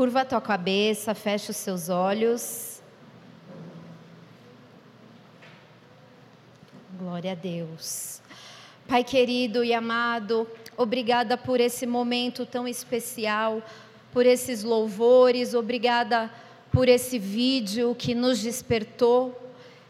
Curva 0.00 0.22
a 0.22 0.24
tua 0.24 0.40
cabeça, 0.40 1.14
fecha 1.14 1.50
os 1.50 1.58
seus 1.58 1.90
olhos. 1.90 2.80
Glória 6.98 7.32
a 7.32 7.34
Deus. 7.34 8.22
Pai 8.88 9.04
querido 9.04 9.62
e 9.62 9.74
amado, 9.74 10.48
obrigada 10.74 11.36
por 11.36 11.60
esse 11.60 11.86
momento 11.86 12.46
tão 12.46 12.66
especial, 12.66 13.62
por 14.10 14.24
esses 14.24 14.64
louvores, 14.64 15.52
obrigada 15.52 16.32
por 16.72 16.88
esse 16.88 17.18
vídeo 17.18 17.94
que 17.94 18.14
nos 18.14 18.40
despertou, 18.40 19.38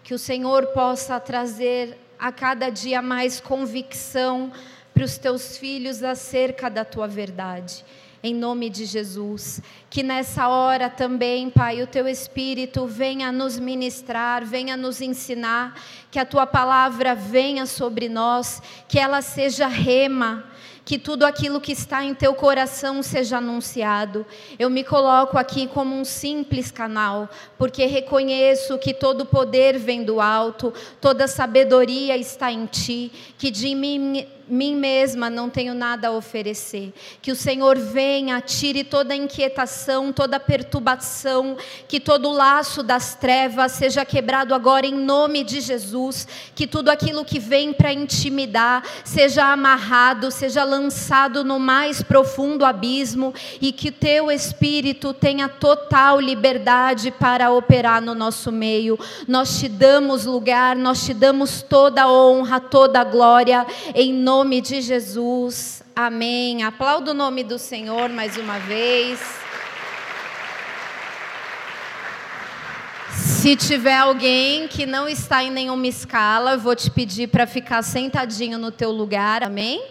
que 0.02 0.12
o 0.12 0.18
Senhor 0.18 0.66
possa 0.72 1.20
trazer 1.20 1.96
a 2.18 2.32
cada 2.32 2.68
dia 2.68 3.00
mais 3.00 3.38
convicção 3.38 4.50
para 4.92 5.04
os 5.04 5.16
teus 5.16 5.56
filhos 5.56 6.02
acerca 6.02 6.68
da 6.68 6.84
tua 6.84 7.06
verdade 7.06 7.84
em 8.22 8.34
nome 8.34 8.68
de 8.68 8.84
Jesus. 8.84 9.60
Que 9.88 10.02
nessa 10.02 10.48
hora 10.48 10.88
também, 10.90 11.50
Pai, 11.50 11.82
o 11.82 11.86
teu 11.86 12.06
Espírito 12.06 12.86
venha 12.86 13.32
nos 13.32 13.58
ministrar, 13.58 14.44
venha 14.44 14.76
nos 14.76 15.00
ensinar, 15.00 15.80
que 16.10 16.18
a 16.18 16.24
tua 16.24 16.46
palavra 16.46 17.14
venha 17.14 17.66
sobre 17.66 18.08
nós, 18.08 18.62
que 18.88 18.98
ela 18.98 19.22
seja 19.22 19.66
rema 19.66 20.44
que 20.90 20.98
tudo 20.98 21.24
aquilo 21.24 21.60
que 21.60 21.70
está 21.70 22.02
em 22.04 22.12
teu 22.12 22.34
coração 22.34 23.00
seja 23.00 23.38
anunciado. 23.38 24.26
Eu 24.58 24.68
me 24.68 24.82
coloco 24.82 25.38
aqui 25.38 25.68
como 25.68 25.94
um 25.94 26.04
simples 26.04 26.72
canal, 26.72 27.28
porque 27.56 27.86
reconheço 27.86 28.76
que 28.76 28.92
todo 28.92 29.24
poder 29.24 29.78
vem 29.78 30.02
do 30.02 30.20
alto, 30.20 30.74
toda 31.00 31.28
sabedoria 31.28 32.16
está 32.16 32.50
em 32.50 32.66
ti, 32.66 33.12
que 33.38 33.52
de 33.52 33.72
mim 33.72 34.26
mim 34.50 34.74
mesma 34.74 35.30
não 35.30 35.48
tenho 35.48 35.74
nada 35.74 36.08
a 36.08 36.12
oferecer. 36.12 36.92
Que 37.22 37.30
o 37.30 37.36
Senhor 37.36 37.78
venha, 37.78 38.40
tire 38.40 38.84
toda 38.84 39.14
a 39.14 39.16
inquietação, 39.16 40.12
toda 40.12 40.36
a 40.36 40.40
perturbação, 40.40 41.56
que 41.86 42.00
todo 42.00 42.28
o 42.28 42.32
laço 42.32 42.82
das 42.82 43.14
trevas 43.14 43.72
seja 43.72 44.04
quebrado 44.04 44.54
agora 44.54 44.86
em 44.86 44.94
nome 44.94 45.44
de 45.44 45.60
Jesus. 45.60 46.26
Que 46.54 46.66
tudo 46.66 46.88
aquilo 46.88 47.24
que 47.24 47.38
vem 47.38 47.72
para 47.72 47.92
intimidar 47.92 48.84
seja 49.04 49.52
amarrado, 49.52 50.30
seja 50.30 50.64
lançado 50.64 51.44
no 51.44 51.58
mais 51.58 52.02
profundo 52.02 52.64
abismo 52.64 53.32
e 53.60 53.72
que 53.72 53.90
teu 53.90 54.30
Espírito 54.30 55.14
tenha 55.14 55.48
total 55.48 56.20
liberdade 56.20 57.10
para 57.10 57.50
operar 57.52 58.02
no 58.02 58.14
nosso 58.14 58.50
meio. 58.50 58.98
Nós 59.28 59.58
te 59.58 59.68
damos 59.68 60.24
lugar, 60.24 60.74
nós 60.74 61.04
te 61.04 61.14
damos 61.14 61.62
toda 61.62 62.02
a 62.02 62.12
honra, 62.12 62.60
toda 62.60 63.00
a 63.00 63.04
glória, 63.04 63.66
em 63.94 64.12
nome 64.12 64.39
nome 64.40 64.62
de 64.62 64.80
Jesus. 64.80 65.82
Amém. 65.94 66.62
Aplaudo 66.62 67.10
o 67.10 67.14
nome 67.14 67.44
do 67.44 67.58
Senhor 67.58 68.08
mais 68.08 68.38
uma 68.38 68.58
vez. 68.58 69.20
Se 73.12 73.54
tiver 73.54 73.98
alguém 73.98 74.66
que 74.66 74.86
não 74.86 75.06
está 75.06 75.44
em 75.44 75.50
nenhuma 75.50 75.86
escala, 75.86 76.52
eu 76.52 76.58
vou 76.58 76.74
te 76.74 76.90
pedir 76.90 77.28
para 77.28 77.46
ficar 77.46 77.82
sentadinho 77.82 78.56
no 78.56 78.70
teu 78.70 78.90
lugar. 78.90 79.44
Amém? 79.44 79.84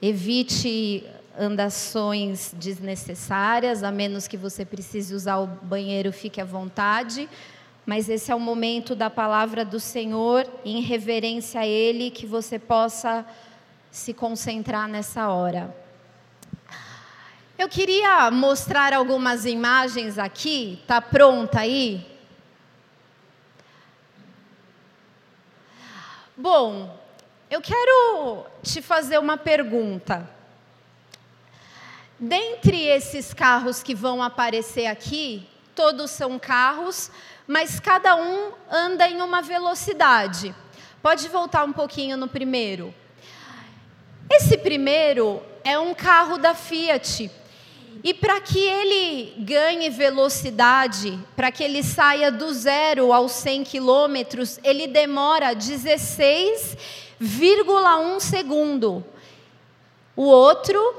Evite 0.00 1.04
andações 1.38 2.54
desnecessárias, 2.56 3.82
a 3.82 3.92
menos 3.92 4.26
que 4.26 4.38
você 4.38 4.64
precise 4.64 5.14
usar 5.14 5.36
o 5.36 5.46
banheiro, 5.46 6.10
fique 6.10 6.40
à 6.40 6.44
vontade 6.46 7.28
mas 7.86 8.08
esse 8.08 8.32
é 8.32 8.34
o 8.34 8.40
momento 8.40 8.96
da 8.96 9.08
palavra 9.08 9.64
do 9.64 9.78
Senhor, 9.78 10.44
em 10.64 10.80
reverência 10.80 11.60
a 11.60 11.66
Ele, 11.66 12.10
que 12.10 12.26
você 12.26 12.58
possa 12.58 13.24
se 13.92 14.12
concentrar 14.12 14.88
nessa 14.88 15.28
hora. 15.28 15.74
Eu 17.56 17.68
queria 17.68 18.28
mostrar 18.32 18.92
algumas 18.92 19.46
imagens 19.46 20.18
aqui, 20.18 20.82
tá 20.84 21.00
pronta 21.00 21.60
aí? 21.60 22.04
Bom, 26.36 26.94
eu 27.48 27.62
quero 27.62 28.44
te 28.64 28.82
fazer 28.82 29.18
uma 29.18 29.38
pergunta. 29.38 30.28
Dentre 32.18 32.82
esses 32.82 33.32
carros 33.32 33.80
que 33.82 33.94
vão 33.94 34.20
aparecer 34.22 34.86
aqui, 34.86 35.48
todos 35.74 36.10
são 36.10 36.38
carros 36.38 37.10
mas 37.46 37.78
cada 37.78 38.16
um 38.16 38.52
anda 38.70 39.08
em 39.08 39.22
uma 39.22 39.40
velocidade. 39.40 40.52
Pode 41.02 41.28
voltar 41.28 41.64
um 41.64 41.72
pouquinho 41.72 42.16
no 42.16 42.26
primeiro. 42.26 42.92
Esse 44.28 44.58
primeiro 44.58 45.40
é 45.62 45.78
um 45.78 45.94
carro 45.94 46.38
da 46.38 46.52
Fiat. 46.54 47.30
E 48.02 48.12
para 48.12 48.40
que 48.40 48.58
ele 48.58 49.34
ganhe 49.38 49.88
velocidade, 49.88 51.16
para 51.34 51.52
que 51.52 51.64
ele 51.64 51.82
saia 51.82 52.30
do 52.30 52.52
zero 52.52 53.10
aos 53.12 53.32
100 53.32 53.64
quilômetros, 53.64 54.60
ele 54.62 54.86
demora 54.86 55.54
16,1 55.54 58.20
segundo. 58.20 59.02
O 60.14 60.24
outro 60.24 60.94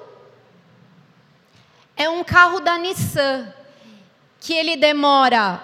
é 1.96 2.10
um 2.10 2.24
carro 2.24 2.60
da 2.60 2.76
Nissan, 2.78 3.54
que 4.40 4.54
ele 4.54 4.78
demora 4.78 5.62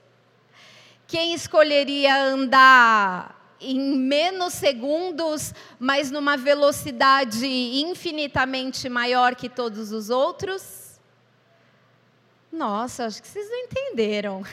Quem 1.06 1.35
escolheria 1.35 2.23
andar 2.23 3.56
em 3.61 3.79
menos 3.79 4.53
segundos, 4.53 5.53
mas 5.77 6.09
numa 6.09 6.35
velocidade 6.35 7.45
infinitamente 7.45 8.89
maior 8.89 9.35
que 9.35 9.47
todos 9.47 9.91
os 9.91 10.09
outros? 10.09 10.82
Nossa, 12.53 13.05
acho 13.05 13.19
que 13.19 13.27
vocês 13.27 13.50
não 13.50 13.57
entenderam. 13.57 14.44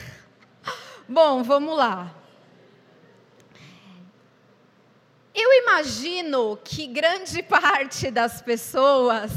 Bom, 1.07 1.43
vamos 1.43 1.77
lá. 1.77 2.11
Eu 5.35 5.53
imagino 5.61 6.57
que 6.63 6.87
grande 6.87 7.43
parte 7.45 8.09
das 8.09 8.41
pessoas 8.41 9.31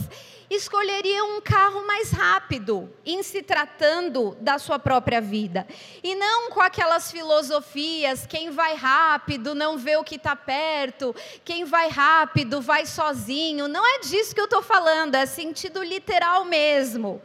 escolheria 0.49 1.23
um 1.25 1.43
carro 1.43 1.87
mais 1.87 2.11
rápido 2.11 2.91
em 3.05 3.23
se 3.23 3.43
tratando 3.43 4.35
da 4.41 4.59
sua 4.59 4.79
própria 4.79 5.21
vida. 5.21 5.69
E 6.03 6.15
não 6.15 6.49
com 6.49 6.63
aquelas 6.63 7.11
filosofias: 7.11 8.25
quem 8.25 8.51
vai 8.51 8.77
rápido 8.77 9.55
não 9.55 9.77
vê 9.77 9.99
o 9.99 10.05
que 10.05 10.15
está 10.15 10.35
perto, 10.35 11.15
quem 11.45 11.67
vai 11.67 11.91
rápido 11.91 12.63
vai 12.63 12.87
sozinho. 12.87 13.69
Não 13.69 13.87
é 13.87 13.99
disso 13.99 14.35
que 14.35 14.41
eu 14.41 14.47
estou 14.47 14.63
falando, 14.63 15.17
é 15.17 15.27
sentido 15.27 15.83
literal 15.83 16.47
mesmo. 16.47 17.21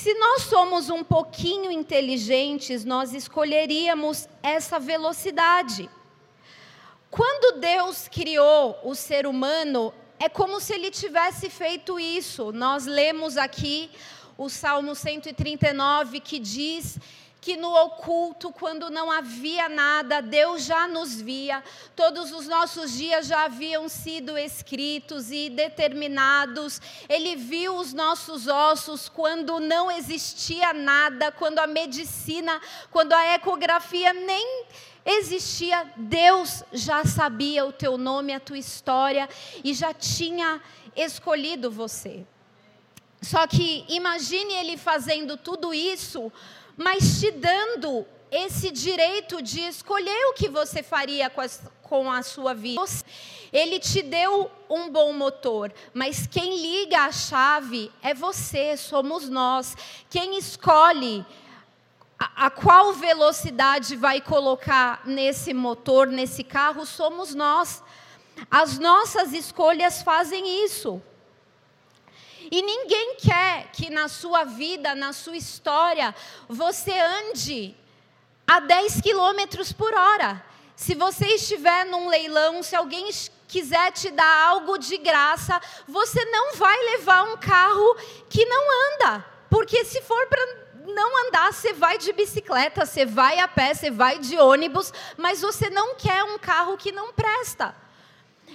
Se 0.00 0.14
nós 0.14 0.42
somos 0.42 0.90
um 0.90 1.02
pouquinho 1.02 1.72
inteligentes, 1.72 2.84
nós 2.84 3.12
escolheríamos 3.12 4.28
essa 4.44 4.78
velocidade. 4.78 5.90
Quando 7.10 7.58
Deus 7.58 8.06
criou 8.06 8.78
o 8.84 8.94
ser 8.94 9.26
humano, 9.26 9.92
é 10.20 10.28
como 10.28 10.60
se 10.60 10.72
ele 10.72 10.92
tivesse 10.92 11.50
feito 11.50 11.98
isso. 11.98 12.52
Nós 12.52 12.86
lemos 12.86 13.36
aqui 13.36 13.90
o 14.36 14.48
Salmo 14.48 14.94
139 14.94 16.20
que 16.20 16.38
diz 16.38 16.96
que 17.48 17.56
no 17.56 17.74
oculto, 17.74 18.52
quando 18.52 18.90
não 18.90 19.10
havia 19.10 19.70
nada, 19.70 20.20
Deus 20.20 20.64
já 20.64 20.86
nos 20.86 21.18
via, 21.18 21.64
todos 21.96 22.30
os 22.30 22.46
nossos 22.46 22.92
dias 22.92 23.26
já 23.26 23.44
haviam 23.46 23.88
sido 23.88 24.36
escritos 24.36 25.30
e 25.30 25.48
determinados. 25.48 26.78
Ele 27.08 27.36
viu 27.36 27.74
os 27.76 27.94
nossos 27.94 28.46
ossos 28.48 29.08
quando 29.08 29.58
não 29.60 29.90
existia 29.90 30.74
nada, 30.74 31.32
quando 31.32 31.58
a 31.58 31.66
medicina, 31.66 32.60
quando 32.90 33.14
a 33.14 33.32
ecografia 33.36 34.12
nem 34.12 34.66
existia, 35.06 35.90
Deus 35.96 36.62
já 36.70 37.02
sabia 37.06 37.64
o 37.64 37.72
teu 37.72 37.96
nome, 37.96 38.34
a 38.34 38.40
tua 38.40 38.58
história 38.58 39.26
e 39.64 39.72
já 39.72 39.94
tinha 39.94 40.60
escolhido 40.94 41.70
você. 41.70 42.26
Só 43.22 43.46
que 43.46 43.86
imagine 43.88 44.52
ele 44.52 44.76
fazendo 44.76 45.38
tudo 45.38 45.72
isso, 45.72 46.30
mas 46.78 47.18
te 47.18 47.32
dando 47.32 48.06
esse 48.30 48.70
direito 48.70 49.42
de 49.42 49.60
escolher 49.60 50.26
o 50.26 50.34
que 50.34 50.48
você 50.48 50.80
faria 50.80 51.28
com 51.28 51.40
a, 51.40 51.48
com 51.82 52.10
a 52.10 52.22
sua 52.22 52.54
vida. 52.54 52.80
Ele 53.52 53.80
te 53.80 54.00
deu 54.00 54.50
um 54.70 54.88
bom 54.88 55.12
motor, 55.12 55.72
mas 55.92 56.26
quem 56.26 56.60
liga 56.60 57.00
a 57.00 57.12
chave 57.12 57.90
é 58.00 58.14
você, 58.14 58.76
somos 58.76 59.28
nós. 59.28 59.76
Quem 60.08 60.38
escolhe 60.38 61.26
a, 62.16 62.46
a 62.46 62.50
qual 62.50 62.92
velocidade 62.92 63.96
vai 63.96 64.20
colocar 64.20 65.02
nesse 65.04 65.52
motor, 65.52 66.06
nesse 66.06 66.44
carro, 66.44 66.86
somos 66.86 67.34
nós. 67.34 67.82
As 68.48 68.78
nossas 68.78 69.32
escolhas 69.32 70.02
fazem 70.02 70.64
isso. 70.64 71.02
E 72.50 72.62
ninguém 72.62 73.16
quer 73.16 73.70
que 73.72 73.90
na 73.90 74.08
sua 74.08 74.44
vida, 74.44 74.94
na 74.94 75.12
sua 75.12 75.36
história, 75.36 76.14
você 76.48 76.98
ande 76.98 77.76
a 78.46 78.60
10 78.60 79.02
quilômetros 79.02 79.72
por 79.72 79.92
hora. 79.92 80.42
Se 80.74 80.94
você 80.94 81.26
estiver 81.34 81.84
num 81.84 82.08
leilão, 82.08 82.62
se 82.62 82.74
alguém 82.74 83.10
quiser 83.46 83.92
te 83.92 84.10
dar 84.10 84.48
algo 84.48 84.78
de 84.78 84.96
graça, 84.96 85.60
você 85.86 86.24
não 86.26 86.54
vai 86.54 86.76
levar 86.92 87.24
um 87.24 87.36
carro 87.36 87.96
que 88.30 88.44
não 88.46 88.94
anda. 88.94 89.24
Porque 89.50 89.84
se 89.84 90.00
for 90.02 90.26
para 90.28 90.68
não 90.86 91.26
andar, 91.26 91.52
você 91.52 91.72
vai 91.72 91.98
de 91.98 92.12
bicicleta, 92.12 92.86
você 92.86 93.04
vai 93.04 93.40
a 93.40 93.48
pé, 93.48 93.74
você 93.74 93.90
vai 93.90 94.18
de 94.18 94.38
ônibus, 94.38 94.92
mas 95.16 95.42
você 95.42 95.68
não 95.68 95.94
quer 95.96 96.24
um 96.24 96.38
carro 96.38 96.78
que 96.78 96.92
não 96.92 97.12
presta. 97.12 97.74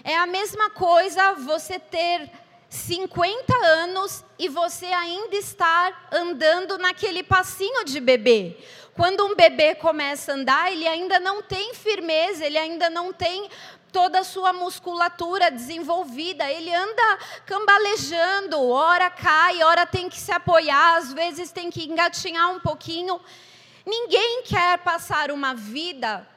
É 0.04 0.18
a 0.18 0.26
mesma 0.26 0.70
coisa 0.72 1.34
você 1.34 1.78
ter 1.78 2.32
50 2.74 3.56
anos 3.56 4.26
e 4.40 4.50
você 4.50 4.88
ainda 4.88 5.36
estar 5.36 6.10
andando 6.12 6.76
naquele 6.80 7.22
passinho 7.22 7.86
de 7.86 8.00
bebê. 8.00 8.58
Quando 8.96 9.24
um 9.28 9.36
bebê 9.36 9.76
começa 9.76 10.32
a 10.32 10.36
andar, 10.36 10.72
ele 10.72 10.88
ainda 10.88 11.20
não 11.20 11.44
tem 11.44 11.76
firmeza, 11.76 12.44
ele 12.44 12.58
ainda 12.58 12.90
não 12.90 13.14
tem 13.14 13.48
toda 13.92 14.22
a 14.22 14.24
sua 14.24 14.52
musculatura 14.52 15.52
desenvolvida. 15.52 16.52
Ele 16.52 16.74
anda 16.74 17.20
cambalejando, 17.46 18.60
hora 18.68 19.08
cai, 19.12 19.62
hora 19.62 19.86
tem 19.86 20.10
que 20.10 20.20
se 20.20 20.32
apoiar, 20.32 20.98
às 20.98 21.14
vezes 21.14 21.52
tem 21.52 21.70
que 21.70 21.86
engatinhar 21.88 22.52
um 22.52 22.60
pouquinho. 22.60 23.22
Ninguém 23.86 24.42
quer 24.46 24.80
passar 24.80 25.30
uma 25.30 25.54
vida 25.54 26.28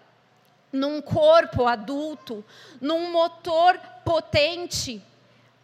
num 0.70 1.00
corpo 1.00 1.66
adulto, 1.66 2.44
num 2.78 3.10
motor 3.10 3.78
potente, 4.04 5.02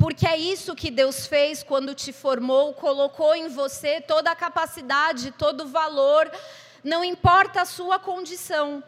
porque 0.03 0.27
é 0.27 0.37
isso 0.37 0.75
que 0.75 0.91
Deus 0.91 1.29
fez 1.29 1.63
quando 1.63 1.95
te 1.95 2.13
formou, 2.13 2.75
colocou 2.75 3.37
em 3.37 3.47
você 3.47 4.01
toda 4.01 4.33
a 4.33 4.35
capacidade, 4.35 5.31
todo 5.31 5.61
o 5.61 5.69
valor, 5.69 6.29
não 6.83 7.05
importa 7.05 7.63
a 7.63 7.65
sua 7.65 8.01
condição. 8.01 8.83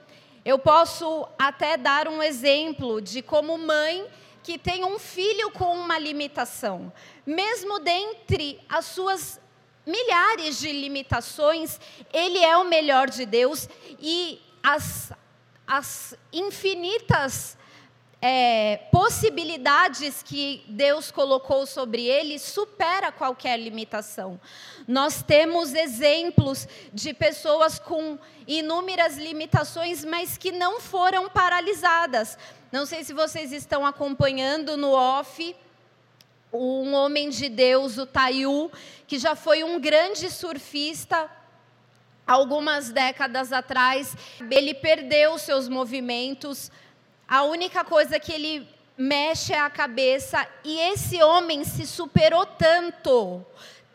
Eu 0.45 0.59
posso 0.59 1.25
até 1.39 1.77
dar 1.77 2.09
um 2.09 2.21
exemplo 2.21 3.01
de 3.01 3.23
como 3.23 3.57
mãe 3.57 4.05
que 4.43 4.59
tem 4.59 4.85
um 4.85 4.99
filho 4.99 5.53
com 5.53 5.73
uma 5.77 6.01
limitação. 6.01 6.93
Mesmo 7.25 7.79
dentre 7.79 8.61
as 8.69 8.87
suas 8.87 9.41
milhares 9.87 10.59
de 10.59 10.73
limitações, 10.73 11.79
ele 12.13 12.41
é 12.41 12.57
o 12.57 12.65
melhor 12.65 13.09
de 13.09 13.25
Deus 13.25 13.69
e 14.01 14.43
as, 14.61 15.13
as 15.65 16.17
infinitas 16.33 17.57
é, 18.27 18.79
possibilidades 18.91 20.23
que 20.23 20.65
Deus 20.67 21.11
colocou 21.11 21.67
sobre 21.67 22.07
ele 22.07 22.39
supera 22.39 23.13
qualquer 23.13 23.59
limitação. 23.59 24.41
Nós 24.89 25.23
temos 25.23 25.75
exemplos 25.75 26.67
de 26.91 27.13
pessoas 27.13 27.79
com 27.79 28.19
inúmeras 28.49 29.19
limitações, 29.19 30.07
mas 30.07 30.39
que 30.39 30.51
não 30.51 30.81
foram 30.81 31.29
paralisadas. 31.29 32.39
Não 32.73 32.87
sei 32.87 33.05
se 33.05 33.13
vocês 33.13 33.53
estão 33.53 33.85
acompanhando 33.85 34.75
no 34.75 34.93
off 34.93 35.55
um 36.51 36.95
homem 36.95 37.29
de 37.29 37.51
Deus, 37.51 37.99
o 37.99 38.07
Taiu, 38.07 38.73
que 39.07 39.19
já 39.19 39.37
foi 39.37 39.63
um 39.63 39.79
grande 39.79 40.31
surfista 40.31 41.31
algumas 42.27 42.89
décadas 42.89 43.53
atrás. 43.53 44.17
Ele 44.51 44.73
perdeu 44.73 45.37
seus 45.37 45.69
movimentos 45.69 46.71
a 47.29 47.43
única 47.45 47.85
coisa 47.85 48.21
que 48.21 48.33
ele 48.33 48.69
mexe 48.97 49.53
é 49.53 49.59
a 49.59 49.71
cabeça 49.71 50.47
e 50.63 50.79
esse 50.79 51.23
homem 51.23 51.65
se 51.65 51.87
superou 51.87 52.47
tanto, 52.47 53.45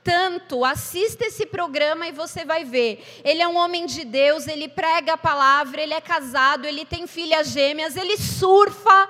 tanto. 0.04 0.66
Assista 0.66 1.26
esse 1.26 1.46
programa 1.46 2.08
e 2.08 2.12
você 2.12 2.44
vai 2.44 2.64
ver. 2.64 3.22
Ele 3.24 3.42
é 3.42 3.48
um 3.48 3.58
homem 3.58 3.86
de 3.86 4.04
Deus, 4.04 4.48
ele 4.48 4.68
prega 4.68 5.14
a 5.14 5.18
palavra, 5.18 5.82
ele 5.82 5.94
é 5.94 6.02
casado, 6.02 6.66
ele 6.66 6.86
tem 6.86 7.08
filhas 7.08 7.50
gêmeas, 7.50 7.96
ele 7.96 8.18
surfa. 8.18 9.10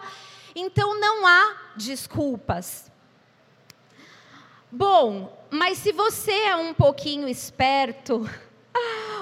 Então 0.56 1.00
não 1.00 1.26
há 1.26 1.58
desculpas. 1.76 2.92
Bom, 4.72 5.36
mas 5.50 5.80
se 5.80 5.92
você 5.92 6.32
é 6.32 6.56
um 6.56 6.74
pouquinho 6.74 7.28
esperto, 7.28 8.30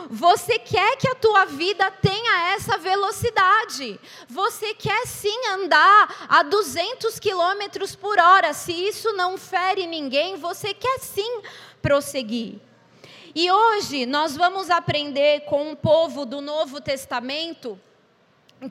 você 0.10 0.58
quer 0.60 0.96
que 0.98 1.08
a 1.08 1.16
tua 1.16 1.46
vida 1.46 1.90
tenha 1.92 2.54
essa 2.54 2.78
velocidade. 2.78 4.00
Você 4.28 4.74
quer 4.74 5.06
sim 5.06 5.48
andar 5.48 6.28
a 6.30 6.44
200 6.44 7.20
quilômetros 7.20 7.96
por 7.96 8.18
hora. 8.20 8.54
Se 8.54 8.72
isso 8.72 9.14
não 9.14 9.38
fere 9.38 9.86
ninguém, 9.86 10.36
você 10.36 10.74
quer 10.74 11.00
sim 11.00 11.42
prosseguir. 11.82 12.60
E 13.36 13.52
hoje 13.52 14.06
nós 14.06 14.36
vamos 14.36 14.70
aprender 14.70 15.42
com 15.42 15.72
um 15.72 15.76
povo 15.76 16.26
do 16.26 16.42
Novo 16.42 16.82
Testamento 16.82 17.80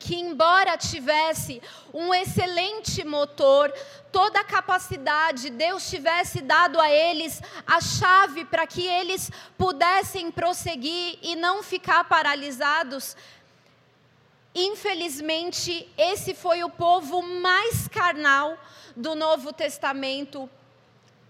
que, 0.00 0.16
embora 0.16 0.76
tivesse 0.76 1.62
um 1.94 2.12
excelente 2.12 3.04
motor, 3.04 3.72
toda 4.10 4.40
a 4.40 4.44
capacidade, 4.44 5.50
Deus 5.50 5.88
tivesse 5.88 6.40
dado 6.40 6.80
a 6.80 6.90
eles 6.90 7.40
a 7.64 7.80
chave 7.80 8.44
para 8.44 8.66
que 8.66 8.84
eles 8.84 9.30
pudessem 9.56 10.30
prosseguir 10.30 11.18
e 11.22 11.36
não 11.36 11.62
ficar 11.62 12.02
paralisados. 12.04 13.16
Infelizmente, 14.54 15.88
esse 15.96 16.34
foi 16.34 16.64
o 16.64 16.70
povo 16.70 17.22
mais 17.22 17.86
carnal 17.86 18.58
do 18.96 19.14
Novo 19.14 19.52
Testamento, 19.52 20.50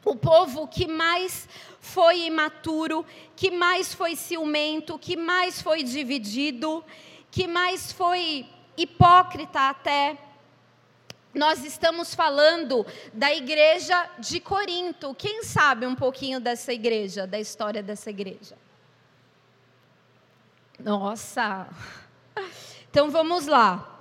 o 0.05 0.15
povo 0.15 0.69
que 0.69 0.87
mais 0.87 1.49
foi 1.81 2.21
imaturo, 2.21 3.05
que 3.35 3.51
mais 3.51 3.93
foi 3.93 4.15
ciumento, 4.15 4.99
que 4.99 5.17
mais 5.17 5.61
foi 5.61 5.83
dividido 5.83 6.85
que 7.37 7.47
mais 7.47 7.93
foi 7.93 8.49
hipócrita 8.79 9.69
até. 9.69 10.17
Nós 11.35 11.63
estamos 11.67 12.15
falando 12.15 12.87
da 13.13 13.31
igreja 13.31 14.09
de 14.19 14.41
Corinto. 14.41 15.15
Quem 15.15 15.43
sabe 15.43 15.85
um 15.85 15.95
pouquinho 15.95 16.41
dessa 16.41 16.73
igreja, 16.73 17.27
da 17.27 17.39
história 17.39 17.83
dessa 17.83 18.09
igreja? 18.09 18.57
Nossa! 20.79 21.69
Então 22.89 23.11
vamos 23.11 23.47
lá. 23.47 24.01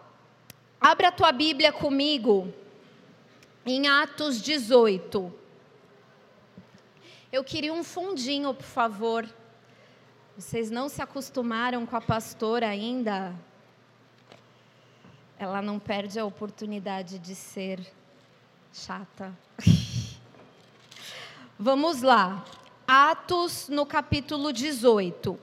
Abra 0.80 1.10
a 1.10 1.12
tua 1.12 1.34
Bíblia 1.34 1.74
comigo 1.74 2.54
em 3.66 3.90
Atos 3.90 4.42
18. 4.42 5.34
Eu 7.30 7.44
queria 7.44 7.74
um 7.74 7.84
fundinho, 7.84 8.54
por 8.54 8.64
favor. 8.64 9.28
Vocês 10.38 10.70
não 10.70 10.90
se 10.90 11.02
acostumaram 11.02 11.86
com 11.86 11.96
a 11.96 12.02
pastora 12.02 12.68
ainda? 12.68 13.34
Ela 15.40 15.62
não 15.62 15.80
perde 15.80 16.20
a 16.20 16.26
oportunidade 16.26 17.18
de 17.20 17.34
ser 17.34 17.80
chata. 18.74 19.34
Vamos 21.58 22.02
lá. 22.02 22.44
Atos 22.86 23.70
no 23.70 23.86
capítulo 23.86 24.52
18. 24.52 25.40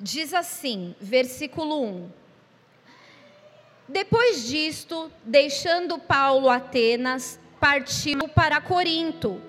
Diz 0.00 0.34
assim, 0.34 0.96
versículo 1.00 1.84
1. 1.84 2.10
Depois 3.88 4.46
disto, 4.46 5.10
deixando 5.24 5.98
Paulo 5.98 6.48
Atenas, 6.48 7.39
partiu 7.60 8.26
para 8.28 8.60
Corinto. 8.60 9.40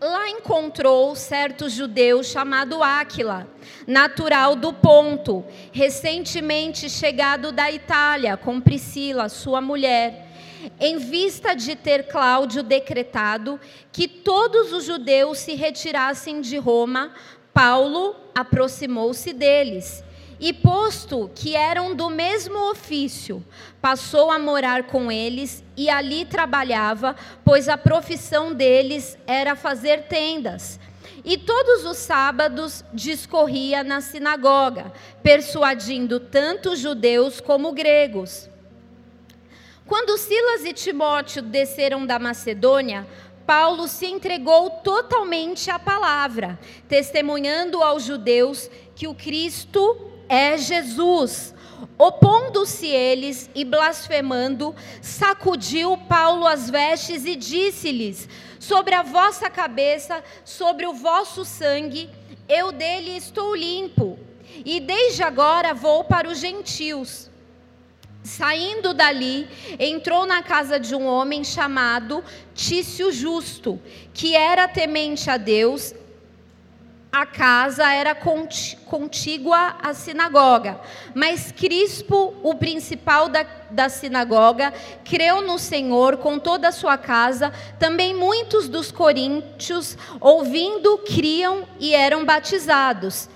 Lá 0.00 0.28
encontrou 0.28 1.16
certo 1.16 1.68
judeu 1.68 2.22
chamado 2.22 2.82
Áquila, 2.82 3.48
natural 3.86 4.54
do 4.54 4.72
Ponto, 4.72 5.44
recentemente 5.72 6.88
chegado 6.88 7.50
da 7.50 7.72
Itália 7.72 8.36
com 8.36 8.60
Priscila, 8.60 9.28
sua 9.28 9.60
mulher, 9.60 10.28
em 10.78 10.98
vista 10.98 11.54
de 11.54 11.74
ter 11.74 12.08
Cláudio 12.08 12.62
decretado 12.62 13.58
que 13.90 14.06
todos 14.06 14.72
os 14.72 14.84
judeus 14.84 15.38
se 15.38 15.54
retirassem 15.54 16.40
de 16.40 16.58
Roma, 16.58 17.12
Paulo 17.54 18.14
aproximou-se 18.34 19.32
deles 19.32 20.04
e, 20.38 20.52
posto 20.52 21.30
que 21.34 21.56
eram 21.56 21.94
do 21.94 22.10
mesmo 22.10 22.70
ofício, 22.70 23.44
passou 23.80 24.30
a 24.30 24.38
morar 24.38 24.84
com 24.84 25.10
eles 25.10 25.64
e 25.76 25.88
ali 25.88 26.24
trabalhava, 26.24 27.16
pois 27.44 27.68
a 27.68 27.78
profissão 27.78 28.52
deles 28.52 29.16
era 29.26 29.56
fazer 29.56 30.04
tendas. 30.08 30.78
E 31.24 31.38
todos 31.38 31.84
os 31.84 31.96
sábados 31.96 32.84
discorria 32.92 33.82
na 33.82 34.00
sinagoga, 34.00 34.92
persuadindo 35.22 36.20
tanto 36.20 36.76
judeus 36.76 37.40
como 37.40 37.72
gregos. 37.72 38.48
Quando 39.86 40.18
Silas 40.18 40.64
e 40.64 40.72
Timóteo 40.72 41.42
desceram 41.42 42.04
da 42.04 42.18
Macedônia, 42.18 43.06
Paulo 43.46 43.86
se 43.86 44.06
entregou 44.06 44.68
totalmente 44.68 45.70
à 45.70 45.78
palavra, 45.78 46.58
testemunhando 46.88 47.82
aos 47.82 48.02
judeus 48.02 48.68
que 48.96 49.06
o 49.06 49.14
Cristo 49.14 50.12
é 50.28 50.56
Jesus. 50.56 51.54
Opondo-se 51.98 52.86
eles 52.86 53.50
e 53.54 53.64
blasfemando, 53.64 54.74
sacudiu 55.00 55.96
Paulo 56.08 56.46
as 56.46 56.68
vestes 56.70 57.24
e 57.24 57.36
disse-lhes: 57.36 58.28
Sobre 58.58 58.94
a 58.94 59.02
vossa 59.02 59.48
cabeça, 59.48 60.22
sobre 60.44 60.86
o 60.86 60.92
vosso 60.92 61.44
sangue, 61.44 62.10
eu 62.48 62.72
dele 62.72 63.16
estou 63.16 63.54
limpo, 63.54 64.18
e 64.64 64.80
desde 64.80 65.22
agora 65.22 65.74
vou 65.74 66.04
para 66.04 66.28
os 66.28 66.38
gentios. 66.38 67.30
Saindo 68.22 68.92
dali, 68.92 69.48
entrou 69.78 70.26
na 70.26 70.42
casa 70.42 70.80
de 70.80 70.96
um 70.96 71.06
homem 71.06 71.44
chamado 71.44 72.24
Tício 72.54 73.12
Justo, 73.12 73.80
que 74.12 74.34
era 74.34 74.66
temente 74.66 75.30
a 75.30 75.36
Deus. 75.36 75.94
A 77.16 77.24
casa 77.24 77.90
era 77.90 78.14
contígua 78.14 79.76
à 79.82 79.94
sinagoga, 79.94 80.78
mas 81.14 81.50
Crispo, 81.50 82.34
o 82.42 82.54
principal 82.54 83.30
da, 83.30 83.46
da 83.70 83.88
sinagoga, 83.88 84.70
creu 85.02 85.40
no 85.40 85.58
Senhor 85.58 86.18
com 86.18 86.38
toda 86.38 86.68
a 86.68 86.72
sua 86.72 86.98
casa. 86.98 87.54
Também 87.78 88.14
muitos 88.14 88.68
dos 88.68 88.92
coríntios, 88.92 89.96
ouvindo, 90.20 90.98
criam 90.98 91.66
e 91.80 91.94
eram 91.94 92.22
batizados. 92.22 93.30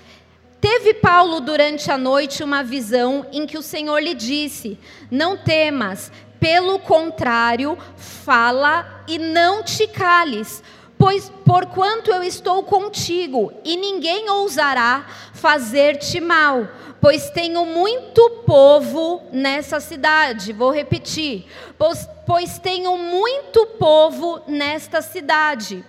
Teve 0.60 0.92
Paulo 0.92 1.40
durante 1.40 1.90
a 1.90 1.96
noite 1.96 2.44
uma 2.44 2.62
visão 2.62 3.24
em 3.32 3.46
que 3.46 3.56
o 3.56 3.62
Senhor 3.62 3.98
lhe 3.98 4.12
disse: 4.12 4.78
Não 5.10 5.38
temas, 5.38 6.12
pelo 6.38 6.78
contrário, 6.80 7.78
fala 7.96 9.04
e 9.08 9.18
não 9.18 9.62
te 9.62 9.86
cales, 9.86 10.62
pois 11.00 11.32
porquanto 11.46 12.10
eu 12.10 12.22
estou 12.22 12.62
contigo, 12.62 13.50
e 13.64 13.74
ninguém 13.74 14.28
ousará 14.28 15.06
fazer-te 15.32 16.20
mal, 16.20 16.68
pois 17.00 17.30
tenho 17.30 17.64
muito 17.64 18.42
povo 18.46 19.22
nessa 19.32 19.80
cidade. 19.80 20.52
Vou 20.52 20.70
repetir: 20.70 21.46
pois, 21.78 22.06
pois 22.26 22.58
tenho 22.58 22.98
muito 22.98 23.66
povo 23.78 24.42
nesta 24.46 25.00
cidade. 25.00 25.82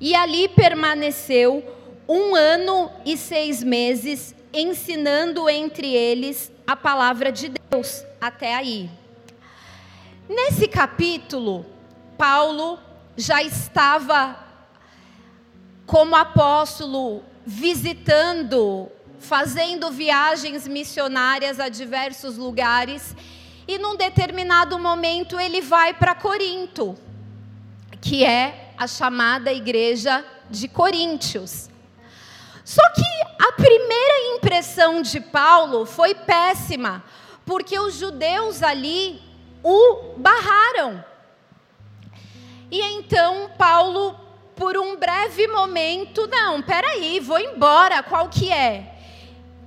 E 0.00 0.16
ali 0.16 0.48
permaneceu 0.48 1.64
um 2.08 2.34
ano 2.34 2.90
e 3.04 3.16
seis 3.16 3.62
meses 3.62 4.34
ensinando 4.52 5.48
entre 5.48 5.94
eles 5.94 6.50
a 6.66 6.74
palavra 6.74 7.30
de 7.30 7.52
Deus. 7.70 8.04
Até 8.20 8.52
aí. 8.52 8.90
Nesse 10.28 10.66
capítulo, 10.66 11.64
Paulo 12.18 12.80
já 13.16 13.42
estava 13.42 14.36
como 15.86 16.16
apóstolo 16.16 17.24
visitando, 17.44 18.90
fazendo 19.18 19.90
viagens 19.90 20.66
missionárias 20.66 21.60
a 21.60 21.68
diversos 21.68 22.36
lugares, 22.36 23.14
e 23.68 23.78
num 23.78 23.96
determinado 23.96 24.78
momento 24.78 25.38
ele 25.40 25.60
vai 25.60 25.94
para 25.94 26.14
Corinto, 26.14 26.96
que 28.00 28.24
é 28.24 28.72
a 28.76 28.86
chamada 28.86 29.52
igreja 29.52 30.24
de 30.50 30.68
Coríntios. 30.68 31.68
Só 32.64 32.82
que 32.92 33.04
a 33.38 33.52
primeira 33.52 34.36
impressão 34.36 35.00
de 35.00 35.20
Paulo 35.20 35.86
foi 35.86 36.14
péssima, 36.14 37.02
porque 37.44 37.78
os 37.78 37.94
judeus 37.94 38.62
ali 38.62 39.22
o 39.62 40.14
barraram. 40.16 41.04
E 42.70 42.80
então 42.80 43.50
Paulo, 43.56 44.18
por 44.54 44.76
um 44.76 44.96
breve 44.96 45.46
momento, 45.48 46.26
não, 46.26 46.62
peraí, 46.62 47.20
vou 47.20 47.38
embora, 47.38 48.02
qual 48.02 48.28
que 48.28 48.52
é? 48.52 48.94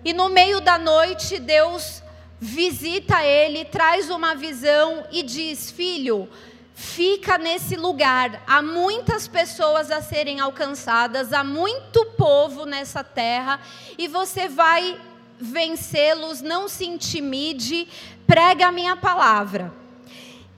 E 0.03 0.13
no 0.13 0.29
meio 0.29 0.61
da 0.61 0.77
noite, 0.77 1.39
Deus 1.39 2.01
visita 2.39 3.23
ele, 3.23 3.65
traz 3.65 4.09
uma 4.09 4.33
visão 4.33 5.05
e 5.11 5.21
diz: 5.23 5.69
Filho, 5.69 6.29
fica 6.73 7.37
nesse 7.37 7.75
lugar. 7.75 8.41
Há 8.47 8.61
muitas 8.61 9.27
pessoas 9.27 9.91
a 9.91 10.01
serem 10.01 10.39
alcançadas, 10.39 11.33
há 11.33 11.43
muito 11.43 12.05
povo 12.17 12.65
nessa 12.65 13.03
terra 13.03 13.59
e 13.97 14.07
você 14.07 14.47
vai 14.47 14.99
vencê-los. 15.37 16.41
Não 16.41 16.69
se 16.69 16.85
intimide, 16.85 17.87
prega 18.25 18.67
a 18.67 18.71
minha 18.71 18.95
palavra. 18.95 19.78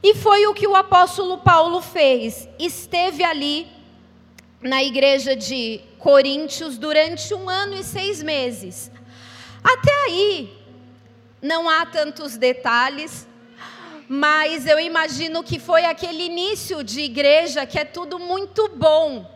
E 0.04 0.16
foi 0.16 0.48
o 0.48 0.54
que 0.54 0.68
o 0.68 0.76
apóstolo 0.76 1.38
Paulo 1.38 1.82
fez. 1.82 2.48
Esteve 2.58 3.24
ali 3.24 3.68
na 4.62 4.84
igreja 4.84 5.36
de 5.36 5.82
Coríntios 6.00 6.78
durante 6.78 7.34
um 7.34 7.48
ano 7.48 7.76
e 7.76 7.84
seis 7.84 8.24
meses. 8.24 8.92
Até 9.64 9.94
aí, 10.06 10.58
não 11.42 11.70
há 11.70 11.86
tantos 11.86 12.36
detalhes, 12.36 13.28
mas 14.08 14.66
eu 14.66 14.80
imagino 14.80 15.44
que 15.44 15.60
foi 15.60 15.86
aquele 15.86 16.24
início 16.24 16.84
de 16.84 17.02
igreja 17.02 17.66
que 17.66 17.78
é 17.78 17.86
tudo 17.86 18.18
muito 18.18 18.70
bom. 18.76 19.30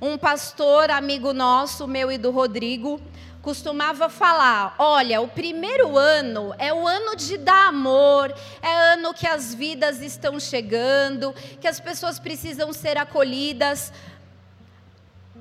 Um 0.00 0.16
pastor, 0.16 0.90
amigo 0.90 1.32
nosso, 1.32 1.88
meu 1.88 2.12
e 2.12 2.16
do 2.16 2.30
Rodrigo, 2.30 3.00
costumava 3.42 4.08
falar: 4.08 4.74
olha, 4.78 5.20
o 5.20 5.28
primeiro 5.28 5.96
ano 5.96 6.54
é 6.58 6.72
o 6.72 6.86
ano 6.86 7.16
de 7.16 7.36
dar 7.36 7.68
amor, 7.68 8.34
é 8.62 8.92
ano 8.92 9.14
que 9.14 9.26
as 9.26 9.54
vidas 9.54 10.00
estão 10.00 10.38
chegando, 10.38 11.34
que 11.60 11.68
as 11.68 11.80
pessoas 11.80 12.18
precisam 12.18 12.72
ser 12.72 12.98
acolhidas, 12.98 13.92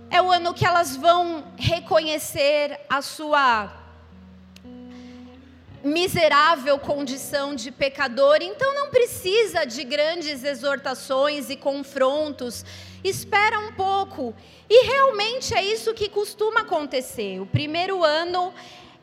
é 0.10 0.22
o 0.22 0.32
ano 0.32 0.54
que 0.54 0.66
elas 0.66 0.96
vão 0.96 1.46
reconhecer 1.58 2.80
a 2.90 3.02
sua 3.02 3.76
miserável 5.84 6.78
condição 6.78 7.56
de 7.56 7.72
pecador, 7.72 8.40
então 8.42 8.76
não 8.76 8.90
precisa 8.90 9.66
de 9.66 9.84
grandes 9.84 10.44
exortações 10.44 11.50
e 11.50 11.56
confrontos. 11.56 12.66
Espera 13.04 13.60
um 13.60 13.72
pouco. 13.74 14.34
E 14.70 14.86
realmente 14.86 15.54
é 15.54 15.64
isso 15.64 15.94
que 15.94 16.10
costuma 16.10 16.62
acontecer. 16.62 17.40
O 17.40 17.46
primeiro 17.46 18.04
ano 18.04 18.54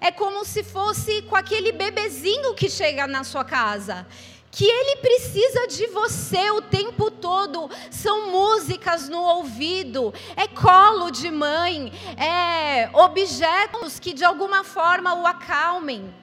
é 0.00 0.11
como 0.11 0.45
se 0.45 0.62
fosse 0.62 1.23
com 1.23 1.37
aquele 1.37 1.73
bebezinho 1.73 2.55
que 2.55 2.69
chega 2.69 3.07
na 3.07 3.25
sua 3.25 3.45
casa, 3.45 4.07
que 4.50 4.65
Ele 4.65 4.97
precisa 4.97 5.67
de 5.67 5.87
você 5.88 6.50
o 6.50 6.62
tempo 6.62 7.11
todo. 7.11 7.71
São 7.91 8.31
músicas 8.31 9.09
no 9.09 9.21
ouvido, 9.21 10.12
é 10.37 10.47
colo 10.47 11.11
de 11.11 11.31
mãe, 11.31 11.93
é 12.17 12.91
objetos 12.93 13.99
que 13.99 14.12
de 14.12 14.25
alguma 14.25 14.62
forma 14.65 15.15
o 15.15 15.26
acalmem. 15.26 16.15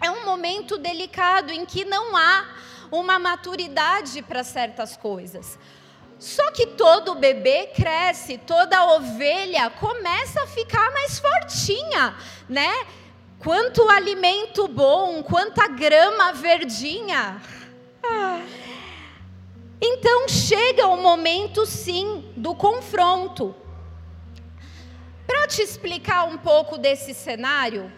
É 0.00 0.10
um 0.10 0.26
momento 0.26 0.76
delicado 0.76 1.50
em 1.50 1.64
que 1.64 1.84
não 1.84 2.14
há 2.16 2.46
uma 2.90 3.18
maturidade 3.18 4.22
para 4.22 4.44
certas 4.44 4.96
coisas. 4.96 5.58
Só 6.18 6.50
que 6.50 6.66
todo 6.66 7.14
bebê 7.14 7.66
cresce, 7.74 8.38
toda 8.38 8.94
ovelha 8.94 9.68
começa 9.70 10.42
a 10.42 10.46
ficar 10.46 10.90
mais 10.92 11.18
fortinha, 11.18 12.16
né? 12.48 12.86
Quanto 13.38 13.88
alimento 13.90 14.66
bom, 14.66 15.22
quanta 15.22 15.68
grama 15.68 16.32
verdinha. 16.32 17.40
Então 19.80 20.26
chega 20.26 20.86
o 20.86 20.96
momento, 20.96 21.66
sim, 21.66 22.32
do 22.34 22.54
confronto. 22.54 23.54
Para 25.26 25.46
te 25.46 25.60
explicar 25.60 26.24
um 26.24 26.38
pouco 26.38 26.78
desse 26.78 27.12
cenário, 27.12 27.92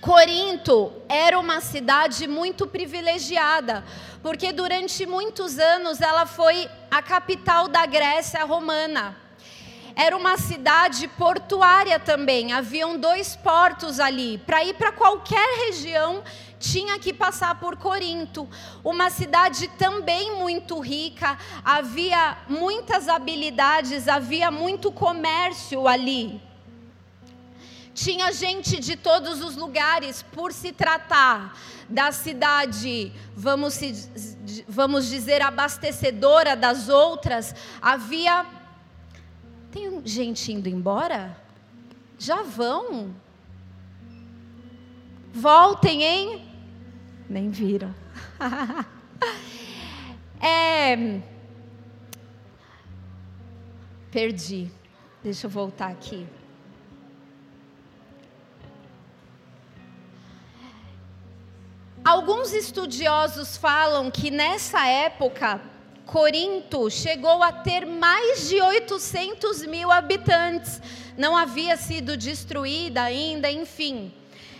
Corinto 0.00 0.92
era 1.08 1.38
uma 1.38 1.60
cidade 1.60 2.26
muito 2.26 2.66
privilegiada, 2.66 3.84
porque 4.22 4.52
durante 4.52 5.04
muitos 5.04 5.58
anos 5.58 6.00
ela 6.00 6.26
foi 6.26 6.68
a 6.90 7.02
capital 7.02 7.68
da 7.68 7.84
Grécia 7.84 8.44
romana. 8.44 9.16
Era 9.94 10.16
uma 10.16 10.38
cidade 10.38 11.06
portuária 11.06 11.98
também, 11.98 12.52
haviam 12.52 12.96
dois 12.96 13.36
portos 13.36 14.00
ali. 14.00 14.38
Para 14.38 14.64
ir 14.64 14.74
para 14.74 14.92
qualquer 14.92 15.66
região, 15.66 16.22
tinha 16.58 16.98
que 16.98 17.12
passar 17.12 17.58
por 17.58 17.76
Corinto, 17.76 18.48
uma 18.84 19.10
cidade 19.10 19.68
também 19.76 20.36
muito 20.36 20.78
rica, 20.78 21.36
havia 21.64 22.38
muitas 22.48 23.08
habilidades, 23.08 24.08
havia 24.08 24.50
muito 24.50 24.90
comércio 24.92 25.86
ali. 25.86 26.40
Tinha 27.94 28.32
gente 28.32 28.80
de 28.80 28.96
todos 28.96 29.42
os 29.42 29.54
lugares, 29.54 30.22
por 30.22 30.52
se 30.52 30.72
tratar 30.72 31.56
da 31.88 32.10
cidade, 32.10 33.12
vamos, 33.36 33.74
se, 33.74 34.64
vamos 34.66 35.08
dizer, 35.08 35.42
abastecedora 35.42 36.56
das 36.56 36.88
outras, 36.88 37.54
havia. 37.80 38.46
Tem 39.70 40.02
gente 40.04 40.52
indo 40.52 40.68
embora? 40.68 41.36
Já 42.18 42.42
vão. 42.42 43.14
Voltem, 45.32 46.02
hein? 46.02 46.48
Nem 47.28 47.50
viram. 47.50 47.94
é. 50.40 51.20
Perdi. 54.10 54.70
Deixa 55.22 55.46
eu 55.46 55.50
voltar 55.50 55.90
aqui. 55.90 56.26
Alguns 62.04 62.52
estudiosos 62.52 63.56
falam 63.56 64.10
que 64.10 64.28
nessa 64.28 64.84
época, 64.88 65.60
Corinto 66.04 66.90
chegou 66.90 67.44
a 67.44 67.52
ter 67.52 67.86
mais 67.86 68.48
de 68.48 68.60
800 68.60 69.64
mil 69.66 69.88
habitantes. 69.88 70.82
Não 71.16 71.36
havia 71.36 71.76
sido 71.76 72.16
destruída 72.16 73.02
ainda, 73.02 73.48
enfim. 73.48 74.12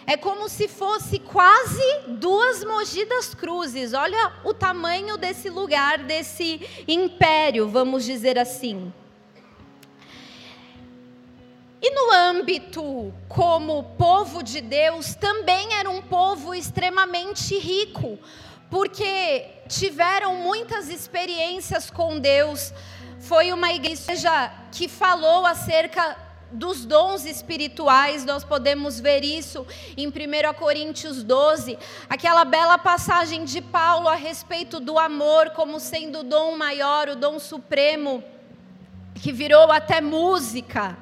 É 0.06 0.16
como 0.16 0.48
se 0.48 0.68
fosse 0.68 1.18
quase 1.18 1.82
duas 2.06 2.64
Mogi 2.64 3.04
das 3.06 3.34
Cruzes. 3.34 3.92
Olha 3.92 4.34
o 4.44 4.54
tamanho 4.54 5.16
desse 5.16 5.50
lugar, 5.50 5.98
desse 5.98 6.60
império, 6.86 7.68
vamos 7.68 8.04
dizer 8.04 8.38
assim. 8.38 8.92
E 11.84 11.90
no 11.90 12.12
âmbito 12.12 13.12
como 13.28 13.82
povo 13.98 14.40
de 14.40 14.60
Deus, 14.60 15.16
também 15.16 15.74
era 15.74 15.90
um 15.90 16.00
povo 16.00 16.54
extremamente 16.54 17.58
rico, 17.58 18.20
porque 18.70 19.46
tiveram 19.66 20.36
muitas 20.36 20.88
experiências 20.88 21.90
com 21.90 22.20
Deus. 22.20 22.72
Foi 23.18 23.52
uma 23.52 23.72
igreja 23.72 24.52
que 24.70 24.86
falou 24.86 25.44
acerca 25.44 26.16
dos 26.52 26.84
dons 26.84 27.24
espirituais, 27.24 28.24
nós 28.24 28.44
podemos 28.44 29.00
ver 29.00 29.24
isso 29.24 29.66
em 29.96 30.06
1 30.06 30.12
Coríntios 30.56 31.24
12, 31.24 31.76
aquela 32.08 32.44
bela 32.44 32.78
passagem 32.78 33.44
de 33.44 33.60
Paulo 33.60 34.06
a 34.06 34.14
respeito 34.14 34.78
do 34.78 35.00
amor 35.00 35.50
como 35.50 35.80
sendo 35.80 36.20
o 36.20 36.22
dom 36.22 36.56
maior, 36.56 37.08
o 37.08 37.16
dom 37.16 37.40
supremo, 37.40 38.22
que 39.14 39.32
virou 39.32 39.72
até 39.72 40.00
música. 40.00 40.96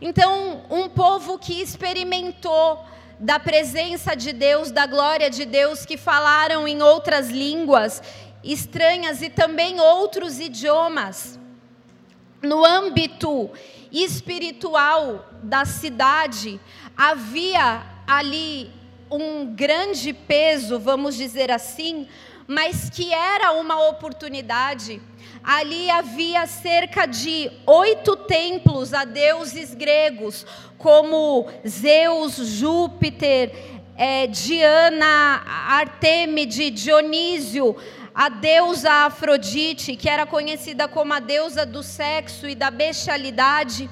Então, 0.00 0.62
um 0.70 0.88
povo 0.88 1.38
que 1.38 1.60
experimentou 1.60 2.84
da 3.18 3.38
presença 3.40 4.14
de 4.14 4.32
Deus, 4.32 4.70
da 4.70 4.86
glória 4.86 5.28
de 5.28 5.44
Deus, 5.44 5.84
que 5.84 5.96
falaram 5.96 6.68
em 6.68 6.80
outras 6.82 7.30
línguas 7.30 8.00
estranhas 8.44 9.22
e 9.22 9.28
também 9.28 9.80
outros 9.80 10.38
idiomas. 10.38 11.38
No 12.40 12.64
âmbito 12.64 13.50
espiritual 13.90 15.26
da 15.42 15.64
cidade, 15.64 16.60
havia 16.96 17.82
ali 18.06 18.70
um 19.10 19.46
grande 19.54 20.12
peso, 20.12 20.78
vamos 20.78 21.16
dizer 21.16 21.50
assim, 21.50 22.06
mas 22.48 22.88
que 22.88 23.12
era 23.12 23.52
uma 23.52 23.88
oportunidade 23.88 25.02
ali 25.44 25.90
havia 25.90 26.46
cerca 26.46 27.06
de 27.06 27.50
oito 27.66 28.16
templos 28.16 28.92
a 28.92 29.04
deuses 29.04 29.74
gregos, 29.74 30.46
como 30.76 31.46
Zeus, 31.66 32.36
Júpiter, 32.36 33.52
é, 33.96 34.26
Diana, 34.26 35.42
Artemide, 35.68 36.70
Dionísio, 36.70 37.76
a 38.14 38.28
deusa 38.28 38.90
Afrodite, 39.06 39.94
que 39.94 40.08
era 40.08 40.26
conhecida 40.26 40.88
como 40.88 41.12
a 41.12 41.20
deusa 41.20 41.66
do 41.66 41.82
sexo 41.82 42.48
e 42.48 42.54
da 42.54 42.70
bestialidade. 42.70 43.88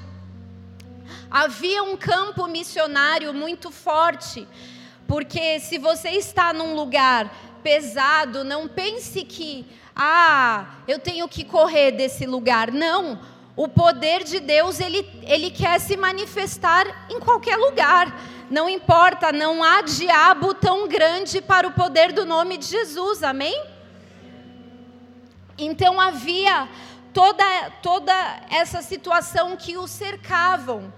Havia 1.29 1.83
um 1.83 1.95
campo 1.95 2.47
missionário 2.47 3.33
muito 3.33 3.69
forte, 3.69 4.47
porque 5.07 5.59
se 5.59 5.77
você 5.77 6.09
está 6.09 6.53
num 6.53 6.73
lugar 6.73 7.31
pesado, 7.63 8.43
não 8.43 8.67
pense 8.67 9.23
que 9.23 9.65
ah, 9.95 10.75
eu 10.87 10.99
tenho 10.99 11.27
que 11.27 11.43
correr 11.43 11.91
desse 11.91 12.25
lugar. 12.25 12.71
Não. 12.71 13.19
O 13.55 13.67
poder 13.67 14.23
de 14.23 14.39
Deus, 14.39 14.79
ele, 14.79 15.09
ele 15.23 15.49
quer 15.49 15.79
se 15.79 15.97
manifestar 15.97 17.07
em 17.09 17.19
qualquer 17.19 17.57
lugar. 17.57 18.15
Não 18.49 18.69
importa, 18.69 19.31
não 19.31 19.63
há 19.63 19.81
diabo 19.81 20.53
tão 20.53 20.87
grande 20.87 21.41
para 21.41 21.67
o 21.67 21.71
poder 21.71 22.13
do 22.13 22.25
nome 22.25 22.57
de 22.57 22.65
Jesus. 22.65 23.23
Amém? 23.23 23.59
Então 25.57 25.99
havia 25.99 26.69
toda, 27.11 27.43
toda 27.81 28.13
essa 28.51 28.83
situação 28.83 29.57
que 29.57 29.75
o 29.75 29.87
cercavam. 29.87 30.93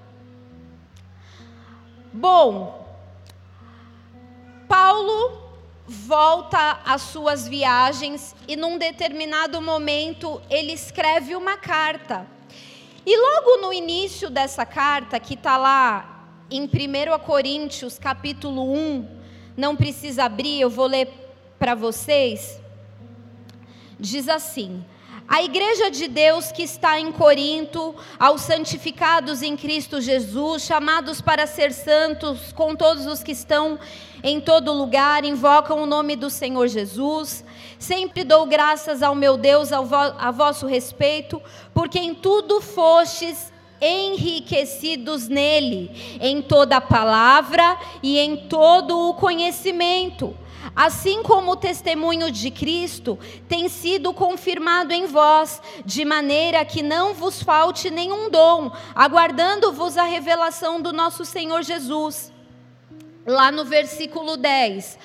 Bom, 2.12 2.86
Paulo 4.68 5.49
volta 5.90 6.82
às 6.86 7.02
suas 7.02 7.48
viagens 7.48 8.36
e 8.48 8.56
num 8.56 8.78
determinado 8.78 9.60
momento 9.60 10.40
ele 10.48 10.72
escreve 10.72 11.36
uma 11.36 11.58
carta. 11.58 12.28
E 13.04 13.18
logo 13.18 13.62
no 13.62 13.74
início 13.74 14.30
dessa 14.30 14.68
carta, 14.68 15.20
que 15.20 15.34
está 15.34 15.58
lá 15.58 16.28
em 16.52 16.66
1 16.66 16.70
Coríntios 17.26 17.98
capítulo 17.98 18.72
1, 18.72 19.20
não 19.58 19.76
precisa 19.76 20.26
abrir, 20.26 20.62
eu 20.62 20.70
vou 20.70 20.86
ler 20.86 21.12
para 21.58 21.74
vocês. 21.74 22.62
Diz 24.00 24.30
assim: 24.30 24.86
a 25.30 25.44
igreja 25.44 25.92
de 25.92 26.08
Deus 26.08 26.52
que 26.52 26.64
está 26.64 27.00
em 27.00 27.12
Corinto, 27.12 27.96
aos 28.18 28.42
santificados 28.42 29.44
em 29.44 29.56
Cristo 29.56 30.02
Jesus, 30.02 30.64
chamados 30.64 31.22
para 31.22 31.46
ser 31.46 31.72
santos, 31.72 32.52
com 32.52 32.76
todos 32.76 33.06
os 33.06 33.22
que 33.22 33.32
estão 33.32 33.78
em 34.24 34.42
todo 34.42 34.74
lugar, 34.74 35.24
invocam 35.24 35.84
o 35.84 35.86
nome 35.86 36.16
do 36.16 36.32
Senhor 36.32 36.68
Jesus. 36.68 37.46
Sempre 37.78 38.24
dou 38.24 38.48
graças 38.48 39.04
ao 39.04 39.14
meu 39.14 39.38
Deus 39.38 39.72
ao 39.72 39.86
vo 39.86 39.96
a 39.96 40.32
vosso 40.32 40.66
respeito, 40.66 41.40
porque 41.76 42.00
em 42.00 42.16
tudo 42.16 42.60
fostes 42.60 43.54
enriquecidos 43.80 45.28
nele, 45.28 46.18
em 46.20 46.42
toda 46.42 46.78
a 46.78 46.82
palavra 46.82 47.78
e 48.02 48.18
em 48.18 48.36
todo 48.36 48.98
o 48.98 49.14
conhecimento 49.14 50.36
assim 50.76 51.24
como 51.24 51.52
o 51.52 51.56
testemunho 51.56 52.32
de 52.32 52.52
Cristo 52.52 53.18
tem 53.48 53.70
sido 53.70 54.14
confirmado 54.14 54.94
em 54.94 55.06
vós, 55.06 55.62
de 55.86 56.06
maneira 56.06 56.64
que 56.66 56.82
não 56.82 57.14
vos 57.14 57.42
falte 57.42 57.90
nenhum 57.90 58.30
dom, 58.30 58.72
aguardando-vos 58.94 59.98
a 59.98 60.04
revelação 60.04 60.82
do 60.82 60.94
nosso 60.94 61.26
Senhor 61.26 61.64
Jesus. 61.64 62.32
Lá 63.26 63.52
no 63.52 63.66
versículo 63.66 64.38
10. 64.38 64.98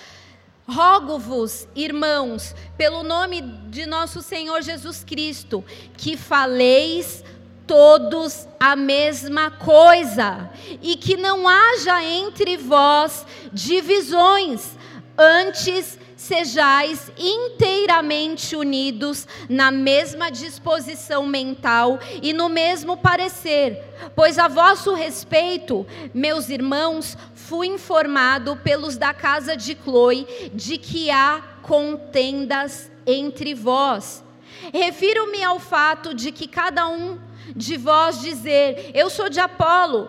Rogo-vos, 0.66 1.68
irmãos, 1.76 2.54
pelo 2.76 3.02
nome 3.02 3.42
de 3.68 3.84
nosso 3.84 4.22
Senhor 4.22 4.62
Jesus 4.62 5.04
Cristo, 5.04 5.62
que 5.94 6.16
faleis 6.16 7.22
todos 7.66 8.48
a 8.58 8.74
mesma 8.74 9.50
coisa, 9.50 10.50
e 10.82 10.96
que 10.96 11.16
não 11.16 11.46
haja 11.46 12.02
entre 12.02 12.56
vós 12.56 13.26
divisões, 13.52 14.76
antes 15.16 15.98
sejais 16.16 17.12
inteiramente 17.18 18.56
unidos 18.56 19.26
na 19.48 19.70
mesma 19.70 20.30
disposição 20.30 21.26
mental 21.26 21.98
e 22.22 22.32
no 22.32 22.48
mesmo 22.48 22.96
parecer, 22.96 23.82
pois 24.14 24.38
a 24.38 24.48
vosso 24.48 24.94
respeito, 24.94 25.86
meus 26.12 26.48
irmãos, 26.48 27.16
fui 27.34 27.66
informado 27.66 28.56
pelos 28.56 28.96
da 28.96 29.12
casa 29.12 29.56
de 29.56 29.76
Chloe 29.82 30.26
de 30.54 30.78
que 30.78 31.10
há 31.10 31.42
contendas 31.62 32.90
entre 33.06 33.54
vós. 33.54 34.24
Refiro-me 34.72 35.42
ao 35.42 35.58
fato 35.58 36.14
de 36.14 36.32
que 36.32 36.48
cada 36.48 36.88
um 36.88 37.18
de 37.54 37.76
vós 37.76 38.20
dizer: 38.20 38.90
Eu 38.94 39.10
sou 39.10 39.28
de 39.28 39.40
Apolo, 39.40 40.08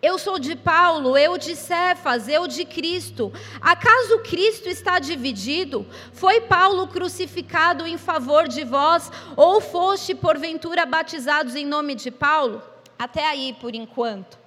eu 0.00 0.18
sou 0.18 0.38
de 0.38 0.54
Paulo, 0.54 1.18
eu 1.18 1.36
de 1.36 1.56
Cefas, 1.56 2.28
eu 2.28 2.46
de 2.46 2.64
Cristo. 2.64 3.32
Acaso 3.60 4.20
Cristo 4.20 4.68
está 4.68 4.98
dividido? 4.98 5.86
Foi 6.12 6.40
Paulo 6.40 6.86
crucificado 6.86 7.86
em 7.86 7.98
favor 7.98 8.46
de 8.46 8.62
vós, 8.64 9.10
ou 9.36 9.60
foste 9.60 10.14
porventura 10.14 10.86
batizados 10.86 11.56
em 11.56 11.66
nome 11.66 11.94
de 11.96 12.10
Paulo? 12.10 12.62
Até 12.96 13.26
aí 13.26 13.56
por 13.60 13.74
enquanto. 13.74 14.38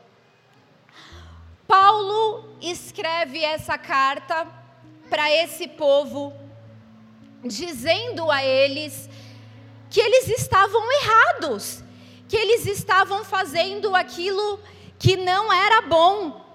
Paulo 1.67 2.45
escreve 2.61 3.43
essa 3.43 3.77
carta 3.77 4.47
para 5.09 5.29
esse 5.29 5.67
povo, 5.67 6.33
dizendo 7.43 8.31
a 8.31 8.43
eles 8.43 9.09
que 9.89 9.99
eles 9.99 10.29
estavam 10.29 10.81
errados, 10.93 11.83
que 12.29 12.37
eles 12.37 12.65
estavam 12.65 13.25
fazendo 13.25 13.93
aquilo 13.93 14.57
que 15.01 15.17
não 15.17 15.51
era 15.51 15.81
bom. 15.81 16.45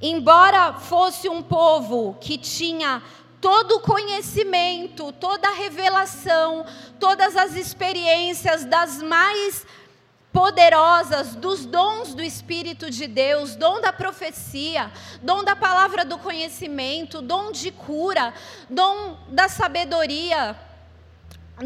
Embora 0.00 0.72
fosse 0.72 1.28
um 1.28 1.40
povo 1.40 2.18
que 2.20 2.36
tinha 2.36 3.00
todo 3.40 3.76
o 3.76 3.80
conhecimento, 3.80 5.12
toda 5.12 5.46
a 5.46 5.54
revelação, 5.54 6.66
todas 6.98 7.36
as 7.36 7.54
experiências 7.54 8.64
das 8.64 9.00
mais 9.00 9.64
poderosas 10.32 11.36
dos 11.36 11.64
dons 11.64 12.16
do 12.16 12.22
Espírito 12.22 12.90
de 12.90 13.06
Deus, 13.06 13.54
dom 13.54 13.80
da 13.80 13.92
profecia, 13.92 14.90
dom 15.22 15.44
da 15.44 15.54
palavra 15.54 16.04
do 16.04 16.18
conhecimento, 16.18 17.22
dom 17.22 17.52
de 17.52 17.70
cura, 17.70 18.34
dom 18.68 19.16
da 19.28 19.48
sabedoria, 19.48 20.58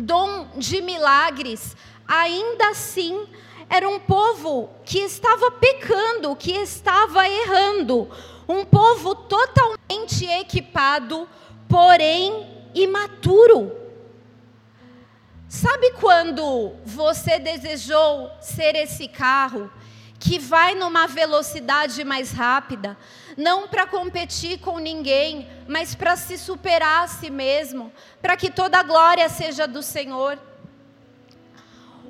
dom 0.03 0.49
de 0.57 0.83
milagres, 0.83 1.75
ainda 2.07 2.69
assim 2.69 3.27
era 3.69 3.89
um 3.89 3.99
povo 3.99 4.71
que 4.85 4.99
estava 4.99 5.51
pecando, 5.51 6.37
que 6.37 6.53
estava 6.53 7.29
errando, 7.29 8.09
um 8.49 8.65
povo 8.65 9.15
totalmente 9.15 10.25
equipado, 10.25 11.29
porém 11.69 12.47
imaturo. 12.75 13.73
Sabe 15.49 15.93
quando 15.93 16.75
você 16.85 17.39
desejou 17.39 18.31
ser 18.41 18.77
esse 18.77 19.09
carro 19.09 19.71
que 20.19 20.39
vai 20.39 20.75
numa 20.75 21.07
velocidade 21.07 22.03
mais 22.05 22.33
rápida, 22.33 22.97
não 23.37 23.69
para 23.69 23.87
competir 23.87 24.59
com 24.59 24.79
ninguém, 24.79 25.49
mas 25.69 25.95
para 25.95 26.17
se 26.17 26.39
superar 26.39 27.05
a 27.05 27.09
si 27.09 27.31
mesmo, 27.31 27.93
para 28.21 28.37
que 28.37 28.51
toda 28.51 28.79
a 28.79 28.83
glória 28.83 29.29
seja 29.29 29.67
do 29.67 29.83
Senhor? 29.83 30.39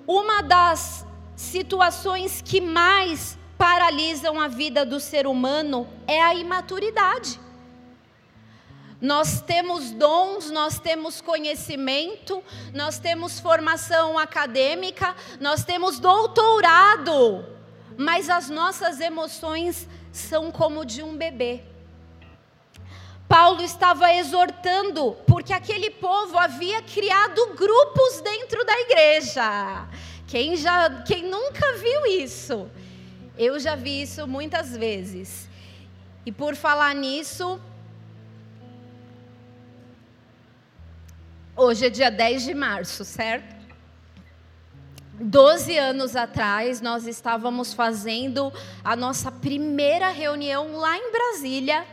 Uma 0.06 0.40
das 0.42 1.05
situações 1.36 2.42
que 2.42 2.60
mais 2.60 3.38
paralisam 3.58 4.40
a 4.40 4.48
vida 4.48 4.84
do 4.84 4.98
ser 4.98 5.26
humano 5.26 5.86
é 6.06 6.20
a 6.22 6.34
imaturidade. 6.34 7.38
Nós 9.00 9.42
temos 9.42 9.90
dons, 9.90 10.50
nós 10.50 10.78
temos 10.78 11.20
conhecimento, 11.20 12.42
nós 12.72 12.98
temos 12.98 13.38
formação 13.38 14.18
acadêmica, 14.18 15.14
nós 15.38 15.64
temos 15.64 15.98
doutorado, 15.98 17.44
mas 17.98 18.30
as 18.30 18.48
nossas 18.48 18.98
emoções 18.98 19.86
são 20.10 20.50
como 20.50 20.84
de 20.84 21.02
um 21.02 21.14
bebê. 21.14 21.62
Paulo 23.28 23.62
estava 23.62 24.14
exortando, 24.14 25.16
porque 25.26 25.52
aquele 25.52 25.90
povo 25.90 26.38
havia 26.38 26.80
criado 26.80 27.54
grupos 27.54 28.20
dentro 28.22 28.64
da 28.64 28.80
igreja. 28.80 29.88
Quem 30.26 30.56
já, 30.56 31.02
quem 31.02 31.22
nunca 31.24 31.76
viu 31.78 32.06
isso? 32.06 32.68
Eu 33.38 33.60
já 33.60 33.76
vi 33.76 34.02
isso 34.02 34.26
muitas 34.26 34.76
vezes. 34.76 35.48
E 36.24 36.32
por 36.32 36.56
falar 36.56 36.94
nisso, 36.94 37.60
Hoje 41.58 41.86
é 41.86 41.88
dia 41.88 42.10
10 42.10 42.42
de 42.42 42.52
março, 42.52 43.02
certo? 43.02 43.56
Doze 45.14 45.78
anos 45.78 46.14
atrás, 46.14 46.82
nós 46.82 47.06
estávamos 47.06 47.72
fazendo 47.72 48.52
a 48.84 48.94
nossa 48.94 49.32
primeira 49.32 50.10
reunião 50.10 50.76
lá 50.76 50.98
em 50.98 51.10
Brasília, 51.10 51.86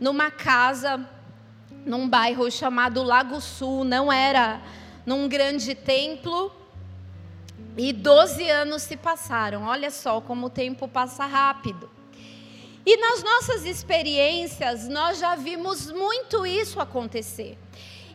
numa 0.00 0.30
casa, 0.30 1.06
num 1.84 2.08
bairro 2.08 2.50
chamado 2.50 3.02
Lago 3.02 3.42
Sul, 3.42 3.84
não 3.84 4.10
era 4.10 4.62
num 5.04 5.28
grande 5.28 5.74
templo. 5.74 6.50
E 7.76 7.92
12 7.92 8.48
anos 8.50 8.82
se 8.82 8.96
passaram, 8.96 9.64
olha 9.64 9.90
só 9.90 10.20
como 10.20 10.46
o 10.46 10.50
tempo 10.50 10.88
passa 10.88 11.24
rápido. 11.24 11.90
E 12.84 12.96
nas 12.96 13.22
nossas 13.22 13.64
experiências, 13.64 14.88
nós 14.88 15.18
já 15.18 15.36
vimos 15.36 15.90
muito 15.90 16.46
isso 16.46 16.80
acontecer. 16.80 17.58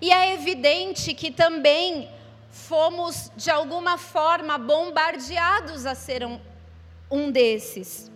E 0.01 0.11
é 0.11 0.33
evidente 0.33 1.13
que 1.13 1.31
também 1.31 2.09
fomos, 2.49 3.31
de 3.35 3.49
alguma 3.49 3.97
forma, 3.97 4.57
bombardeados 4.57 5.85
a 5.85 5.95
ser 5.95 6.25
um, 6.25 6.39
um 7.09 7.31
desses. 7.31 8.11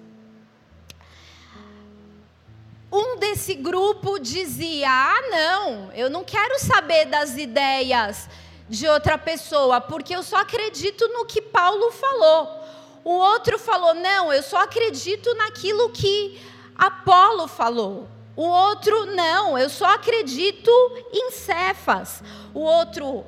Um 2.92 3.18
desse 3.18 3.54
grupo 3.54 4.20
dizia: 4.20 4.90
Ah, 4.90 5.22
não, 5.30 5.92
eu 5.94 6.10
não 6.10 6.24
quero 6.24 6.60
saber 6.60 7.06
das 7.06 7.38
ideias 7.38 8.28
de 8.70 8.88
outra 8.88 9.18
pessoa, 9.18 9.82
porque 9.82 10.16
eu 10.16 10.22
só 10.22 10.38
acredito 10.38 11.08
no 11.08 11.26
que 11.26 11.42
Paulo 11.42 11.92
falou. 11.92 12.64
O 13.04 13.14
outro 13.14 13.58
falou: 13.58 13.96
Não, 13.96 14.32
eu 14.32 14.44
só 14.44 14.58
acredito 14.58 15.34
naquilo 15.36 15.90
que 15.90 16.40
Apolo 16.76 17.48
falou. 17.48 18.08
O 18.36 18.44
outro, 18.44 19.06
não, 19.08 19.58
eu 19.58 19.70
só 19.70 19.96
acredito 19.96 20.72
em 21.12 21.32
Cefas. 21.32 22.24
O 22.54 22.60
outro, 22.60 23.26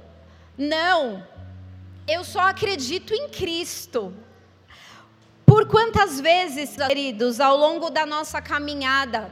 não, 0.58 1.26
eu 2.08 2.24
só 2.24 2.42
acredito 2.42 3.14
em 3.14 3.28
Cristo. 3.28 4.14
Por 5.46 5.68
quantas 5.68 6.22
vezes, 6.22 6.78
queridos, 6.78 7.42
ao 7.42 7.58
longo 7.58 7.90
da 7.90 8.06
nossa 8.06 8.42
caminhada, 8.42 9.30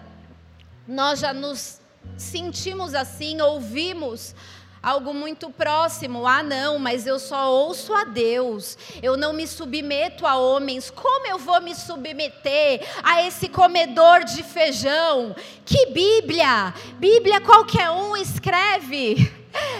nós 0.86 1.20
já 1.20 1.34
nos 1.34 1.80
sentimos 2.18 2.94
assim, 2.94 3.40
ouvimos 3.40 4.36
algo 4.82 5.14
muito 5.14 5.50
próximo. 5.50 6.26
Ah, 6.28 6.42
não, 6.44 6.80
mas 6.80 7.06
eu 7.06 7.20
só 7.20 7.52
ouço 7.52 7.94
a 7.94 8.04
Deus. 8.04 8.78
Eu 9.02 9.18
não 9.18 9.34
me 9.34 9.48
submeto 9.48 10.26
a 10.26 10.36
homens. 10.38 10.90
Como 10.90 11.28
eu 11.28 11.38
vou 11.38 11.62
me 11.62 11.76
submeter 11.76 12.86
a 13.04 13.24
esse 13.26 13.50
comedor 13.50 14.24
de 14.24 14.44
feijão? 14.44 15.36
Que 15.66 15.88
Bíblia? 15.88 16.74
Bíblia 16.98 17.42
qualquer 17.42 17.90
um 17.92 18.16
escreve. 18.16 19.32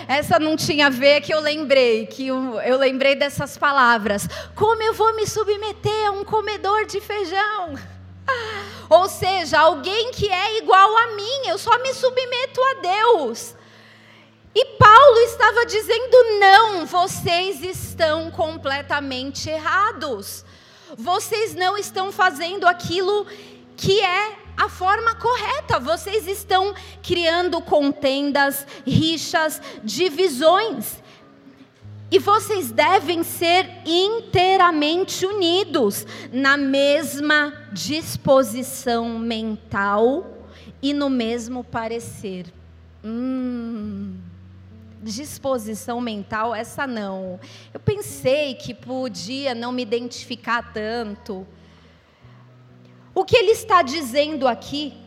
Essa 0.08 0.40
não 0.40 0.56
tinha 0.56 0.88
a 0.88 0.90
ver 0.90 1.22
que 1.22 1.34
eu 1.34 1.40
lembrei, 1.40 2.08
que 2.08 2.28
eu, 2.28 2.60
eu 2.62 2.78
lembrei 2.78 3.16
dessas 3.16 3.58
palavras. 3.58 4.28
Como 4.56 4.82
eu 4.82 4.94
vou 4.94 5.16
me 5.16 5.28
submeter 5.28 6.08
a 6.08 6.12
um 6.12 6.24
comedor 6.24 6.86
de 6.86 7.00
feijão? 7.00 7.76
Ou 8.90 9.08
seja, 9.08 9.60
alguém 9.60 10.12
que 10.12 10.28
é 10.28 10.58
igual 10.58 10.98
a 10.98 11.08
mim, 11.16 11.48
eu 11.48 11.58
só 11.58 11.78
me 11.80 11.94
submeto 11.94 12.62
a 12.62 12.74
Deus. 12.82 13.56
E 14.62 14.66
Paulo 14.78 15.20
estava 15.20 15.66
dizendo: 15.66 16.38
não, 16.38 16.86
vocês 16.86 17.64
estão 17.64 18.30
completamente 18.30 19.50
errados. 19.50 20.44
Vocês 20.98 21.56
não 21.56 21.78
estão 21.78 22.12
fazendo 22.12 22.68
aquilo 22.68 23.26
que 23.78 24.02
é 24.02 24.36
a 24.58 24.68
forma 24.68 25.16
correta. 25.16 25.80
Vocês 25.80 26.28
estão 26.28 26.74
criando 27.02 27.62
contendas, 27.62 28.68
rixas, 28.86 29.62
divisões. 29.82 31.02
E 32.12 32.20
vocês 32.20 32.70
devem 32.70 33.24
ser 33.24 33.66
inteiramente 33.86 35.26
unidos 35.26 36.06
na 36.34 36.58
mesma 36.58 37.54
disposição 37.72 39.18
mental 39.18 40.50
e 40.82 40.94
no 40.94 41.10
mesmo 41.10 41.64
parecer. 41.64 42.48
hum, 43.02 44.20
disposição 45.02 46.02
mental, 46.02 46.54
essa 46.54 46.86
não. 46.86 47.40
Eu 47.74 47.80
pensei 47.80 48.56
que 48.56 48.74
podia 48.74 49.56
não 49.56 49.72
me 49.72 49.82
identificar 49.82 50.74
tanto. 50.74 51.48
O 53.14 53.26
que 53.26 53.36
ele 53.36 53.52
está 53.52 53.82
dizendo 53.82 54.48
aqui 54.48 54.98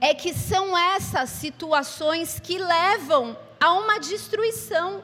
é 0.00 0.14
que 0.14 0.32
são 0.32 0.76
essas 0.76 1.30
situações 1.30 2.40
que 2.40 2.58
levam 2.58 3.36
a 3.60 3.74
uma 3.74 3.98
destruição, 3.98 5.02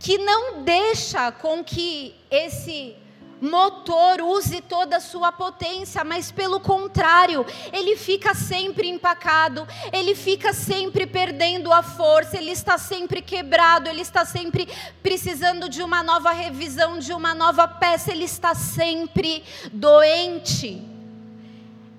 que 0.00 0.16
não 0.16 0.62
deixa 0.62 1.30
com 1.30 1.62
que 1.62 2.14
esse 2.30 2.96
motor 3.40 4.20
use 4.20 4.60
toda 4.60 4.96
a 4.96 5.00
sua 5.00 5.32
potência, 5.32 6.04
mas 6.04 6.30
pelo 6.30 6.60
contrário, 6.60 7.44
ele 7.72 7.96
fica 7.96 8.34
sempre 8.34 8.88
empacado, 8.88 9.66
ele 9.92 10.14
fica 10.14 10.52
sempre 10.52 11.06
perdendo 11.06 11.72
a 11.72 11.82
força, 11.82 12.36
ele 12.36 12.50
está 12.50 12.78
sempre 12.78 13.22
quebrado, 13.22 13.88
ele 13.88 14.02
está 14.02 14.24
sempre 14.24 14.68
precisando 15.02 15.68
de 15.68 15.82
uma 15.82 16.02
nova 16.02 16.32
revisão, 16.32 16.98
de 16.98 17.12
uma 17.12 17.34
nova 17.34 17.66
peça, 17.66 18.12
ele 18.12 18.24
está 18.24 18.54
sempre 18.54 19.42
doente. 19.72 20.82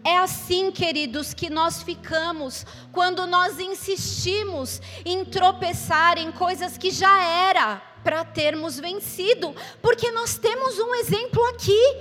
É 0.03 0.17
assim, 0.17 0.71
queridos, 0.71 1.33
que 1.33 1.49
nós 1.49 1.83
ficamos 1.83 2.65
quando 2.91 3.27
nós 3.27 3.59
insistimos 3.59 4.81
em 5.05 5.25
tropeçar 5.25 6.17
em 6.17 6.31
coisas 6.31 6.77
que 6.77 6.89
já 6.89 7.21
era 7.21 7.88
para 8.03 8.23
termos 8.23 8.79
vencido, 8.79 9.55
porque 9.81 10.11
nós 10.11 10.37
temos 10.37 10.79
um 10.79 10.95
exemplo 10.95 11.43
aqui. 11.47 11.97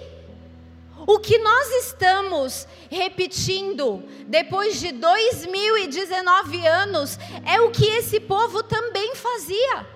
O 1.06 1.18
que 1.18 1.38
nós 1.38 1.70
estamos 1.84 2.66
repetindo 2.90 4.02
depois 4.26 4.80
de 4.80 4.92
2019 4.92 6.66
anos 6.66 7.18
é 7.46 7.60
o 7.60 7.70
que 7.70 7.84
esse 7.84 8.20
povo 8.20 8.62
também 8.62 9.14
fazia. 9.14 9.86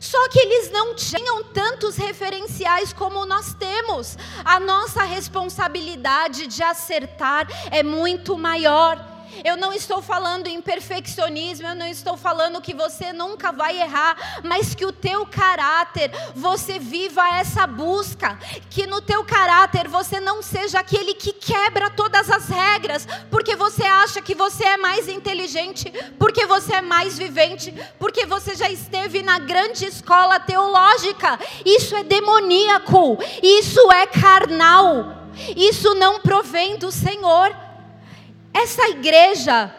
Só 0.00 0.28
que 0.28 0.38
eles 0.38 0.70
não 0.70 0.94
tinham 0.94 1.42
tantos 1.44 1.96
referenciais 1.96 2.92
como 2.92 3.26
nós 3.26 3.54
temos. 3.54 4.16
A 4.44 4.60
nossa 4.60 5.02
responsabilidade 5.04 6.46
de 6.46 6.62
acertar 6.62 7.46
é 7.70 7.82
muito 7.82 8.36
maior. 8.38 9.15
Eu 9.44 9.56
não 9.56 9.72
estou 9.72 10.02
falando 10.02 10.46
em 10.46 10.60
perfeccionismo, 10.60 11.66
eu 11.66 11.74
não 11.74 11.86
estou 11.86 12.16
falando 12.16 12.60
que 12.60 12.74
você 12.74 13.12
nunca 13.12 13.52
vai 13.52 13.80
errar, 13.80 14.40
mas 14.42 14.74
que 14.74 14.84
o 14.84 14.92
teu 14.92 15.26
caráter, 15.26 16.10
você 16.34 16.78
viva 16.78 17.28
essa 17.36 17.66
busca, 17.66 18.38
que 18.70 18.86
no 18.86 19.00
teu 19.00 19.24
caráter 19.24 19.88
você 19.88 20.20
não 20.20 20.42
seja 20.42 20.80
aquele 20.80 21.14
que 21.14 21.32
quebra 21.32 21.90
todas 21.90 22.30
as 22.30 22.48
regras, 22.48 23.06
porque 23.30 23.56
você 23.56 23.84
acha 23.84 24.20
que 24.22 24.34
você 24.34 24.64
é 24.64 24.76
mais 24.76 25.08
inteligente, 25.08 25.92
porque 26.18 26.46
você 26.46 26.74
é 26.74 26.80
mais 26.80 27.18
vivente, 27.18 27.74
porque 27.98 28.26
você 28.26 28.54
já 28.54 28.70
esteve 28.70 29.22
na 29.22 29.38
grande 29.38 29.84
escola 29.84 30.38
teológica. 30.40 31.38
Isso 31.64 31.94
é 31.96 32.02
demoníaco, 32.02 33.18
isso 33.42 33.90
é 33.92 34.06
carnal. 34.06 35.26
Isso 35.54 35.94
não 35.94 36.20
provém 36.20 36.78
do 36.78 36.90
Senhor. 36.90 37.65
Essa 38.58 38.88
igreja 38.88 39.70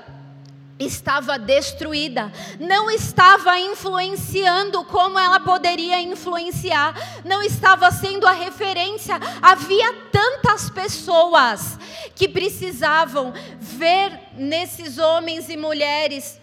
estava 0.78 1.40
destruída, 1.40 2.32
não 2.60 2.92
estava 2.92 3.60
influenciando 3.60 4.84
como 4.86 5.18
ela 5.18 5.40
poderia 5.40 6.00
influenciar, 6.00 6.94
não 7.26 7.42
estava 7.42 7.90
sendo 7.90 8.28
a 8.28 8.32
referência. 8.32 9.16
Havia 9.42 9.92
tantas 10.12 10.70
pessoas 10.70 11.80
que 12.14 12.28
precisavam 12.28 13.34
ver 13.60 14.12
nesses 14.36 15.00
homens 15.00 15.50
e 15.50 15.58
mulheres 15.58 16.40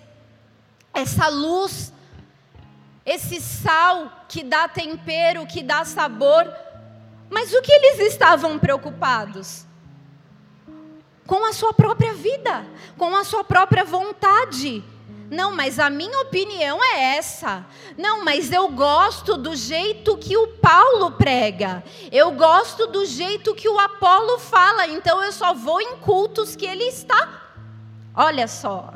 essa 0.92 1.28
luz, 1.28 1.92
esse 3.06 3.40
sal 3.40 4.24
que 4.28 4.42
dá 4.42 4.66
tempero, 4.66 5.46
que 5.46 5.62
dá 5.62 5.84
sabor. 5.84 6.52
Mas 7.30 7.52
o 7.52 7.62
que 7.62 7.70
eles 7.70 8.12
estavam 8.12 8.58
preocupados? 8.58 9.66
Com 11.26 11.44
a 11.46 11.52
sua 11.52 11.72
própria 11.72 12.14
vida, 12.14 12.66
com 12.96 13.14
a 13.16 13.24
sua 13.24 13.44
própria 13.44 13.84
vontade. 13.84 14.84
Não, 15.30 15.54
mas 15.54 15.78
a 15.78 15.88
minha 15.88 16.20
opinião 16.20 16.78
é 16.82 17.16
essa. 17.16 17.66
Não, 17.96 18.24
mas 18.24 18.52
eu 18.52 18.68
gosto 18.68 19.36
do 19.36 19.56
jeito 19.56 20.16
que 20.16 20.36
o 20.36 20.48
Paulo 20.48 21.12
prega. 21.12 21.82
Eu 22.12 22.32
gosto 22.32 22.86
do 22.86 23.04
jeito 23.06 23.54
que 23.54 23.68
o 23.68 23.78
Apolo 23.78 24.38
fala. 24.38 24.86
Então 24.86 25.22
eu 25.22 25.32
só 25.32 25.54
vou 25.54 25.80
em 25.80 25.96
cultos 25.96 26.54
que 26.54 26.66
ele 26.66 26.84
está. 26.84 27.42
Olha 28.14 28.46
só. 28.46 28.92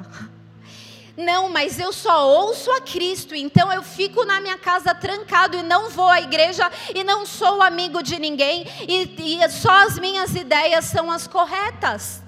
Não, 1.18 1.48
mas 1.48 1.80
eu 1.80 1.92
só 1.92 2.28
ouço 2.28 2.70
a 2.70 2.80
Cristo, 2.80 3.34
então 3.34 3.72
eu 3.72 3.82
fico 3.82 4.24
na 4.24 4.40
minha 4.40 4.56
casa 4.56 4.94
trancado 4.94 5.56
e 5.56 5.64
não 5.64 5.90
vou 5.90 6.06
à 6.06 6.20
igreja 6.20 6.70
e 6.94 7.02
não 7.02 7.26
sou 7.26 7.60
amigo 7.60 8.04
de 8.04 8.20
ninguém 8.20 8.64
e, 8.86 9.40
e 9.40 9.48
só 9.50 9.84
as 9.84 9.98
minhas 9.98 10.36
ideias 10.36 10.84
são 10.84 11.10
as 11.10 11.26
corretas. 11.26 12.22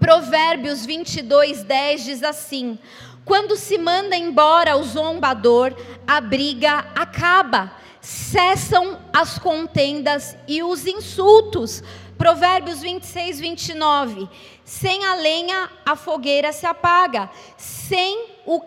Provérbios 0.00 0.86
22, 0.86 1.64
10 1.64 2.02
diz 2.02 2.22
assim: 2.22 2.78
Quando 3.26 3.56
se 3.56 3.76
manda 3.76 4.16
embora 4.16 4.78
o 4.78 4.82
zombador, 4.82 5.74
a 6.06 6.18
briga 6.18 6.78
acaba, 6.94 7.72
cessam 8.00 8.98
as 9.12 9.38
contendas 9.38 10.34
e 10.48 10.62
os 10.62 10.86
insultos. 10.86 11.82
Provérbios 12.16 12.80
26, 12.80 13.40
29. 13.40 14.28
Sem 14.64 15.04
a 15.04 15.14
lenha, 15.14 15.70
a 15.84 15.94
fogueira 15.94 16.52
se 16.52 16.66
apaga. 16.66 17.30
Sem 17.56 18.36
o 18.44 18.60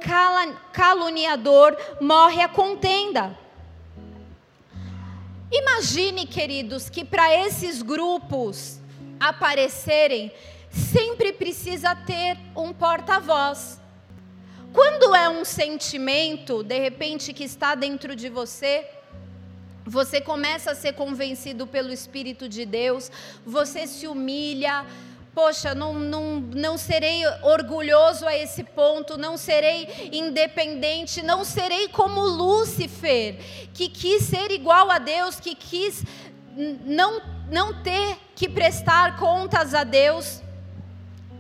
caluniador, 0.72 1.78
morre 2.00 2.42
a 2.42 2.48
contenda. 2.50 3.38
Imagine, 5.52 6.28
queridos, 6.28 6.90
que 6.90 7.04
para 7.04 7.36
esses 7.36 7.82
grupos 7.82 8.80
aparecerem, 9.20 10.32
sempre 10.70 11.34
precisa 11.34 11.96
ter 11.96 12.38
um 12.56 12.72
porta-voz. 12.72 13.80
Quando 14.72 15.16
é 15.16 15.28
um 15.28 15.44
sentimento, 15.44 16.62
de 16.62 16.78
repente, 16.78 17.34
que 17.34 17.44
está 17.44 17.74
dentro 17.74 18.16
de 18.16 18.30
você, 18.30 18.88
você 19.90 20.22
começa 20.22 20.72
a 20.72 20.76
ser 20.76 20.94
convencido 20.94 21.66
pelo 21.66 21.92
Espírito 21.92 22.48
de 22.48 22.64
Deus, 22.64 23.12
você 23.44 23.88
se 23.88 24.08
humilha, 24.08 24.86
poxa, 25.34 25.74
não, 25.74 25.94
não, 25.96 26.40
não 26.40 26.78
serei 26.78 27.26
orgulhoso 27.42 28.28
a 28.28 28.38
esse 28.38 28.64
ponto, 28.64 29.18
não 29.18 29.36
serei 29.36 30.12
independente, 30.14 31.24
não 31.24 31.44
serei 31.44 31.88
como 31.88 32.22
Lúcifer, 32.22 33.38
que 33.74 33.90
quis 33.90 34.24
ser 34.24 34.52
igual 34.52 34.92
a 34.92 35.00
Deus, 35.00 35.40
que 35.40 35.56
quis 35.56 36.04
não, 36.86 37.22
não 37.50 37.82
ter 37.82 38.18
que 38.36 38.48
prestar 38.48 39.18
contas 39.18 39.74
a 39.74 39.84
Deus. 39.84 40.42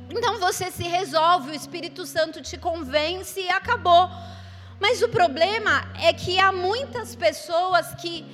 Então 0.09 0.39
você 0.39 0.71
se 0.71 0.83
resolve, 0.83 1.51
o 1.51 1.55
Espírito 1.55 2.03
Santo 2.05 2.41
te 2.41 2.57
convence 2.57 3.39
e 3.39 3.49
acabou. 3.49 4.09
Mas 4.79 5.01
o 5.01 5.09
problema 5.09 5.91
é 6.01 6.13
que 6.13 6.39
há 6.39 6.51
muitas 6.51 7.15
pessoas 7.15 7.93
que 7.95 8.25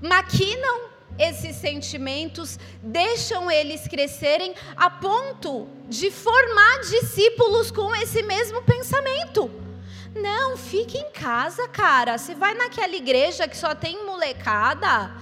maquinam 0.00 0.90
esses 1.18 1.56
sentimentos, 1.56 2.58
deixam 2.82 3.50
eles 3.50 3.86
crescerem 3.86 4.54
a 4.76 4.88
ponto 4.88 5.68
de 5.86 6.10
formar 6.10 6.80
discípulos 6.80 7.70
com 7.70 7.94
esse 7.96 8.22
mesmo 8.22 8.62
pensamento. 8.62 9.50
Não, 10.14 10.56
fique 10.56 10.98
em 10.98 11.10
casa, 11.10 11.68
cara. 11.68 12.18
Você 12.18 12.34
vai 12.34 12.54
naquela 12.54 12.94
igreja 12.96 13.46
que 13.46 13.56
só 13.56 13.74
tem 13.74 14.04
molecada. 14.04 15.14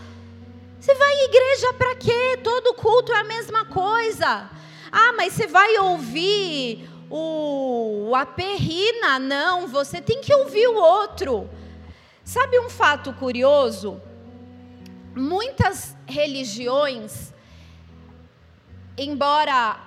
Você 0.81 0.95
vai 0.95 1.13
em 1.13 1.25
igreja 1.25 1.73
para 1.75 1.97
quê? 1.97 2.39
Todo 2.43 2.75
culto 2.75 3.13
é 3.13 3.17
a 3.19 3.25
mesma 3.25 3.65
coisa. 3.67 4.49
Ah, 4.91 5.13
mas 5.17 5.35
você 5.35 5.47
vai 5.47 5.77
ouvir 5.79 6.89
o, 7.11 8.13
a 8.15 8.27
perrina? 8.27 9.19
Não, 9.19 9.67
você 9.67 10.01
tem 10.01 10.21
que 10.21 10.35
ouvir 10.35 10.69
o 10.69 10.77
outro. 10.77 11.49
Sabe 12.25 12.59
um 12.61 12.69
fato 12.69 13.13
curioso? 13.15 14.01
muitas 15.19 15.97
religiões, 16.07 17.33
embora 18.97 19.85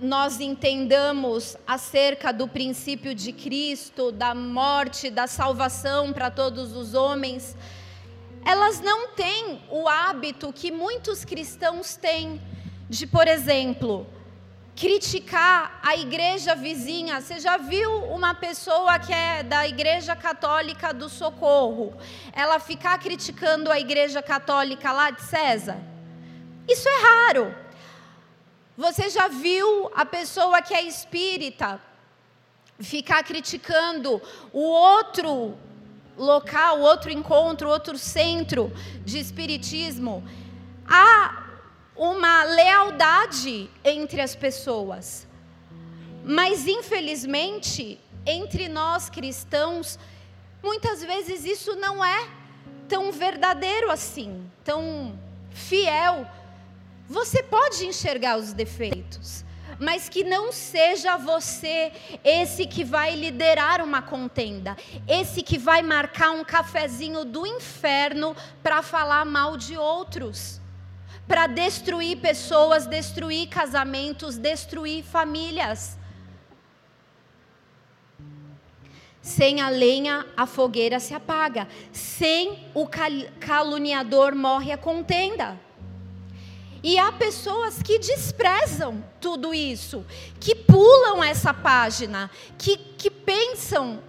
nós 0.00 0.40
entendamos 0.40 1.56
acerca 1.66 2.32
do 2.32 2.48
princípio 2.48 3.14
de 3.14 3.32
Cristo, 3.32 4.10
da 4.10 4.34
morte, 4.34 5.10
da 5.10 5.26
salvação 5.26 6.12
para 6.12 6.30
todos 6.30 6.74
os 6.74 6.94
homens, 6.94 7.56
elas 8.44 8.80
não 8.80 9.08
têm 9.08 9.60
o 9.70 9.86
hábito 9.86 10.52
que 10.52 10.72
muitos 10.72 11.24
cristãos 11.24 11.96
têm 11.96 12.40
de, 12.88 13.06
por 13.06 13.28
exemplo, 13.28 14.06
criticar 14.74 15.78
a 15.82 15.96
igreja 15.96 16.54
vizinha. 16.54 17.20
Você 17.20 17.38
já 17.38 17.56
viu 17.56 17.90
uma 18.06 18.34
pessoa 18.34 18.98
que 18.98 19.12
é 19.12 19.42
da 19.42 19.66
igreja 19.66 20.16
católica 20.16 20.92
do 20.92 21.08
Socorro, 21.08 21.94
ela 22.32 22.58
ficar 22.58 22.98
criticando 22.98 23.70
a 23.70 23.78
igreja 23.78 24.22
católica 24.22 24.92
lá 24.92 25.10
de 25.10 25.22
César? 25.22 25.78
Isso 26.68 26.88
é 26.88 27.02
raro. 27.02 27.54
Você 28.76 29.10
já 29.10 29.28
viu 29.28 29.90
a 29.94 30.04
pessoa 30.04 30.62
que 30.62 30.74
é 30.74 30.82
espírita 30.82 31.80
ficar 32.80 33.22
criticando 33.22 34.20
o 34.52 34.62
outro 34.62 35.56
local, 36.16 36.80
outro 36.80 37.10
encontro, 37.10 37.68
outro 37.68 37.98
centro 37.98 38.72
de 39.04 39.18
espiritismo? 39.18 40.24
Há 40.88 41.41
uma 41.96 42.42
lealdade 42.44 43.70
entre 43.84 44.20
as 44.20 44.34
pessoas. 44.34 45.26
Mas, 46.24 46.66
infelizmente, 46.66 47.98
entre 48.24 48.68
nós 48.68 49.10
cristãos, 49.10 49.98
muitas 50.62 51.02
vezes 51.02 51.44
isso 51.44 51.74
não 51.76 52.04
é 52.04 52.28
tão 52.88 53.10
verdadeiro 53.10 53.90
assim, 53.90 54.48
tão 54.64 55.18
fiel. 55.50 56.26
Você 57.08 57.42
pode 57.42 57.84
enxergar 57.84 58.38
os 58.38 58.52
defeitos, 58.52 59.44
mas 59.78 60.08
que 60.08 60.22
não 60.22 60.52
seja 60.52 61.16
você 61.16 61.92
esse 62.22 62.66
que 62.66 62.84
vai 62.84 63.16
liderar 63.16 63.82
uma 63.82 64.00
contenda, 64.00 64.76
esse 65.08 65.42
que 65.42 65.58
vai 65.58 65.82
marcar 65.82 66.30
um 66.30 66.44
cafezinho 66.44 67.24
do 67.24 67.44
inferno 67.44 68.36
para 68.62 68.80
falar 68.80 69.24
mal 69.24 69.56
de 69.56 69.76
outros, 69.76 70.61
para 71.32 71.46
destruir 71.46 72.18
pessoas, 72.18 72.86
destruir 72.86 73.48
casamentos, 73.48 74.36
destruir 74.36 75.02
famílias. 75.02 75.96
Sem 79.22 79.62
a 79.62 79.70
lenha, 79.70 80.26
a 80.36 80.46
fogueira 80.46 81.00
se 81.00 81.14
apaga. 81.14 81.66
Sem 81.90 82.68
o 82.74 82.86
caluniador, 83.40 84.34
morre 84.34 84.72
a 84.72 84.76
contenda. 84.76 85.58
E 86.82 86.98
há 86.98 87.10
pessoas 87.10 87.82
que 87.82 87.98
desprezam 87.98 89.02
tudo 89.18 89.54
isso, 89.54 90.04
que 90.38 90.54
pulam 90.54 91.24
essa 91.24 91.54
página, 91.54 92.30
que, 92.58 92.76
que 92.76 93.08
pensam 93.10 94.02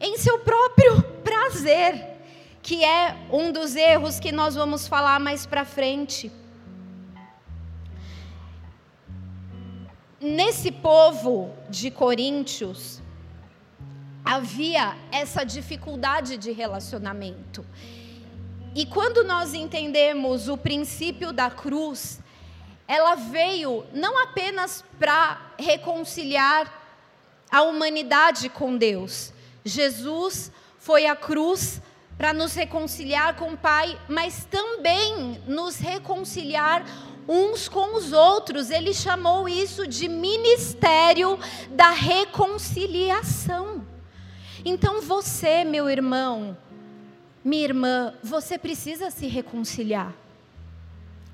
em 0.00 0.16
seu 0.16 0.38
próprio 0.38 1.02
prazer, 1.24 2.09
que 2.62 2.84
é 2.84 3.16
um 3.32 3.52
dos 3.52 3.74
erros 3.74 4.20
que 4.20 4.32
nós 4.32 4.54
vamos 4.54 4.86
falar 4.86 5.18
mais 5.18 5.46
para 5.46 5.64
frente. 5.64 6.30
Nesse 10.20 10.70
povo 10.70 11.54
de 11.70 11.90
Coríntios, 11.90 13.00
havia 14.24 14.96
essa 15.10 15.44
dificuldade 15.44 16.36
de 16.36 16.52
relacionamento. 16.52 17.64
E 18.74 18.84
quando 18.84 19.24
nós 19.24 19.54
entendemos 19.54 20.48
o 20.48 20.56
princípio 20.56 21.32
da 21.32 21.50
cruz, 21.50 22.20
ela 22.86 23.14
veio 23.14 23.84
não 23.92 24.22
apenas 24.22 24.84
para 24.98 25.52
reconciliar 25.58 26.80
a 27.50 27.62
humanidade 27.62 28.48
com 28.48 28.76
Deus. 28.76 29.32
Jesus 29.64 30.52
foi 30.78 31.06
à 31.06 31.16
cruz 31.16 31.80
para 32.20 32.34
nos 32.34 32.54
reconciliar 32.54 33.34
com 33.34 33.54
o 33.54 33.56
Pai, 33.56 33.98
mas 34.06 34.44
também 34.44 35.40
nos 35.46 35.78
reconciliar 35.78 36.84
uns 37.26 37.66
com 37.66 37.96
os 37.96 38.12
outros. 38.12 38.68
Ele 38.68 38.92
chamou 38.92 39.48
isso 39.48 39.86
de 39.86 40.06
ministério 40.06 41.38
da 41.70 41.92
reconciliação. 41.92 43.86
Então 44.62 45.00
você, 45.00 45.64
meu 45.64 45.88
irmão, 45.88 46.54
minha 47.42 47.64
irmã, 47.64 48.12
você 48.22 48.58
precisa 48.58 49.10
se 49.10 49.26
reconciliar. 49.26 50.12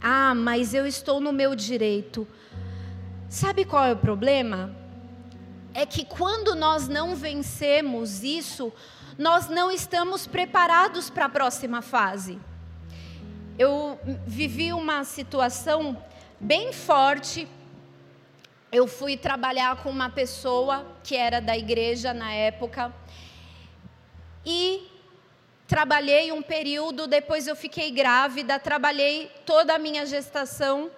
Ah, 0.01 0.37
mas 0.37 0.73
eu 0.73 0.87
estou 0.87 1.19
no 1.19 1.33
meu 1.33 1.57
direito. 1.57 2.29
Sabe 3.29 3.65
qual 3.65 3.85
é 3.87 3.93
o 3.93 3.97
problema? 3.97 4.73
É 5.75 5.85
que 5.85 6.05
quando 6.05 6.55
nós 6.55 6.87
não 6.87 7.17
vencemos 7.17 8.23
isso, 8.23 8.73
nós 9.19 9.49
não 9.49 9.71
estamos 9.71 10.27
preparados 10.27 11.11
para 11.11 11.27
a 11.27 11.29
próxima 11.29 11.83
fase. 11.83 12.39
Eu 13.59 13.99
vivi 14.27 14.73
uma 14.73 15.05
situação 15.05 16.03
bem 16.39 16.73
forte. 16.73 17.49
Eu 18.71 18.87
fui 18.87 19.17
trabalhar 19.17 19.83
com 19.83 19.91
uma 19.91 20.11
pessoa 20.11 20.87
que 21.03 21.17
era 21.17 21.41
da 21.41 21.57
igreja 21.57 22.13
na 22.13 22.33
época. 22.33 22.93
E 24.45 24.91
Trabalhei 25.67 26.31
um 26.31 26.43
período, 26.43 27.09
depois 27.09 27.49
eu 27.49 27.57
fiquei 27.57 27.91
grávida, 27.91 28.57
trabalhei 28.57 29.29
toda 29.45 29.75
a 29.75 29.79
minha 29.81 30.07
gestação. 30.07 30.93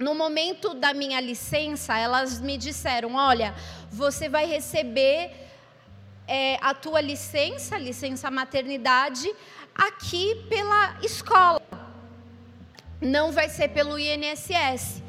No 0.00 0.16
momento 0.16 0.74
da 0.74 0.92
minha 0.92 1.20
licença, 1.20 1.96
elas 1.96 2.40
me 2.40 2.58
disseram: 2.58 3.14
Olha, 3.14 3.54
você 3.88 4.28
vai 4.28 4.46
receber 4.46 5.30
é, 6.26 6.58
a 6.60 6.74
tua 6.74 7.00
licença, 7.00 7.76
licença 7.78 8.30
maternidade, 8.30 9.32
aqui 9.74 10.44
pela 10.48 10.98
escola. 11.02 11.60
Não 13.00 13.32
vai 13.32 13.48
ser 13.48 13.68
pelo 13.68 13.98
INSS. 13.98 15.02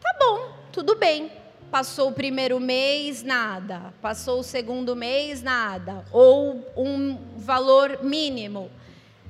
Tá 0.00 0.16
bom, 0.18 0.52
tudo 0.72 0.96
bem. 0.96 1.30
Passou 1.70 2.10
o 2.10 2.12
primeiro 2.12 2.60
mês, 2.60 3.22
nada. 3.22 3.94
Passou 4.02 4.40
o 4.40 4.44
segundo 4.44 4.94
mês, 4.94 5.42
nada. 5.42 6.04
Ou 6.12 6.70
um 6.76 7.18
valor 7.36 8.00
mínimo. 8.02 8.70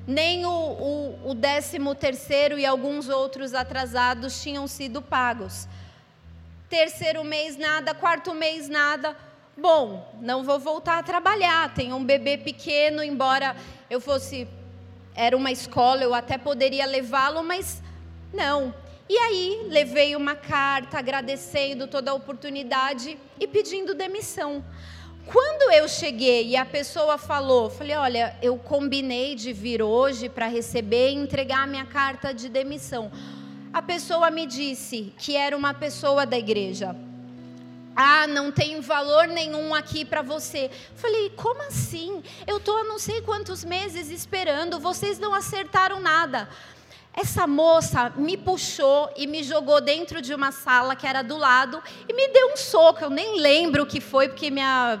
Nem 0.05 0.45
o, 0.45 0.49
o, 0.49 1.29
o 1.29 1.33
décimo 1.33 1.95
terceiro 1.95 2.59
e 2.59 2.65
alguns 2.65 3.07
outros 3.07 3.53
atrasados 3.53 4.43
tinham 4.43 4.67
sido 4.67 5.01
pagos. 5.01 5.67
Terceiro 6.69 7.23
mês, 7.23 7.55
nada. 7.55 7.93
Quarto 7.93 8.33
mês, 8.33 8.67
nada. 8.67 9.15
Bom, 9.55 10.11
não 10.19 10.43
vou 10.43 10.59
voltar 10.59 10.97
a 10.97 11.03
trabalhar. 11.03 11.73
Tenho 11.75 11.95
um 11.95 12.03
bebê 12.03 12.37
pequeno, 12.37 13.03
embora 13.03 13.55
eu 13.89 14.01
fosse. 14.01 14.47
Era 15.15 15.37
uma 15.37 15.51
escola, 15.51 16.01
eu 16.01 16.13
até 16.13 16.39
poderia 16.39 16.87
levá-lo, 16.87 17.43
mas 17.43 17.81
não. 18.33 18.73
E 19.07 19.15
aí 19.15 19.67
levei 19.69 20.15
uma 20.15 20.33
carta 20.33 20.97
agradecendo 20.97 21.87
toda 21.87 22.09
a 22.09 22.15
oportunidade 22.15 23.15
e 23.39 23.45
pedindo 23.45 23.93
demissão. 23.93 24.65
Quando 25.27 25.71
eu 25.71 25.87
cheguei 25.87 26.47
e 26.47 26.57
a 26.57 26.65
pessoa 26.65 27.19
falou, 27.19 27.69
falei: 27.69 27.95
Olha, 27.95 28.35
eu 28.41 28.57
combinei 28.57 29.35
de 29.35 29.53
vir 29.53 29.83
hoje 29.83 30.29
para 30.29 30.47
receber 30.47 31.11
e 31.11 31.15
entregar 31.15 31.59
a 31.59 31.67
minha 31.67 31.85
carta 31.85 32.33
de 32.33 32.49
demissão. 32.49 33.11
A 33.71 33.83
pessoa 33.83 34.31
me 34.31 34.47
disse 34.47 35.13
que 35.17 35.35
era 35.35 35.55
uma 35.55 35.75
pessoa 35.75 36.25
da 36.25 36.37
igreja. 36.39 36.95
Ah, 37.95 38.25
não 38.25 38.51
tem 38.51 38.79
valor 38.81 39.27
nenhum 39.27 39.73
aqui 39.73 40.03
para 40.03 40.21
você. 40.21 40.71
Falei, 40.95 41.29
como 41.31 41.61
assim? 41.63 42.23
Eu 42.47 42.57
estou 42.57 42.77
há 42.77 42.83
não 42.83 42.97
sei 42.97 43.21
quantos 43.21 43.63
meses 43.63 44.09
esperando, 44.09 44.79
vocês 44.79 45.19
não 45.19 45.33
acertaram 45.33 45.99
nada. 45.99 46.49
Essa 47.15 47.45
moça 47.45 48.11
me 48.15 48.35
puxou 48.35 49.11
e 49.15 49.27
me 49.27 49.43
jogou 49.43 49.79
dentro 49.79 50.19
de 50.19 50.33
uma 50.33 50.51
sala 50.51 50.95
que 50.95 51.05
era 51.05 51.21
do 51.21 51.37
lado 51.37 51.81
e 52.09 52.13
me 52.13 52.27
deu 52.29 52.53
um 52.53 52.57
soco. 52.57 53.03
Eu 53.03 53.11
nem 53.11 53.39
lembro 53.39 53.83
o 53.83 53.85
que 53.85 54.01
foi, 54.01 54.27
porque 54.27 54.49
minha. 54.49 54.99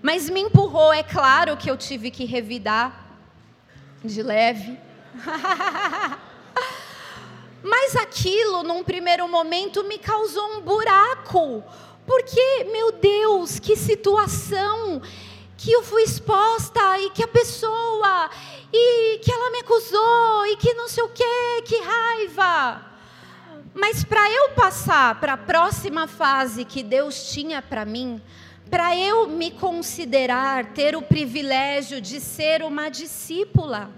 Mas 0.00 0.30
me 0.30 0.40
empurrou. 0.40 0.94
É 0.94 1.02
claro 1.02 1.54
que 1.58 1.70
eu 1.70 1.76
tive 1.76 2.10
que 2.10 2.24
revidar 2.24 3.06
de 4.02 4.22
leve. 4.22 4.78
Mas 7.62 7.96
aquilo, 7.96 8.62
num 8.62 8.82
primeiro 8.82 9.28
momento, 9.28 9.84
me 9.84 9.98
causou 9.98 10.56
um 10.56 10.62
buraco. 10.62 11.62
Porque, 12.06 12.64
meu 12.70 12.92
Deus, 12.92 13.58
que 13.58 13.76
situação! 13.76 15.02
que 15.56 15.72
eu 15.72 15.82
fui 15.82 16.02
exposta 16.02 17.00
e 17.00 17.10
que 17.10 17.22
a 17.22 17.28
pessoa 17.28 18.30
e 18.72 19.18
que 19.18 19.32
ela 19.32 19.50
me 19.50 19.60
acusou 19.60 20.46
e 20.46 20.56
que 20.56 20.74
não 20.74 20.86
sei 20.86 21.02
o 21.02 21.08
que, 21.08 21.62
que 21.62 21.80
raiva. 21.80 22.86
Mas 23.74 24.04
para 24.04 24.30
eu 24.30 24.50
passar 24.50 25.18
para 25.18 25.32
a 25.32 25.36
próxima 25.38 26.06
fase 26.06 26.64
que 26.64 26.82
Deus 26.82 27.32
tinha 27.32 27.60
para 27.60 27.84
mim, 27.84 28.20
para 28.70 28.96
eu 28.96 29.26
me 29.26 29.50
considerar 29.50 30.72
ter 30.72 30.94
o 30.94 31.02
privilégio 31.02 32.00
de 32.00 32.20
ser 32.20 32.62
uma 32.62 32.88
discípula, 32.88 33.90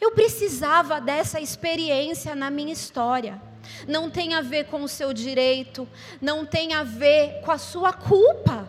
eu 0.00 0.12
precisava 0.12 1.00
dessa 1.00 1.40
experiência 1.40 2.34
na 2.34 2.50
minha 2.50 2.72
história. 2.72 3.47
Não 3.86 4.10
tem 4.10 4.34
a 4.34 4.40
ver 4.40 4.66
com 4.66 4.82
o 4.82 4.88
seu 4.88 5.12
direito, 5.12 5.88
não 6.20 6.44
tem 6.44 6.74
a 6.74 6.82
ver 6.82 7.40
com 7.42 7.50
a 7.50 7.58
sua 7.58 7.92
culpa. 7.92 8.68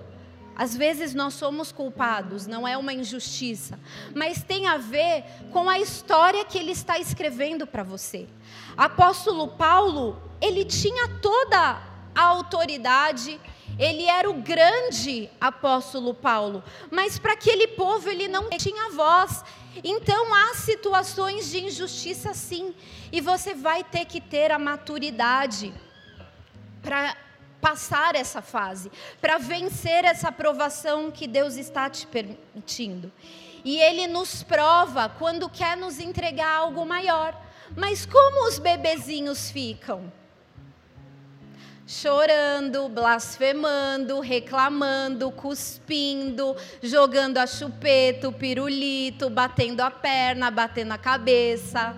Às 0.56 0.76
vezes 0.76 1.14
nós 1.14 1.36
somos 1.36 1.72
culpados, 1.72 2.46
não 2.46 2.68
é 2.68 2.78
uma 2.78 2.92
injustiça, 2.92 3.80
mas 4.14 4.44
tem 4.44 4.68
a 4.68 4.76
ver 4.76 5.24
com 5.54 5.70
a 5.70 5.80
história 5.80 6.44
que 6.44 6.58
ele 6.58 6.72
está 6.72 7.00
escrevendo 7.00 7.66
para 7.66 7.82
você. 7.82 8.28
Apóstolo 8.76 9.48
Paulo, 9.48 10.22
ele 10.42 10.66
tinha 10.66 11.08
toda 11.22 11.82
a 12.14 12.22
autoridade, 12.22 13.40
ele 13.78 14.04
era 14.04 14.30
o 14.30 14.34
grande 14.34 15.30
apóstolo 15.40 16.14
Paulo, 16.14 16.62
mas 16.92 17.18
para 17.18 17.32
aquele 17.32 17.68
povo 17.68 18.10
ele 18.10 18.28
não 18.28 18.50
tinha 18.50 18.92
voz. 18.92 19.42
Então 19.84 20.34
há 20.34 20.54
situações 20.56 21.50
de 21.50 21.66
injustiça 21.66 22.34
sim, 22.34 22.74
e 23.12 23.22
você 23.22 23.54
vai 23.54 23.84
ter 23.84 24.06
que 24.06 24.20
ter 24.20 24.52
a 24.52 24.60
maturidade 24.60 25.74
para 26.82 27.16
passar 27.62 28.16
essa 28.16 28.42
fase, 28.42 28.92
para 29.20 29.38
vencer 29.38 30.06
essa 30.06 30.32
provação 30.32 31.12
que 31.12 31.28
Deus 31.28 31.56
está 31.56 31.90
te 31.90 32.08
permitindo. 32.08 33.12
E 33.64 33.78
Ele 33.78 34.08
nos 34.08 34.44
prova 34.44 35.10
quando 35.10 35.50
quer 35.50 35.76
nos 35.76 36.00
entregar 36.00 36.56
algo 36.56 36.86
maior. 36.86 37.40
Mas 37.76 38.06
como 38.06 38.48
os 38.48 38.58
bebezinhos 38.58 39.52
ficam? 39.52 40.12
Chorando, 41.92 42.88
blasfemando, 42.88 44.20
reclamando, 44.20 45.32
cuspindo, 45.32 46.56
jogando 46.84 47.40
a 47.40 47.48
chupeta, 47.48 48.30
o 48.30 48.32
pirulito, 48.32 49.28
batendo 49.28 49.82
a 49.82 49.90
perna, 49.90 50.52
batendo 50.52 50.92
a 50.92 51.00
cabeça. 51.00 51.96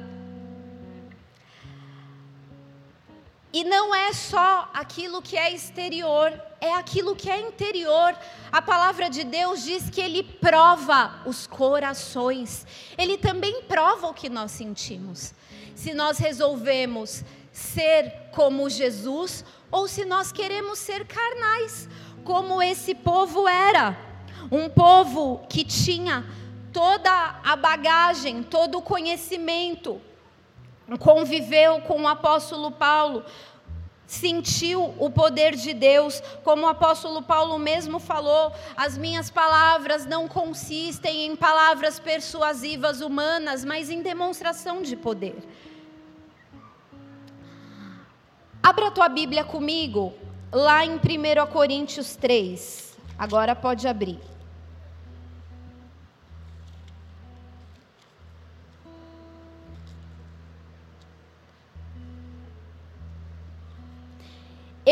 E 3.52 3.66
não 3.66 3.94
é 3.94 4.14
só 4.14 4.70
aquilo 4.74 5.22
que 5.22 5.36
é 5.36 5.54
exterior, 5.54 6.42
é 6.62 6.74
aquilo 6.74 7.14
que 7.14 7.30
é 7.30 7.42
interior. 7.42 8.16
A 8.50 8.62
palavra 8.62 9.10
de 9.10 9.26
Deus 9.26 9.62
diz 9.62 9.90
que 9.90 10.00
Ele 10.00 10.24
prova 10.24 11.22
os 11.26 11.46
corações, 11.48 12.66
Ele 12.98 13.18
também 13.18 13.64
prova 13.64 14.08
o 14.08 14.14
que 14.14 14.30
nós 14.30 14.52
sentimos. 14.52 15.34
Se 15.76 15.94
nós 15.94 16.18
resolvemos 16.18 17.26
ser 17.52 18.30
como 18.32 18.70
Jesus 18.70 19.44
ou 19.72 19.88
se 19.88 20.06
nós 20.06 20.32
queremos 20.32 20.80
ser 20.80 21.06
carnais, 21.06 21.88
como 22.24 22.62
esse 22.62 22.94
povo 22.94 23.48
era. 23.48 23.98
Um 24.52 24.70
povo 24.70 25.46
que 25.50 25.64
tinha 25.64 26.26
toda 26.74 27.40
a 27.44 27.56
bagagem, 27.56 28.44
todo 28.44 28.78
o 28.78 28.82
conhecimento, 28.82 30.02
conviveu 31.00 31.82
com 31.82 32.02
o 32.02 32.08
apóstolo 32.08 32.72
Paulo, 32.72 33.24
sentiu 34.06 34.94
o 35.00 35.10
poder 35.10 35.56
de 35.56 35.74
Deus, 35.74 36.22
como 36.44 36.64
o 36.64 36.70
apóstolo 36.70 37.22
Paulo 37.22 37.58
mesmo 37.58 37.98
falou: 37.98 38.52
as 38.76 38.98
minhas 38.98 39.30
palavras 39.30 40.06
não 40.06 40.28
consistem 40.28 41.28
em 41.28 41.36
palavras 41.36 42.00
persuasivas 42.00 43.00
humanas, 43.00 43.64
mas 43.64 43.90
em 43.90 44.02
demonstração 44.02 44.82
de 44.82 44.98
poder. 44.98 45.42
Abra 48.64 48.90
a 48.90 48.92
tua 48.92 49.10
Bíblia 49.10 49.44
comigo, 49.44 50.14
lá 50.52 50.86
em 50.86 50.92
1 50.98 51.00
Coríntios 51.52 52.16
3. 52.16 52.96
Agora 53.18 53.56
pode 53.56 53.88
abrir. 53.88 54.20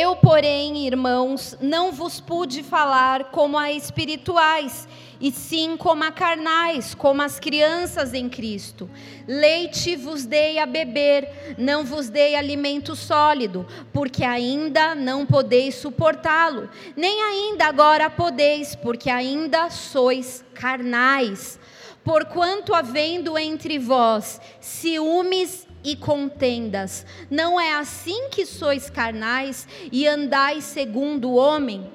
Eu, 0.02 0.16
porém, 0.16 0.88
irmãos, 0.88 1.58
não 1.60 1.91
vos 1.91 2.22
pude 2.22 2.64
falar 2.64 3.32
como 3.32 3.58
a 3.58 3.70
espirituais, 3.70 4.88
e 5.20 5.30
sim 5.30 5.76
como 5.76 6.06
a 6.06 6.10
carnais, 6.10 6.95
como 6.95 7.22
as 7.22 7.38
crianças 7.38 8.14
em 8.14 8.30
Cristo. 8.30 8.89
Leite 9.28 9.97
vos 9.97 10.26
dei 10.26 10.58
a 10.58 10.66
beber, 10.66 11.56
não 11.58 11.84
vos 11.84 12.08
dei 12.08 12.34
alimento 12.36 12.95
sólido, 12.95 13.68
porque 13.91 14.24
ainda 14.24 14.95
não 14.95 15.26
podeis 15.26 15.76
suportá-lo, 15.76 16.70
nem 16.95 17.22
ainda 17.22 17.66
agora 17.66 18.10
podeis, 18.10 18.76
porque 18.76 19.10
ainda 19.10 19.70
sois 19.70 20.45
carnais. 20.54 21.60
Porquanto 22.06 22.74
havendo 22.74 23.38
entre 23.38 23.78
vós 23.78 24.39
ciúmes 24.62 25.68
e 25.84 25.96
contendas. 25.96 27.06
Não 27.30 27.60
é 27.60 27.74
assim 27.74 28.30
que 28.30 28.46
sois 28.46 28.90
carnais 28.90 29.68
e 29.92 30.08
andais 30.08 30.64
segundo 30.64 31.30
o 31.30 31.36
homem? 31.36 31.90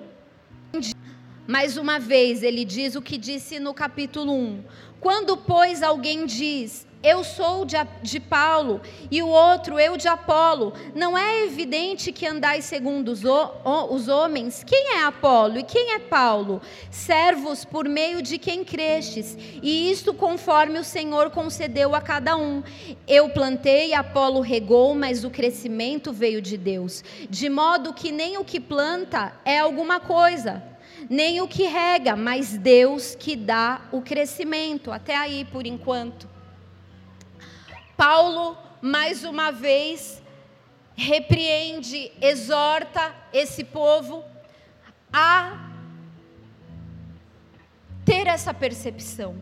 Mais 1.47 1.77
uma 1.77 1.99
vez, 1.99 2.43
ele 2.43 2.65
diz 2.65 2.95
o 2.95 3.03
que 3.03 3.19
disse 3.19 3.59
no 3.59 3.75
capítulo 3.75 4.33
1. 4.33 4.65
Quando, 4.99 5.37
pois, 5.37 5.83
alguém 5.83 6.25
diz, 6.25 6.87
eu 7.05 7.23
sou 7.23 7.67
de, 7.67 7.77
de, 8.03 8.19
Paulo, 8.19 8.81
e 9.11 9.23
o 9.23 9.29
outro, 9.29 9.79
eu 9.79 9.95
de 9.99 10.09
Apolo. 10.09 10.73
Não 10.95 11.17
é 11.17 11.45
evidente 11.45 12.11
que 12.11 12.27
andais 12.27 12.65
segundo 12.65 13.09
os, 13.09 13.23
os 13.91 14.09
homens? 14.09 14.65
Quem 14.65 14.97
é 14.97 15.05
Apolo 15.05 15.59
e 15.59 15.63
quem 15.63 15.93
é 15.93 15.99
Paulo? 15.99 16.63
Servos 16.91 17.63
por 17.63 17.87
meio 17.87 18.23
de 18.23 18.39
quem 18.39 18.65
crestes, 18.65 19.37
e 19.63 19.91
isto 19.91 20.15
conforme 20.15 20.79
o 20.79 20.85
Senhor 20.85 21.31
concedeu 21.31 21.95
a 21.95 22.01
cada 22.01 22.39
um. 22.39 22.63
Eu 23.07 23.29
plantei, 23.29 23.93
Apolo 23.93 24.41
regou, 24.41 24.95
mas 24.95 25.25
o 25.25 25.31
crescimento 25.31 26.11
veio 26.11 26.41
de 26.41 26.57
Deus. 26.57 27.05
De 27.29 27.51
modo 27.51 27.93
que 27.93 28.11
nem 28.11 28.39
o 28.39 28.45
que 28.45 28.59
planta 28.59 29.35
é 29.45 29.59
alguma 29.59 30.01
coisa 30.01 30.75
nem 31.11 31.39
o 31.43 31.47
que 31.47 31.65
rega, 31.65 32.17
mas 32.17 32.57
Deus 32.57 33.15
que 33.15 33.37
dá 33.37 33.83
o 33.93 34.01
crescimento. 34.01 34.91
Até 34.91 35.15
aí, 35.15 35.45
por 35.45 35.67
enquanto. 35.67 36.34
Paulo, 37.97 38.57
mais 38.81 39.25
uma 39.25 39.51
vez, 39.51 40.23
repreende, 40.95 42.13
exorta 42.21 43.15
esse 43.33 43.65
povo 43.65 44.25
a 45.13 45.71
ter 48.05 48.27
essa 48.27 48.53
percepção. 48.53 49.37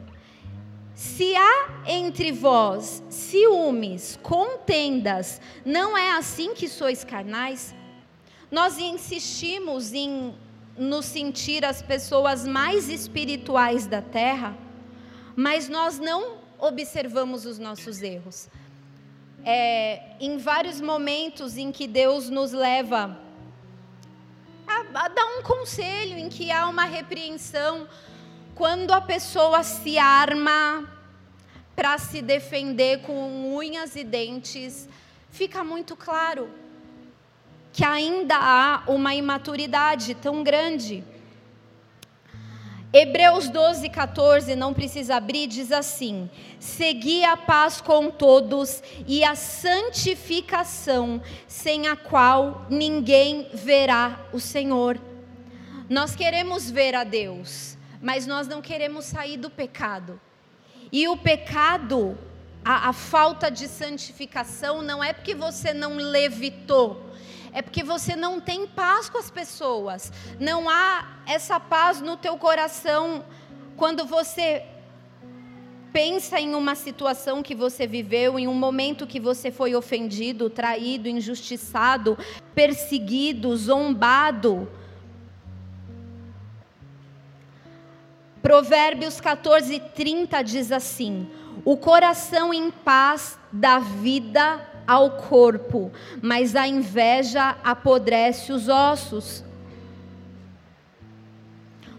Se 0.94 1.34
há 1.34 1.82
entre 1.86 2.30
vós 2.30 3.02
ciúmes, 3.08 4.18
contendas, 4.22 5.40
não 5.64 5.96
é 5.96 6.12
assim 6.12 6.54
que 6.54 6.68
sois 6.68 7.02
carnais? 7.02 7.74
Nós 8.50 8.78
insistimos 8.78 9.92
em 9.92 10.34
nos 10.76 11.06
sentir 11.06 11.64
as 11.64 11.82
pessoas 11.82 12.46
mais 12.46 12.88
espirituais 12.88 13.86
da 13.86 14.02
terra, 14.02 14.56
mas 15.34 15.68
nós 15.68 15.98
não 15.98 16.41
observamos 16.62 17.44
os 17.44 17.58
nossos 17.58 18.00
erros. 18.02 18.48
É, 19.44 20.00
em 20.20 20.38
vários 20.38 20.80
momentos 20.80 21.56
em 21.58 21.72
que 21.72 21.88
Deus 21.88 22.30
nos 22.30 22.52
leva 22.52 23.18
a, 24.64 25.04
a 25.04 25.08
dar 25.08 25.26
um 25.38 25.42
conselho, 25.42 26.16
em 26.16 26.28
que 26.28 26.52
há 26.52 26.68
uma 26.68 26.84
repreensão, 26.84 27.88
quando 28.54 28.92
a 28.92 29.00
pessoa 29.00 29.64
se 29.64 29.98
arma 29.98 30.88
para 31.74 31.98
se 31.98 32.22
defender 32.22 33.00
com 33.00 33.56
unhas 33.56 33.96
e 33.96 34.04
dentes, 34.04 34.88
fica 35.30 35.64
muito 35.64 35.96
claro 35.96 36.48
que 37.72 37.84
ainda 37.84 38.36
há 38.36 38.84
uma 38.86 39.16
imaturidade 39.16 40.14
tão 40.14 40.44
grande. 40.44 41.02
Hebreus 42.94 43.48
12, 43.48 43.88
14, 43.88 44.54
não 44.54 44.74
precisa 44.74 45.16
abrir, 45.16 45.46
diz 45.46 45.72
assim: 45.72 46.28
Segui 46.60 47.24
a 47.24 47.38
paz 47.38 47.80
com 47.80 48.10
todos 48.10 48.82
e 49.06 49.24
a 49.24 49.34
santificação, 49.34 51.22
sem 51.46 51.88
a 51.88 51.96
qual 51.96 52.66
ninguém 52.68 53.48
verá 53.54 54.20
o 54.30 54.38
Senhor. 54.38 55.00
Nós 55.88 56.14
queremos 56.14 56.70
ver 56.70 56.94
a 56.94 57.02
Deus, 57.02 57.78
mas 58.02 58.26
nós 58.26 58.46
não 58.46 58.60
queremos 58.60 59.06
sair 59.06 59.38
do 59.38 59.48
pecado. 59.48 60.20
E 60.92 61.08
o 61.08 61.16
pecado, 61.16 62.18
a, 62.62 62.90
a 62.90 62.92
falta 62.92 63.50
de 63.50 63.68
santificação, 63.68 64.82
não 64.82 65.02
é 65.02 65.14
porque 65.14 65.34
você 65.34 65.72
não 65.72 65.96
levitou 65.96 67.11
é 67.52 67.60
porque 67.60 67.82
você 67.82 68.16
não 68.16 68.40
tem 68.40 68.66
paz 68.66 69.08
com 69.10 69.18
as 69.18 69.30
pessoas. 69.30 70.10
Não 70.40 70.68
há 70.68 71.18
essa 71.26 71.60
paz 71.60 72.00
no 72.00 72.16
teu 72.16 72.36
coração 72.38 73.24
quando 73.76 74.06
você 74.06 74.64
pensa 75.92 76.40
em 76.40 76.54
uma 76.54 76.74
situação 76.74 77.42
que 77.42 77.54
você 77.54 77.86
viveu, 77.86 78.38
em 78.38 78.48
um 78.48 78.54
momento 78.54 79.06
que 79.06 79.20
você 79.20 79.50
foi 79.50 79.74
ofendido, 79.74 80.48
traído, 80.48 81.08
injustiçado, 81.08 82.16
perseguido, 82.54 83.54
zombado. 83.54 84.66
Provérbios 88.40 89.20
14, 89.20 89.78
30 89.94 90.42
diz 90.42 90.72
assim: 90.72 91.28
O 91.64 91.76
coração 91.76 92.52
em 92.54 92.70
paz 92.70 93.38
dá 93.52 93.78
vida 93.78 94.71
ao 94.86 95.12
corpo, 95.12 95.90
mas 96.20 96.56
a 96.56 96.66
inveja 96.66 97.56
apodrece 97.62 98.52
os 98.52 98.68
ossos. 98.68 99.44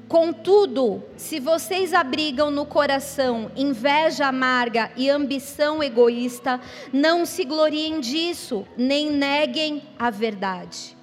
Contudo, 0.08 1.04
se 1.18 1.40
vocês 1.40 1.92
abrigam 1.92 2.52
no 2.52 2.68
coração 2.68 3.50
inveja 3.56 4.28
amarga 4.28 4.92
e 4.96 5.10
ambição 5.10 5.82
egoísta, 5.82 6.62
não 6.92 7.26
se 7.26 7.44
gloriem 7.44 8.00
disso, 8.00 8.64
nem 8.78 9.10
neguem 9.10 9.82
a 9.98 10.12
verdade. 10.12 10.96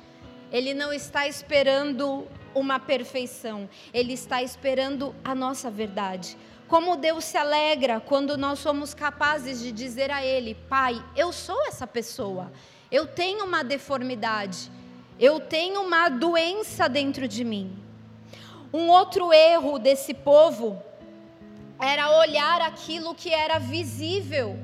Ele 0.53 0.75
não 0.75 0.93
está 0.93 1.27
esperando 1.27 2.25
uma 2.55 2.79
perfeição, 2.79 3.69
ele 3.93 4.13
está 4.13 4.43
esperando 4.43 5.15
a 5.25 5.35
nossa 5.35 5.71
verdade. 5.71 6.37
Como 6.71 6.97
Deus 6.97 7.25
se 7.25 7.37
alegra 7.37 7.99
quando 7.99 8.39
nós 8.39 8.61
somos 8.61 8.95
capazes 8.95 9.59
de 9.61 9.73
dizer 9.73 10.09
a 10.13 10.25
Ele: 10.25 10.55
Pai, 10.55 11.05
eu 11.17 11.33
sou 11.33 11.67
essa 11.67 11.85
pessoa, 11.85 12.53
eu 12.93 13.09
tenho 13.09 13.45
uma 13.45 13.65
deformidade, 13.65 14.71
Eu 15.19 15.39
tenho 15.39 15.83
uma 15.83 16.09
doença 16.09 16.89
dentro 16.89 17.29
de 17.29 17.45
mim. 17.45 17.77
Um 18.73 18.89
outro 18.89 19.33
erro 19.33 19.79
desse 19.79 20.15
povo 20.15 20.81
era 21.79 22.19
olhar 22.19 22.63
aquilo 22.63 23.15
que 23.15 23.35
era 23.35 23.59
visível 23.59 24.59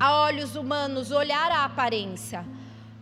a 0.00 0.22
olhos 0.22 0.56
humanos, 0.56 1.12
olhar 1.12 1.52
a 1.52 1.64
aparência. 1.64 2.44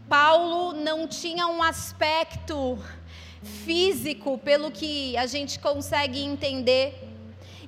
Paulo 0.09 0.73
não 0.73 1.07
tinha 1.07 1.47
um 1.47 1.63
aspecto 1.63 2.79
físico, 3.65 4.37
pelo 4.37 4.71
que 4.71 5.17
a 5.17 5.25
gente 5.25 5.59
consegue 5.59 6.21
entender, 6.23 7.10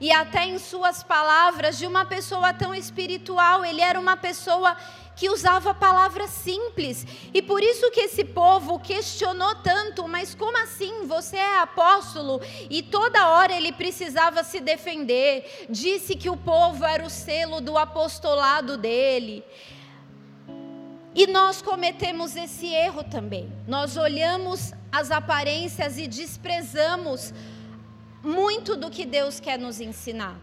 e 0.02 0.10
até 0.10 0.44
em 0.46 0.58
suas 0.58 1.04
palavras, 1.04 1.78
de 1.78 1.86
uma 1.86 2.04
pessoa 2.04 2.52
tão 2.52 2.74
espiritual, 2.74 3.64
ele 3.64 3.80
era 3.80 4.00
uma 4.00 4.16
pessoa 4.16 4.76
que 5.14 5.30
usava 5.30 5.72
palavras 5.72 6.30
simples. 6.30 7.06
E 7.32 7.40
por 7.40 7.62
isso 7.62 7.88
que 7.92 8.00
esse 8.00 8.24
povo 8.24 8.80
questionou 8.80 9.54
tanto, 9.62 10.08
mas 10.08 10.34
como 10.34 10.60
assim? 10.60 11.06
Você 11.06 11.36
é 11.36 11.60
apóstolo? 11.60 12.40
E 12.68 12.82
toda 12.82 13.28
hora 13.28 13.52
ele 13.52 13.70
precisava 13.70 14.42
se 14.42 14.58
defender. 14.58 15.66
Disse 15.70 16.16
que 16.16 16.28
o 16.28 16.36
povo 16.36 16.84
era 16.84 17.06
o 17.06 17.10
selo 17.10 17.60
do 17.60 17.78
apostolado 17.78 18.76
dele. 18.76 19.44
E 21.14 21.28
nós 21.28 21.62
cometemos 21.62 22.34
esse 22.34 22.66
erro 22.66 23.04
também. 23.04 23.52
Nós 23.68 23.96
olhamos 23.96 24.72
as 24.90 25.12
aparências 25.12 25.96
e 25.96 26.08
desprezamos 26.08 27.32
muito 28.22 28.76
do 28.76 28.90
que 28.90 29.04
Deus 29.04 29.40
quer 29.40 29.58
nos 29.58 29.80
ensinar. 29.80 30.36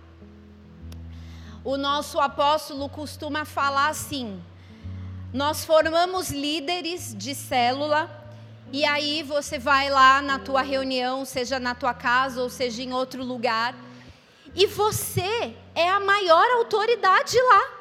O 1.63 1.77
nosso 1.77 2.19
apóstolo 2.19 2.89
costuma 2.89 3.45
falar 3.45 3.89
assim: 3.89 4.41
nós 5.34 5.63
formamos 5.63 6.30
líderes 6.30 7.15
de 7.17 7.36
célula 7.36 8.09
e 8.71 8.86
aí 8.86 9.23
você 9.23 9.57
vai 9.57 9.89
lá 9.89 10.21
na 10.21 10.39
tua 10.39 10.61
reunião, 10.61 11.25
seja 11.25 11.59
na 11.59 11.73
tua 11.73 11.93
casa 11.93 12.41
ou 12.41 12.49
seja 12.49 12.84
em 12.84 12.93
outro 12.93 13.23
lugar, 13.23 13.75
e 14.55 14.65
você 14.65 15.55
é 15.73 15.89
a 15.89 15.99
maior 15.99 16.45
autoridade 16.57 17.38
lá. 17.41 17.80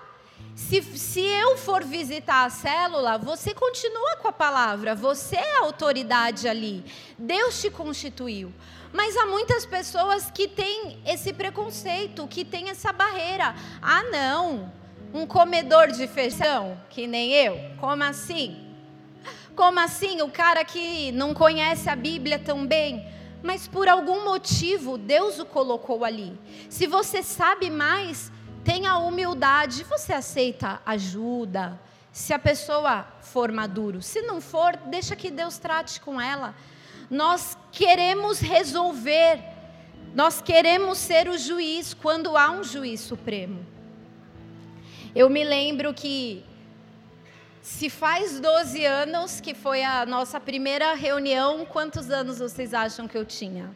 Se, 0.54 0.82
se 0.82 1.20
eu 1.20 1.56
for 1.56 1.84
visitar 1.84 2.44
a 2.44 2.50
célula, 2.50 3.16
você 3.16 3.54
continua 3.54 4.16
com 4.16 4.28
a 4.28 4.32
palavra, 4.32 4.94
você 4.94 5.36
é 5.36 5.56
a 5.58 5.60
autoridade 5.60 6.48
ali. 6.48 6.84
Deus 7.16 7.60
te 7.60 7.70
constituiu. 7.70 8.52
Mas 8.92 9.16
há 9.16 9.26
muitas 9.26 9.66
pessoas 9.66 10.30
que 10.30 10.48
têm 10.48 10.98
esse 11.06 11.32
preconceito, 11.32 12.26
que 12.26 12.44
têm 12.44 12.70
essa 12.70 12.92
barreira. 12.92 13.54
Ah, 13.82 14.02
não, 14.04 14.72
um 15.12 15.26
comedor 15.26 15.88
de 15.88 16.06
feijão, 16.06 16.80
que 16.90 17.06
nem 17.06 17.32
eu? 17.32 17.58
Como 17.78 18.02
assim? 18.02 18.64
Como 19.54 19.80
assim? 19.80 20.22
O 20.22 20.30
cara 20.30 20.64
que 20.64 21.12
não 21.12 21.34
conhece 21.34 21.88
a 21.90 21.96
Bíblia 21.96 22.38
tão 22.38 22.66
bem, 22.66 23.06
mas 23.42 23.66
por 23.66 23.88
algum 23.88 24.24
motivo 24.24 24.96
Deus 24.96 25.38
o 25.38 25.44
colocou 25.44 26.04
ali. 26.04 26.38
Se 26.68 26.86
você 26.86 27.22
sabe 27.22 27.70
mais, 27.70 28.30
tenha 28.64 28.96
humildade, 28.98 29.84
você 29.84 30.12
aceita 30.12 30.80
ajuda. 30.84 31.80
Se 32.12 32.32
a 32.32 32.38
pessoa 32.38 33.06
for 33.20 33.52
maduro, 33.52 34.02
se 34.02 34.22
não 34.22 34.40
for, 34.40 34.76
deixa 34.76 35.14
que 35.14 35.30
Deus 35.30 35.58
trate 35.58 36.00
com 36.00 36.20
ela. 36.20 36.54
Nós 37.10 37.56
queremos 37.72 38.38
resolver, 38.38 39.40
nós 40.14 40.42
queremos 40.42 40.98
ser 40.98 41.28
o 41.28 41.38
juiz 41.38 41.94
quando 41.94 42.36
há 42.36 42.50
um 42.50 42.62
juiz 42.62 43.00
supremo. 43.00 43.64
Eu 45.14 45.30
me 45.30 45.42
lembro 45.42 45.94
que 45.94 46.44
se 47.62 47.88
faz 47.88 48.38
12 48.38 48.84
anos 48.84 49.40
que 49.40 49.54
foi 49.54 49.82
a 49.82 50.04
nossa 50.04 50.38
primeira 50.38 50.94
reunião, 50.94 51.64
quantos 51.64 52.10
anos 52.10 52.38
vocês 52.38 52.74
acham 52.74 53.08
que 53.08 53.16
eu 53.16 53.24
tinha? 53.24 53.70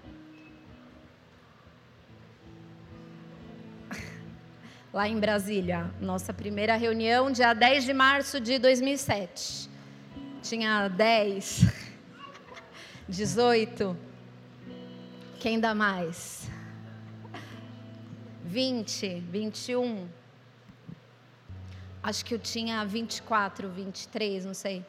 lá 4.92 5.08
em 5.08 5.18
Brasília. 5.18 5.90
Nossa 6.00 6.34
primeira 6.34 6.76
reunião, 6.76 7.30
dia 7.30 7.54
10 7.54 7.84
de 7.84 7.94
março 7.94 8.38
de 8.40 8.58
2007. 8.58 9.70
Tinha 10.42 10.88
10, 10.88 11.81
18. 13.12 13.94
Quem 15.38 15.60
dá 15.60 15.74
mais? 15.74 16.48
20, 18.42 19.20
21. 19.28 20.08
Acho 22.02 22.24
que 22.24 22.34
eu 22.34 22.38
tinha 22.38 22.82
24, 22.86 23.68
23, 23.68 24.46
não 24.46 24.54
sei. 24.54 24.82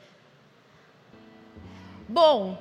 Bom, 2.07 2.57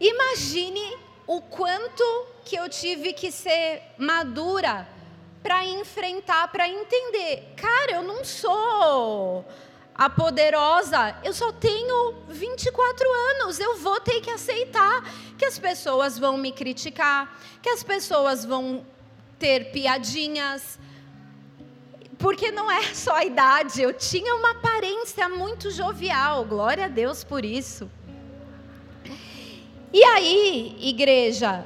imagine 0.00 0.96
o 1.26 1.42
quanto 1.42 2.02
que 2.42 2.56
eu 2.56 2.66
tive 2.70 3.12
que 3.12 3.30
ser 3.30 3.82
madura 3.98 4.88
para 5.42 5.62
enfrentar, 5.66 6.50
para 6.50 6.66
entender. 6.66 7.52
Cara, 7.56 7.92
eu 7.92 8.02
não 8.02 8.24
sou 8.24 9.44
a 10.04 10.10
poderosa, 10.10 11.16
eu 11.22 11.32
só 11.32 11.52
tenho 11.52 12.14
24 12.28 13.06
anos, 13.30 13.60
eu 13.60 13.78
vou 13.78 14.00
ter 14.00 14.20
que 14.20 14.30
aceitar 14.30 15.08
que 15.38 15.44
as 15.44 15.60
pessoas 15.60 16.18
vão 16.18 16.36
me 16.36 16.50
criticar, 16.50 17.38
que 17.62 17.68
as 17.68 17.84
pessoas 17.84 18.44
vão 18.44 18.84
ter 19.38 19.70
piadinhas. 19.70 20.76
Porque 22.18 22.50
não 22.50 22.68
é 22.68 22.82
só 22.94 23.14
a 23.14 23.24
idade, 23.24 23.80
eu 23.80 23.92
tinha 23.92 24.34
uma 24.34 24.50
aparência 24.50 25.28
muito 25.28 25.70
jovial, 25.70 26.44
glória 26.44 26.86
a 26.86 26.88
Deus 26.88 27.22
por 27.22 27.44
isso. 27.44 27.88
E 29.92 30.02
aí, 30.02 30.76
igreja, 30.80 31.64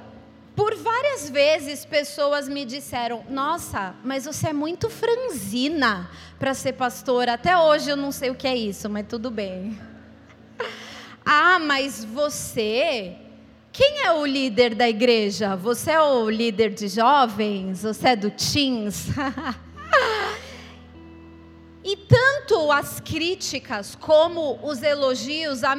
por 0.56 0.74
várias 0.74 1.28
vezes 1.28 1.84
pessoas 1.84 2.48
me 2.48 2.64
disseram: 2.64 3.22
Nossa, 3.28 3.94
mas 4.02 4.24
você 4.24 4.48
é 4.48 4.52
muito 4.54 4.88
franzina 4.88 6.10
para 6.38 6.54
ser 6.54 6.72
pastora. 6.72 7.34
Até 7.34 7.56
hoje 7.56 7.90
eu 7.90 7.96
não 7.96 8.10
sei 8.10 8.30
o 8.30 8.34
que 8.34 8.48
é 8.48 8.56
isso, 8.56 8.88
mas 8.88 9.06
tudo 9.06 9.30
bem. 9.30 9.78
Ah, 11.28 11.58
mas 11.58 12.04
você. 12.04 13.16
Quem 13.72 14.04
é 14.04 14.12
o 14.12 14.24
líder 14.24 14.76
da 14.76 14.88
igreja? 14.88 15.56
Você 15.56 15.90
é 15.90 16.00
o 16.00 16.30
líder 16.30 16.72
de 16.72 16.86
jovens? 16.86 17.82
Você 17.82 18.10
é 18.10 18.16
do 18.16 18.30
teens? 18.30 19.08
E 21.88 21.96
tanto 21.96 22.72
as 22.72 22.98
críticas 22.98 23.94
como 23.94 24.58
os 24.60 24.82
elogios, 24.82 25.62
a, 25.62 25.76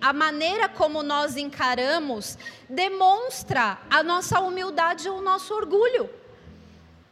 a, 0.00 0.12
maneira 0.12 0.68
como 0.68 1.02
nós 1.02 1.36
encaramos, 1.36 2.38
demonstra 2.70 3.76
a 3.90 4.00
nossa 4.04 4.38
humildade 4.38 5.08
ou 5.08 5.18
o 5.18 5.20
nosso 5.20 5.52
orgulho. 5.52 6.08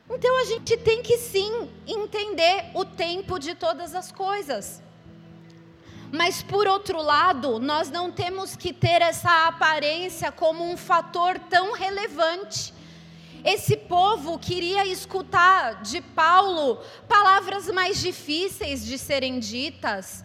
Então 0.09 0.39
a 0.39 0.45
gente 0.45 0.77
tem 0.77 1.03
que 1.03 1.19
sim 1.19 1.69
entender 1.89 2.71
o 2.73 2.85
tempo 2.85 3.37
de 3.37 3.53
todas 3.57 3.97
as 3.97 4.13
coisas. 4.13 4.81
Mas 6.13 6.41
por 6.41 6.69
outro 6.69 7.03
lado, 7.03 7.59
nós 7.59 7.91
não 7.91 8.13
temos 8.13 8.55
que 8.55 8.73
ter 8.73 9.03
essa 9.03 9.49
aparência 9.49 10.31
como 10.31 10.63
um 10.63 10.77
fator 10.77 11.37
tão 11.51 11.73
relevante. 11.73 12.73
Esse 13.47 13.77
povo 13.77 14.41
queria 14.41 14.85
escutar 14.85 15.81
de 15.81 16.01
Paulo 16.01 16.81
palavras 17.07 17.69
mais 17.69 18.01
difíceis 18.01 18.85
de 18.85 18.99
serem 18.99 19.39
ditas. 19.39 20.25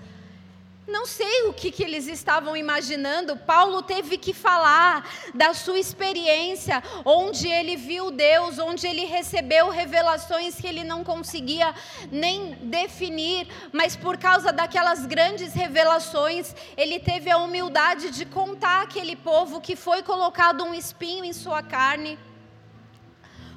Não 0.88 1.06
sei 1.06 1.44
o 1.44 1.54
que, 1.54 1.72
que, 1.72 1.84
eles 1.84 2.08
estavam 2.08 2.58
imaginando. 2.58 3.38
Paulo 3.38 3.84
teve 3.84 4.18
que 4.18 4.34
falar 4.34 5.08
da 5.36 5.54
sua 5.54 5.78
experiência, 5.78 6.82
onde 7.06 7.48
ele 7.48 7.76
viu 7.76 8.10
Deus, 8.10 8.58
onde 8.58 8.88
ele 8.88 9.06
recebeu 9.06 9.70
revelações 9.70 10.56
que 10.56 10.66
ele 10.66 10.84
não 10.84 11.04
conseguia 11.04 11.76
nem 12.12 12.56
definir, 12.64 13.48
mas 13.72 13.96
por 13.96 14.18
causa 14.18 14.52
daquelas 14.52 15.06
grandes 15.06 15.54
revelações, 15.54 16.56
ele 16.76 17.00
teve 17.00 17.30
a 17.30 17.38
humildade 17.38 18.10
de 18.10 18.26
contar 18.26 18.82
aquele 18.82 19.16
povo 19.16 19.62
que 19.62 19.76
foi 19.76 20.02
colocado 20.02 20.64
um 20.64 20.74
espinho 20.74 21.24
em 21.24 21.34
sua 21.34 21.62
carne 21.62 22.18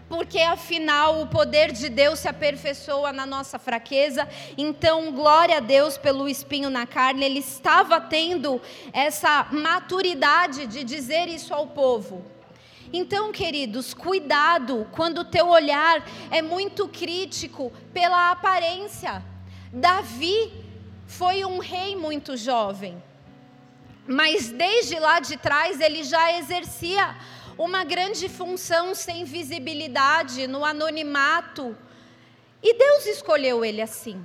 porque 0.09 0.39
afinal 0.39 1.23
o 1.23 1.27
poder 1.27 1.73
de 1.73 1.89
Deus 1.89 2.21
se 2.21 2.29
aperfeiçoa 2.29 3.13
na 3.13 3.25
nossa 3.25 3.59
fraqueza. 3.59 4.29
Então, 4.57 5.13
glória 5.13 5.57
a 5.57 5.61
Deus 5.61 5.97
pelo 5.97 6.29
espinho 6.29 6.71
na 6.71 6.87
carne, 6.87 7.25
ele 7.25 7.41
estava 7.41 8.01
tendo 8.01 8.61
essa 8.93 9.47
maturidade 9.51 10.67
de 10.67 10.85
dizer 10.85 11.29
isso 11.29 11.55
ao 11.55 11.69
povo. 11.69 12.25
Então, 12.93 13.33
queridos, 13.33 13.93
cuidado 13.93 14.87
quando 14.93 15.19
o 15.19 15.25
teu 15.25 15.49
olhar 15.49 16.07
é 16.31 16.41
muito 16.41 16.87
crítico 16.87 17.73
pela 17.93 18.31
aparência. 18.31 19.21
Davi 19.73 20.53
foi 21.07 21.45
um 21.45 21.59
rei 21.59 21.97
muito 21.97 22.37
jovem, 22.37 23.03
mas 24.07 24.51
desde 24.51 24.99
lá 24.99 25.19
de 25.19 25.37
trás 25.37 25.81
ele 25.81 26.05
já 26.05 26.39
exercia 26.39 27.17
uma 27.57 27.85
grande 27.85 28.29
função 28.29 28.95
sem 28.95 29.25
visibilidade, 29.25 30.47
no 30.47 30.65
anonimato. 30.65 31.77
E 32.63 32.75
Deus 32.75 33.07
escolheu 33.07 33.65
ele 33.65 33.81
assim. 33.81 34.25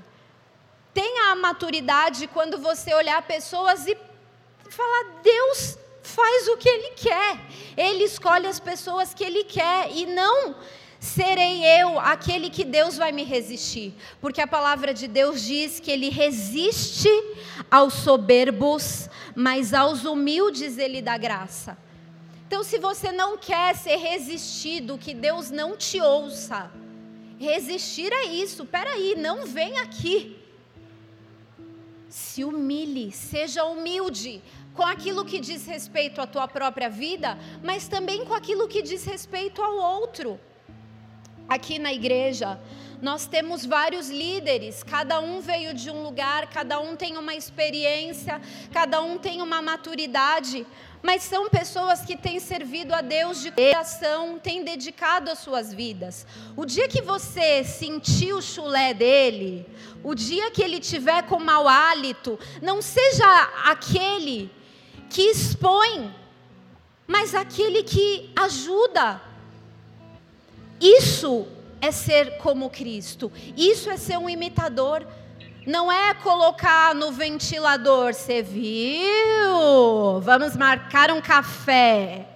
Tenha 0.94 1.32
a 1.32 1.36
maturidade 1.36 2.28
quando 2.28 2.58
você 2.58 2.94
olhar 2.94 3.22
pessoas 3.24 3.88
e 3.88 3.98
falar: 4.70 5.22
Deus 5.22 5.78
faz 6.02 6.48
o 6.48 6.58
que 6.58 6.70
ele 6.70 6.92
quer. 6.92 7.40
Ele 7.78 8.04
escolhe 8.04 8.48
as 8.48 8.60
pessoas 8.60 9.14
que 9.14 9.24
ele 9.24 9.44
quer 9.44 9.92
e 9.92 10.06
não 10.06 10.56
serei 11.00 11.64
eu 11.64 11.98
aquele 11.98 12.50
que 12.50 12.66
Deus 12.66 12.98
vai 12.98 13.12
me 13.12 13.24
resistir, 13.24 13.94
porque 14.20 14.42
a 14.42 14.48
palavra 14.48 14.94
de 14.94 15.08
Deus 15.08 15.42
diz 15.42 15.80
que 15.80 15.90
ele 15.90 16.10
resiste 16.10 17.10
aos 17.72 17.94
soberbos, 17.94 19.10
mas 19.34 19.74
aos 19.74 20.04
humildes 20.04 20.78
ele 20.78 21.02
dá 21.02 21.18
graça. 21.18 21.78
Então, 22.50 22.64
se 22.64 22.80
você 22.80 23.12
não 23.12 23.38
quer 23.38 23.76
ser 23.76 23.98
resistido, 23.98 24.98
que 24.98 25.14
Deus 25.14 25.52
não 25.52 25.78
te 25.78 26.02
ouça, 26.02 26.72
resistir 27.38 28.12
é 28.12 28.26
isso. 28.26 28.66
Peraí, 28.66 29.14
não 29.16 29.46
vem 29.46 29.78
aqui. 29.78 30.36
Se 32.08 32.44
humilhe, 32.44 33.12
seja 33.12 33.66
humilde 33.66 34.42
com 34.74 34.82
aquilo 34.82 35.24
que 35.24 35.40
diz 35.40 35.68
respeito 35.68 36.20
à 36.22 36.26
tua 36.26 36.48
própria 36.48 36.90
vida, 36.90 37.38
mas 37.64 37.88
também 37.88 38.26
com 38.26 38.34
aquilo 38.34 38.68
que 38.68 38.82
diz 38.82 39.06
respeito 39.06 39.62
ao 39.62 39.76
outro. 39.78 40.40
Aqui 41.50 41.80
na 41.80 41.92
igreja, 41.92 42.60
nós 43.02 43.26
temos 43.26 43.66
vários 43.66 44.10
líderes, 44.10 44.84
cada 44.84 45.20
um 45.20 45.40
veio 45.40 45.74
de 45.74 45.90
um 45.90 46.04
lugar, 46.04 46.48
cada 46.48 46.80
um 46.80 46.96
tem 46.96 47.18
uma 47.18 47.34
experiência, 47.34 48.40
cada 48.72 49.02
um 49.02 49.18
tem 49.18 49.42
uma 49.42 49.60
maturidade, 49.60 50.68
mas 51.02 51.24
são 51.24 51.50
pessoas 51.50 52.02
que 52.02 52.16
têm 52.16 52.40
servido 52.40 52.94
a 52.94 53.02
Deus 53.02 53.42
de 53.42 53.52
coração, 53.52 54.38
têm 54.38 54.64
dedicado 54.64 55.32
as 55.32 55.40
suas 55.40 55.74
vidas. 55.74 56.28
O 56.56 56.66
dia 56.66 56.88
que 56.88 57.02
você 57.02 57.64
sentir 57.64 58.34
o 58.34 58.42
chulé 58.42 58.94
dele, 58.94 59.66
o 60.04 60.14
dia 60.14 60.52
que 60.52 60.62
ele 60.62 60.80
tiver 60.80 61.24
com 61.24 61.40
mau 61.40 61.68
hálito, 61.68 62.38
não 62.62 62.80
seja 62.80 63.26
aquele 63.66 64.52
que 65.10 65.24
expõe, 65.24 66.14
mas 67.08 67.34
aquele 67.34 67.82
que 67.82 68.30
ajuda. 68.36 69.29
Isso 70.80 71.48
é 71.82 71.92
ser 71.92 72.38
como 72.38 72.70
Cristo. 72.70 73.32
Isso 73.56 73.90
é 73.90 73.98
ser 73.98 74.18
um 74.18 74.30
imitador. 74.30 75.06
Não 75.68 75.92
é 75.92 76.14
colocar 76.14 76.96
no 76.96 77.12
ventilador, 77.12 78.14
você 78.14 78.42
viu? 78.42 80.20
Vamos 80.22 80.56
marcar 80.56 81.12
um 81.12 81.22
café. 81.22 82.28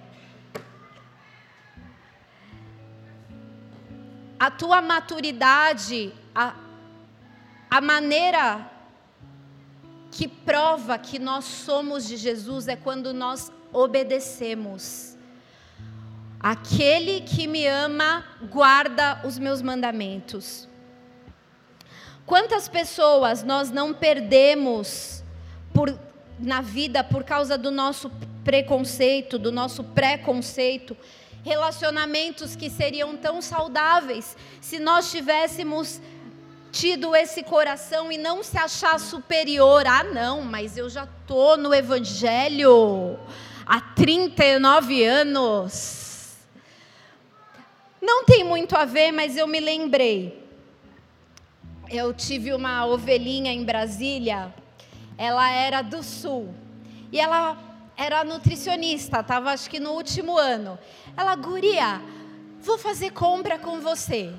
A 4.38 4.50
tua 4.50 4.82
maturidade, 4.82 6.12
a, 6.34 6.54
a 7.70 7.80
maneira 7.80 8.70
que 10.10 10.28
prova 10.28 10.96
que 10.98 11.18
nós 11.18 11.44
somos 11.44 12.06
de 12.06 12.16
Jesus 12.16 12.68
é 12.68 12.76
quando 12.76 13.12
nós 13.12 13.50
obedecemos. 13.72 15.13
Aquele 16.44 17.22
que 17.22 17.46
me 17.46 17.66
ama 17.66 18.22
guarda 18.50 19.22
os 19.24 19.38
meus 19.38 19.62
mandamentos. 19.62 20.68
Quantas 22.26 22.68
pessoas 22.68 23.42
nós 23.42 23.70
não 23.70 23.94
perdemos 23.94 25.24
por, 25.72 25.98
na 26.38 26.60
vida 26.60 27.02
por 27.02 27.24
causa 27.24 27.56
do 27.56 27.70
nosso 27.70 28.12
preconceito, 28.44 29.38
do 29.38 29.50
nosso 29.50 29.82
preconceito, 29.82 30.94
relacionamentos 31.42 32.54
que 32.54 32.68
seriam 32.68 33.16
tão 33.16 33.40
saudáveis 33.40 34.36
se 34.60 34.78
nós 34.78 35.10
tivéssemos 35.10 35.98
tido 36.70 37.16
esse 37.16 37.42
coração 37.42 38.12
e 38.12 38.18
não 38.18 38.42
se 38.42 38.58
achar 38.58 39.00
superior. 39.00 39.86
Ah, 39.86 40.04
não, 40.04 40.42
mas 40.42 40.76
eu 40.76 40.90
já 40.90 41.08
tô 41.26 41.56
no 41.56 41.72
evangelho 41.72 43.18
há 43.64 43.80
39 43.80 45.02
anos. 45.06 46.03
Não 48.04 48.22
tem 48.26 48.44
muito 48.44 48.76
a 48.76 48.84
ver, 48.84 49.12
mas 49.12 49.34
eu 49.34 49.46
me 49.46 49.58
lembrei. 49.58 50.46
Eu 51.90 52.12
tive 52.12 52.52
uma 52.52 52.84
ovelhinha 52.84 53.50
em 53.50 53.64
Brasília, 53.64 54.54
ela 55.16 55.50
era 55.50 55.80
do 55.80 56.02
sul. 56.02 56.54
E 57.10 57.18
ela 57.18 57.56
era 57.96 58.22
nutricionista, 58.22 59.20
estava 59.20 59.52
acho 59.52 59.70
que 59.70 59.80
no 59.80 59.92
último 59.92 60.36
ano. 60.36 60.78
Ela, 61.16 61.34
guria, 61.34 62.02
vou 62.60 62.76
fazer 62.76 63.10
compra 63.10 63.58
com 63.58 63.80
você. 63.80 64.34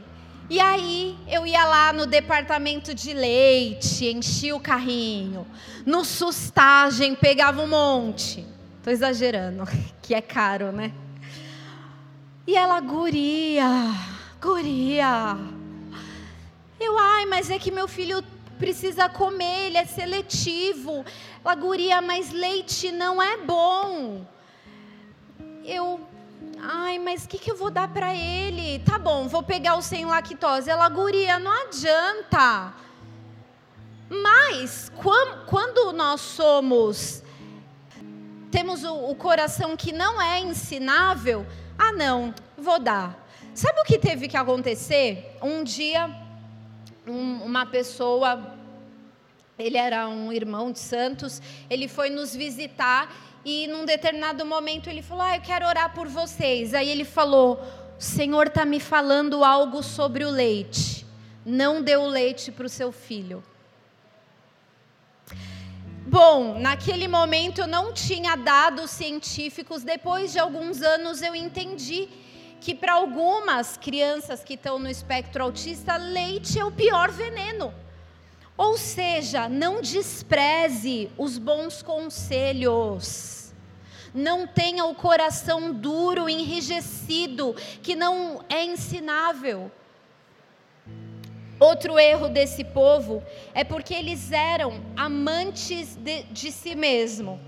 E 0.48 0.60
aí 0.60 1.18
eu 1.28 1.48
ia 1.48 1.66
lá 1.66 1.92
no 1.92 2.06
departamento 2.06 2.94
de 2.94 3.14
leite, 3.14 4.06
enchia 4.06 4.56
o 4.56 4.60
carrinho. 4.60 5.48
No 5.88 6.06
sustagem 6.06 7.16
pegava 7.16 7.64
um 7.64 7.68
monte. 7.68 8.46
Estou 8.78 8.94
exagerando, 8.94 9.64
que 10.04 10.14
é 10.14 10.22
caro, 10.22 10.72
né? 10.72 10.94
E 12.48 12.56
ela, 12.56 12.80
guria, 12.80 13.68
guria. 14.40 15.36
Eu, 16.80 16.96
ai, 17.00 17.26
mas 17.26 17.50
é 17.50 17.58
que 17.58 17.72
meu 17.72 17.88
filho 17.88 18.24
precisa 18.60 19.10
comer, 19.10 19.68
ele 19.68 19.78
é 19.78 19.86
seletivo. 19.86 21.04
Ela, 21.44 21.56
guria, 21.56 22.02
mas 22.02 22.32
leite 22.32 22.92
não 22.92 23.20
é 23.20 23.38
bom. 23.38 24.24
Eu, 25.64 26.00
ai, 26.62 27.00
mas 27.00 27.26
o 27.26 27.28
que, 27.28 27.40
que 27.40 27.50
eu 27.50 27.58
vou 27.58 27.72
dar 27.72 27.88
para 27.88 28.14
ele? 28.14 28.78
Tá 28.80 29.00
bom, 29.00 29.28
vou 29.28 29.42
pegar 29.42 29.76
o 29.76 29.82
sem 29.82 30.06
lactose. 30.06 30.70
Ela, 30.70 30.88
guria, 30.88 31.40
não 31.40 31.52
adianta. 31.52 32.74
Mas, 34.08 34.92
quando 35.48 35.92
nós 35.94 36.22
somos, 36.22 37.24
temos 38.52 38.84
o 38.84 39.16
coração 39.16 39.76
que 39.76 39.92
não 39.92 40.22
é 40.22 40.40
ensinável, 40.40 41.44
ah, 41.78 41.92
não, 41.92 42.34
vou 42.58 42.80
dar. 42.80 43.26
Sabe 43.54 43.80
o 43.80 43.84
que 43.84 43.98
teve 43.98 44.28
que 44.28 44.38
acontecer? 44.38 45.38
Um 45.42 45.64
dia, 45.64 46.10
um, 47.08 47.44
uma 47.44 47.66
pessoa, 47.66 48.54
ele 49.58 49.78
era 49.78 50.08
um 50.08 50.32
irmão 50.32 50.72
de 50.72 50.80
Santos, 50.80 51.42
ele 51.70 51.88
foi 51.88 52.10
nos 52.10 52.36
visitar 52.36 53.14
e 53.46 53.68
num 53.68 53.86
determinado 53.86 54.46
momento 54.46 54.90
ele 54.90 55.02
falou: 55.02 55.24
Ah, 55.24 55.36
eu 55.38 55.42
quero 55.42 55.68
orar 55.68 55.94
por 55.94 56.08
vocês. 56.08 56.74
Aí 56.74 56.90
ele 56.90 57.06
falou: 57.06 57.62
O 57.98 58.02
Senhor 58.02 58.48
está 58.48 58.66
me 58.66 58.80
falando 58.80 59.44
algo 59.44 59.84
sobre 59.84 60.26
o 60.26 60.30
leite. 60.30 61.06
Não 61.46 61.82
deu 61.82 62.02
o 62.02 62.08
leite 62.08 62.52
para 62.52 62.66
o 62.66 62.70
seu 62.70 62.92
filho. 62.92 63.44
Bom, 66.08 66.60
naquele 66.60 67.08
momento 67.08 67.62
eu 67.62 67.68
não 67.68 67.92
tinha 67.92 68.36
dados 68.36 68.92
científicos, 68.92 69.82
depois 69.82 70.32
de 70.32 70.38
alguns 70.38 70.84
anos 70.84 71.20
eu 71.24 71.34
entendi 71.34 72.08
que 72.62 72.76
para 72.76 72.94
algumas 72.94 73.76
crianças 73.76 74.44
que 74.44 74.54
estão 74.54 74.78
no 74.78 74.88
espectro 74.88 75.42
autista, 75.42 75.98
leite 75.98 76.60
é 76.60 76.64
o 76.64 76.72
pior 76.72 77.10
veneno. 77.10 77.74
Ou 78.56 78.78
seja, 78.78 79.50
não 79.50 79.82
despreze 79.82 81.10
os 81.18 81.40
bons 81.40 81.82
conselhos. 81.82 83.52
Não 84.14 84.46
tenha 84.46 84.86
o 84.86 84.94
coração 84.94 85.74
duro, 85.74 86.30
enrijecido, 86.30 87.56
que 87.82 87.96
não 87.96 88.46
é 88.48 88.64
ensinável. 88.64 89.72
Outro 91.60 91.98
erro 91.98 92.28
desse 92.28 92.64
povo 92.64 93.24
é 93.54 93.64
porque 93.64 93.94
eles 93.94 94.32
eram 94.32 94.82
amantes 94.96 95.96
de, 95.96 96.24
de 96.24 96.52
si 96.52 96.76
mesmo. 96.76 97.40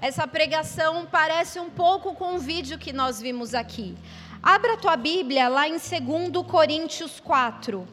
Essa 0.00 0.26
pregação 0.26 1.04
parece 1.04 1.60
um 1.60 1.68
pouco 1.68 2.14
com 2.14 2.36
o 2.36 2.38
vídeo 2.38 2.78
que 2.78 2.90
nós 2.90 3.20
vimos 3.20 3.54
aqui. 3.54 3.94
Abra 4.42 4.74
a 4.74 4.76
tua 4.78 4.96
Bíblia 4.96 5.48
lá 5.48 5.68
em 5.68 5.72
2 5.72 6.46
Coríntios 6.46 7.20
4. 7.20 7.86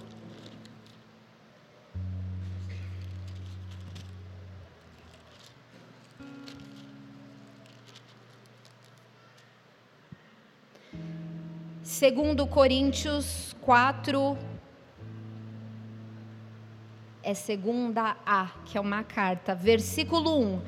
Segundo 11.83 12.47
Coríntios 12.47 13.53
4, 13.61 14.37
é 17.27 17.33
segunda 17.33 18.15
A, 18.25 18.51
que 18.63 18.77
é 18.77 18.81
uma 18.81 19.03
carta, 19.03 19.53
versículo 19.53 20.39
1. 20.39 20.61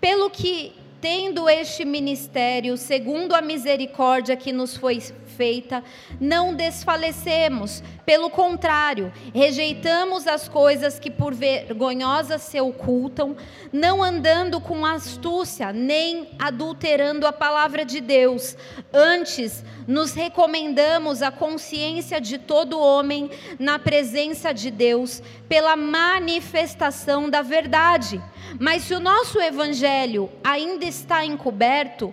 Pelo 0.00 0.28
que 0.28 0.72
tendo 1.00 1.48
este 1.48 1.84
ministério, 1.84 2.76
segundo 2.76 3.34
a 3.34 3.40
misericórdia 3.40 4.36
que 4.36 4.52
nos 4.52 4.76
foi 4.76 5.00
feita, 5.00 5.82
não 6.20 6.54
desfalecemos, 6.54 7.82
Pelo 8.10 8.28
contrário, 8.28 9.12
rejeitamos 9.32 10.26
as 10.26 10.48
coisas 10.48 10.98
que 10.98 11.12
por 11.12 11.32
vergonhosas 11.32 12.42
se 12.42 12.60
ocultam, 12.60 13.36
não 13.72 14.02
andando 14.02 14.60
com 14.60 14.84
astúcia, 14.84 15.72
nem 15.72 16.28
adulterando 16.36 17.24
a 17.24 17.32
palavra 17.32 17.84
de 17.84 18.00
Deus. 18.00 18.56
Antes, 18.92 19.64
nos 19.86 20.12
recomendamos 20.12 21.22
a 21.22 21.30
consciência 21.30 22.20
de 22.20 22.36
todo 22.36 22.80
homem 22.80 23.30
na 23.60 23.78
presença 23.78 24.52
de 24.52 24.72
Deus, 24.72 25.22
pela 25.48 25.76
manifestação 25.76 27.30
da 27.30 27.42
verdade. 27.42 28.20
Mas 28.58 28.82
se 28.82 28.94
o 28.94 28.98
nosso 28.98 29.40
evangelho 29.40 30.28
ainda 30.42 30.84
está 30.90 31.24
encoberto, 31.24 32.12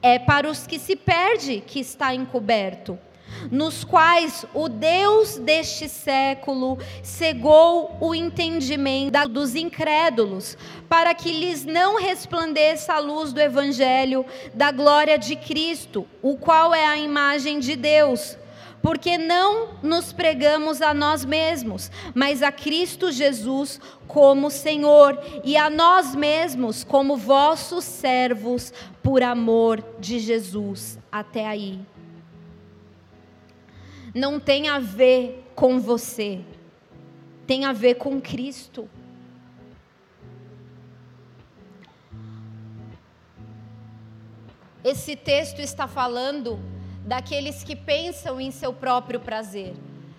é 0.00 0.18
para 0.18 0.48
os 0.48 0.66
que 0.66 0.78
se 0.78 0.96
perde 0.96 1.60
que 1.60 1.80
está 1.80 2.14
encoberto 2.14 2.98
nos 3.50 3.84
quais 3.84 4.44
o 4.54 4.68
Deus 4.68 5.36
deste 5.36 5.88
século 5.88 6.78
cegou 7.02 7.96
o 8.00 8.14
entendimento 8.14 9.28
dos 9.28 9.54
incrédulos, 9.54 10.56
para 10.88 11.14
que 11.14 11.32
lhes 11.32 11.64
não 11.64 12.00
resplandeça 12.00 12.94
a 12.94 12.98
luz 12.98 13.32
do 13.32 13.40
Evangelho 13.40 14.24
da 14.54 14.70
glória 14.70 15.18
de 15.18 15.36
Cristo, 15.36 16.06
o 16.22 16.36
qual 16.36 16.74
é 16.74 16.86
a 16.86 16.96
imagem 16.96 17.58
de 17.58 17.76
Deus. 17.76 18.36
Porque 18.82 19.18
não 19.18 19.74
nos 19.82 20.12
pregamos 20.12 20.80
a 20.80 20.94
nós 20.94 21.24
mesmos, 21.24 21.90
mas 22.14 22.42
a 22.42 22.52
Cristo 22.52 23.10
Jesus 23.10 23.80
como 24.06 24.50
Senhor, 24.50 25.18
e 25.42 25.56
a 25.56 25.68
nós 25.68 26.14
mesmos 26.14 26.84
como 26.84 27.16
vossos 27.16 27.84
servos, 27.84 28.72
por 29.02 29.22
amor 29.22 29.84
de 29.98 30.18
Jesus. 30.18 30.98
Até 31.10 31.46
aí 31.46 31.80
não 34.16 34.40
tem 34.40 34.66
a 34.70 34.78
ver 34.78 35.44
com 35.54 35.78
você, 35.78 36.40
tem 37.46 37.66
a 37.66 37.72
ver 37.74 37.96
com 37.96 38.18
Cristo. 38.18 38.88
Esse 44.82 45.14
texto 45.14 45.60
está 45.60 45.86
falando 45.86 46.58
daqueles 47.06 47.62
que 47.62 47.76
pensam 47.76 48.40
em 48.40 48.50
seu 48.50 48.72
próprio 48.72 49.20
prazer, 49.20 49.74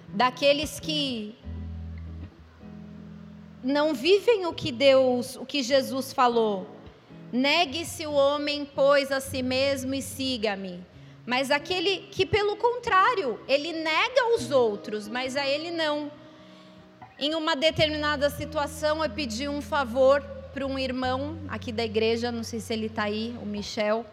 daqueles 0.07 0.79
que 0.79 1.35
não 3.61 3.93
vivem 3.93 4.45
o 4.45 4.53
que 4.53 4.71
Deus, 4.71 5.35
o 5.35 5.45
que 5.45 5.61
Jesus 5.61 6.13
falou. 6.13 6.65
Negue-se 7.31 8.07
o 8.07 8.13
homem, 8.13 8.65
pois, 8.73 9.11
a 9.11 9.19
si 9.19 9.43
mesmo 9.43 9.93
e 9.93 10.01
siga-me. 10.01 10.79
Mas 11.25 11.51
aquele 11.51 12.07
que, 12.09 12.25
pelo 12.25 12.55
contrário, 12.55 13.38
ele 13.49 13.73
nega 13.73 14.33
os 14.33 14.49
outros, 14.49 15.09
mas 15.09 15.35
a 15.35 15.45
ele 15.45 15.69
não. 15.71 16.09
Em 17.19 17.35
uma 17.35 17.53
determinada 17.53 18.29
situação, 18.29 19.03
eu 19.03 19.09
pedi 19.09 19.49
um 19.49 19.61
favor 19.61 20.21
para 20.53 20.65
um 20.65 20.79
irmão 20.79 21.38
aqui 21.49 21.73
da 21.73 21.83
igreja, 21.83 22.31
não 22.31 22.43
sei 22.43 22.61
se 22.61 22.71
ele 22.71 22.85
está 22.85 23.03
aí, 23.03 23.35
o 23.41 23.45
Michel. 23.45 24.05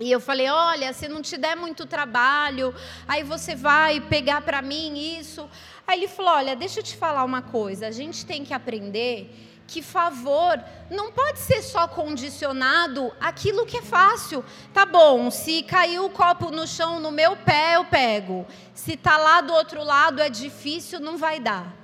E 0.00 0.10
eu 0.10 0.20
falei: 0.20 0.48
olha, 0.48 0.92
se 0.92 1.08
não 1.08 1.20
te 1.20 1.36
der 1.36 1.56
muito 1.56 1.86
trabalho, 1.86 2.74
aí 3.06 3.22
você 3.22 3.54
vai 3.54 4.00
pegar 4.00 4.40
para 4.42 4.62
mim 4.62 5.18
isso. 5.18 5.48
Aí 5.86 6.00
ele 6.00 6.08
falou: 6.08 6.32
olha, 6.32 6.54
deixa 6.54 6.80
eu 6.80 6.84
te 6.84 6.96
falar 6.96 7.24
uma 7.24 7.42
coisa, 7.42 7.86
a 7.88 7.90
gente 7.90 8.24
tem 8.24 8.44
que 8.44 8.54
aprender 8.54 9.46
que 9.68 9.82
favor 9.82 10.58
não 10.90 11.12
pode 11.12 11.38
ser 11.40 11.62
só 11.62 11.86
condicionado 11.86 13.12
aquilo 13.20 13.66
que 13.66 13.76
é 13.76 13.82
fácil. 13.82 14.42
Tá 14.72 14.86
bom, 14.86 15.30
se 15.30 15.62
caiu 15.62 16.06
o 16.06 16.10
copo 16.10 16.50
no 16.50 16.66
chão 16.66 16.98
no 16.98 17.12
meu 17.12 17.36
pé, 17.36 17.76
eu 17.76 17.84
pego. 17.84 18.46
Se 18.72 18.96
tá 18.96 19.18
lá 19.18 19.42
do 19.42 19.52
outro 19.52 19.84
lado 19.84 20.22
é 20.22 20.30
difícil, 20.30 20.98
não 20.98 21.18
vai 21.18 21.38
dar. 21.38 21.77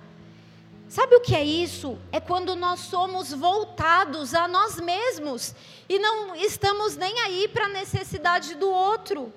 Sabe 0.89 1.17
o 1.17 1.21
que 1.21 1.35
é 1.35 1.43
isso? 1.43 1.99
É 2.13 2.21
quando 2.21 2.55
nós 2.55 2.81
somos 2.81 3.33
voltados 3.33 4.35
a 4.35 4.47
nós 4.47 4.79
mesmos 4.81 5.55
e 5.89 5.99
não 5.99 6.37
estamos 6.37 6.97
nem 6.97 7.19
aí 7.21 7.49
para 7.49 7.67
a 7.67 7.69
necessidade 7.69 8.55
do 8.55 8.71
outro. 8.71 9.33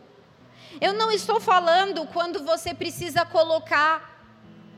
Eu 0.79 0.93
não 0.93 1.11
estou 1.11 1.39
falando 1.39 2.05
quando 2.07 2.43
você 2.43 2.73
precisa 2.73 3.25
colocar 3.25 4.21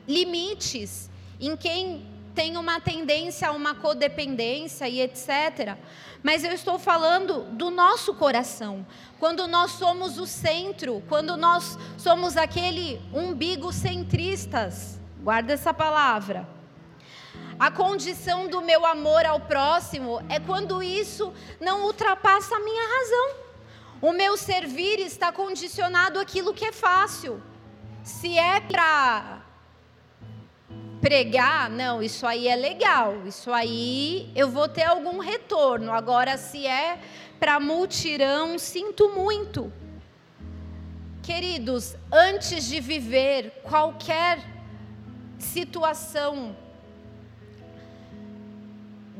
limites 0.06 1.10
em 1.40 1.56
quem 1.56 2.06
tem 2.34 2.56
uma 2.56 2.80
tendência 2.80 3.48
a 3.48 3.52
uma 3.52 3.74
codependência 3.74 4.88
e 4.88 5.00
etc. 5.00 5.76
Mas 6.22 6.44
eu 6.44 6.52
estou 6.52 6.78
falando 6.78 7.44
do 7.52 7.70
nosso 7.70 8.14
coração. 8.14 8.86
Quando 9.18 9.46
nós 9.46 9.72
somos 9.72 10.18
o 10.18 10.26
centro, 10.26 11.02
quando 11.08 11.36
nós 11.36 11.78
somos 11.98 12.36
aquele 12.36 13.00
umbigo 13.12 13.72
centristas. 13.72 14.98
Guarda 15.22 15.52
essa 15.52 15.74
palavra. 15.74 16.59
A 17.60 17.70
condição 17.70 18.48
do 18.48 18.62
meu 18.62 18.86
amor 18.86 19.26
ao 19.26 19.38
próximo 19.38 20.24
é 20.30 20.40
quando 20.40 20.82
isso 20.82 21.30
não 21.60 21.84
ultrapassa 21.84 22.56
a 22.56 22.58
minha 22.58 22.88
razão. 22.88 23.36
O 24.00 24.12
meu 24.12 24.34
servir 24.38 24.98
está 24.98 25.30
condicionado 25.30 26.18
àquilo 26.18 26.54
que 26.54 26.64
é 26.64 26.72
fácil. 26.72 27.42
Se 28.02 28.38
é 28.38 28.60
para 28.60 29.42
pregar, 31.02 31.68
não, 31.68 32.02
isso 32.02 32.26
aí 32.26 32.48
é 32.48 32.56
legal, 32.56 33.26
isso 33.26 33.52
aí 33.52 34.32
eu 34.34 34.48
vou 34.48 34.66
ter 34.66 34.84
algum 34.84 35.18
retorno. 35.18 35.92
Agora, 35.92 36.38
se 36.38 36.66
é 36.66 36.98
para 37.38 37.60
multirão, 37.60 38.58
sinto 38.58 39.10
muito. 39.10 39.70
Queridos, 41.22 41.94
antes 42.10 42.64
de 42.64 42.80
viver 42.80 43.60
qualquer 43.64 44.38
situação 45.38 46.56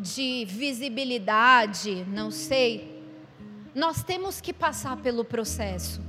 de 0.01 0.45
visibilidade, 0.47 2.05
não 2.09 2.31
sei, 2.31 3.05
nós 3.75 4.03
temos 4.03 4.41
que 4.41 4.53
passar 4.53 4.97
pelo 4.97 5.25
processo. 5.25 6.01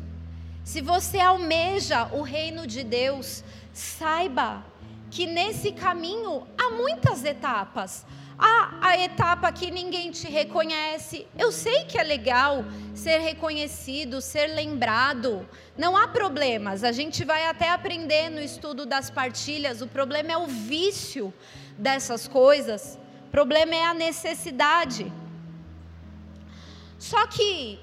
Se 0.64 0.82
você 0.82 1.20
almeja 1.20 2.08
o 2.14 2.22
reino 2.22 2.66
de 2.66 2.84
Deus, 2.84 3.44
saiba 3.74 4.64
que 5.10 5.28
nesse 5.28 5.72
caminho 5.74 6.48
há 6.58 6.70
muitas 6.72 7.24
etapas. 7.26 8.06
Há 8.38 8.80
a 8.82 8.98
etapa 8.98 9.52
que 9.52 9.70
ninguém 9.70 10.10
te 10.10 10.28
reconhece. 10.28 11.28
Eu 11.38 11.52
sei 11.52 11.84
que 11.84 11.98
é 11.98 12.04
legal 12.04 12.66
ser 12.96 13.20
reconhecido, 13.20 14.20
ser 14.22 14.48
lembrado. 14.48 15.48
Não 15.78 15.96
há 15.96 16.08
problemas. 16.08 16.84
A 16.84 16.92
gente 16.92 17.24
vai 17.24 17.46
até 17.46 17.70
aprender 17.70 18.30
no 18.30 18.40
estudo 18.40 18.86
das 18.86 19.12
partilhas. 19.12 19.82
O 19.82 19.88
problema 19.88 20.32
é 20.32 20.38
o 20.38 20.48
vício 20.48 21.32
dessas 21.78 22.28
coisas. 22.28 22.98
Problema 23.32 23.76
é 23.76 23.86
a 23.86 23.94
necessidade. 23.94 25.12
Só 27.00 27.26
que 27.28 27.80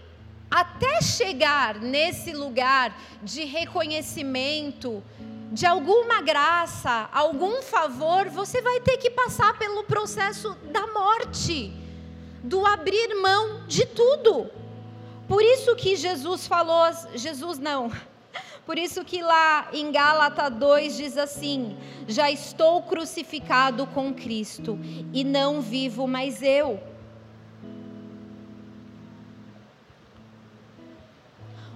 até 0.50 1.00
chegar 1.02 1.76
nesse 1.76 2.32
lugar 2.32 2.96
de 3.22 3.44
reconhecimento, 3.44 5.02
de 5.50 5.66
alguma 5.66 6.20
graça, 6.20 7.08
algum 7.12 7.62
favor, 7.62 8.28
você 8.28 8.60
vai 8.60 8.80
ter 8.80 8.98
que 8.98 9.10
passar 9.10 9.58
pelo 9.58 9.84
processo 9.84 10.54
da 10.70 10.86
morte, 10.86 11.72
do 12.42 12.64
abrir 12.66 13.14
mão 13.14 13.66
de 13.66 13.86
tudo. 13.86 14.50
Por 15.26 15.42
isso 15.42 15.74
que 15.76 15.96
Jesus 15.96 16.46
falou, 16.46 16.84
Jesus 17.14 17.58
não. 17.58 17.90
Por 18.68 18.76
isso 18.76 19.02
que 19.02 19.22
lá 19.22 19.68
em 19.72 19.90
Gálatas 19.90 20.52
2 20.52 20.96
diz 20.98 21.16
assim: 21.16 21.74
Já 22.06 22.30
estou 22.30 22.82
crucificado 22.82 23.86
com 23.86 24.12
Cristo 24.12 24.78
e 25.10 25.24
não 25.24 25.62
vivo 25.62 26.06
mais 26.06 26.42
eu 26.42 26.78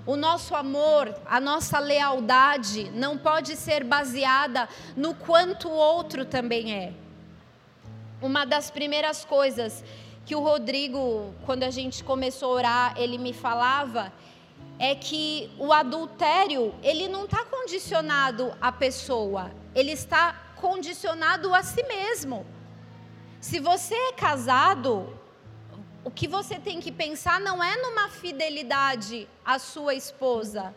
O 0.05 0.17
nosso 0.17 0.57
amor, 0.57 1.15
a 1.27 1.39
nossa 1.39 1.79
lealdade 1.79 2.91
não 2.91 3.17
pode 3.17 3.55
ser 3.55 3.85
baseada 3.85 4.69
no 4.97 5.15
quanto 5.15 5.69
o 5.69 5.73
outro 5.73 6.25
também 6.25 6.75
é. 6.75 6.93
Uma 8.21 8.45
das 8.45 8.69
primeiras 8.69 9.25
coisas 9.25 9.85
que 10.27 10.35
o 10.35 10.41
Rodrigo, 10.41 11.33
quando 11.47 11.63
a 11.63 11.71
gente 11.71 12.03
começou 12.03 12.51
a 12.51 12.55
orar, 12.55 12.95
ele 12.97 13.17
me 13.17 13.33
falava 13.33 14.13
é 14.83 14.97
que 14.97 15.49
o 15.61 15.73
adultério 15.73 16.75
ele 16.83 17.07
não 17.07 17.25
está 17.25 17.45
condicionado 17.45 18.53
à 18.61 18.73
pessoa, 18.73 19.53
ele 19.77 19.93
está 19.93 20.33
condicionado 20.57 21.55
a 21.55 21.63
si 21.63 21.85
mesmo. 21.85 22.45
Se 23.41 23.61
você 23.61 23.95
é 23.95 24.13
casado, 24.13 25.17
o 26.03 26.11
que 26.11 26.27
você 26.27 26.59
tem 26.59 26.81
que 26.81 26.91
pensar 26.91 27.39
não 27.41 27.63
é 27.63 27.77
numa 27.77 28.09
fidelidade 28.09 29.29
à 29.45 29.57
sua 29.61 29.95
esposa 29.95 30.75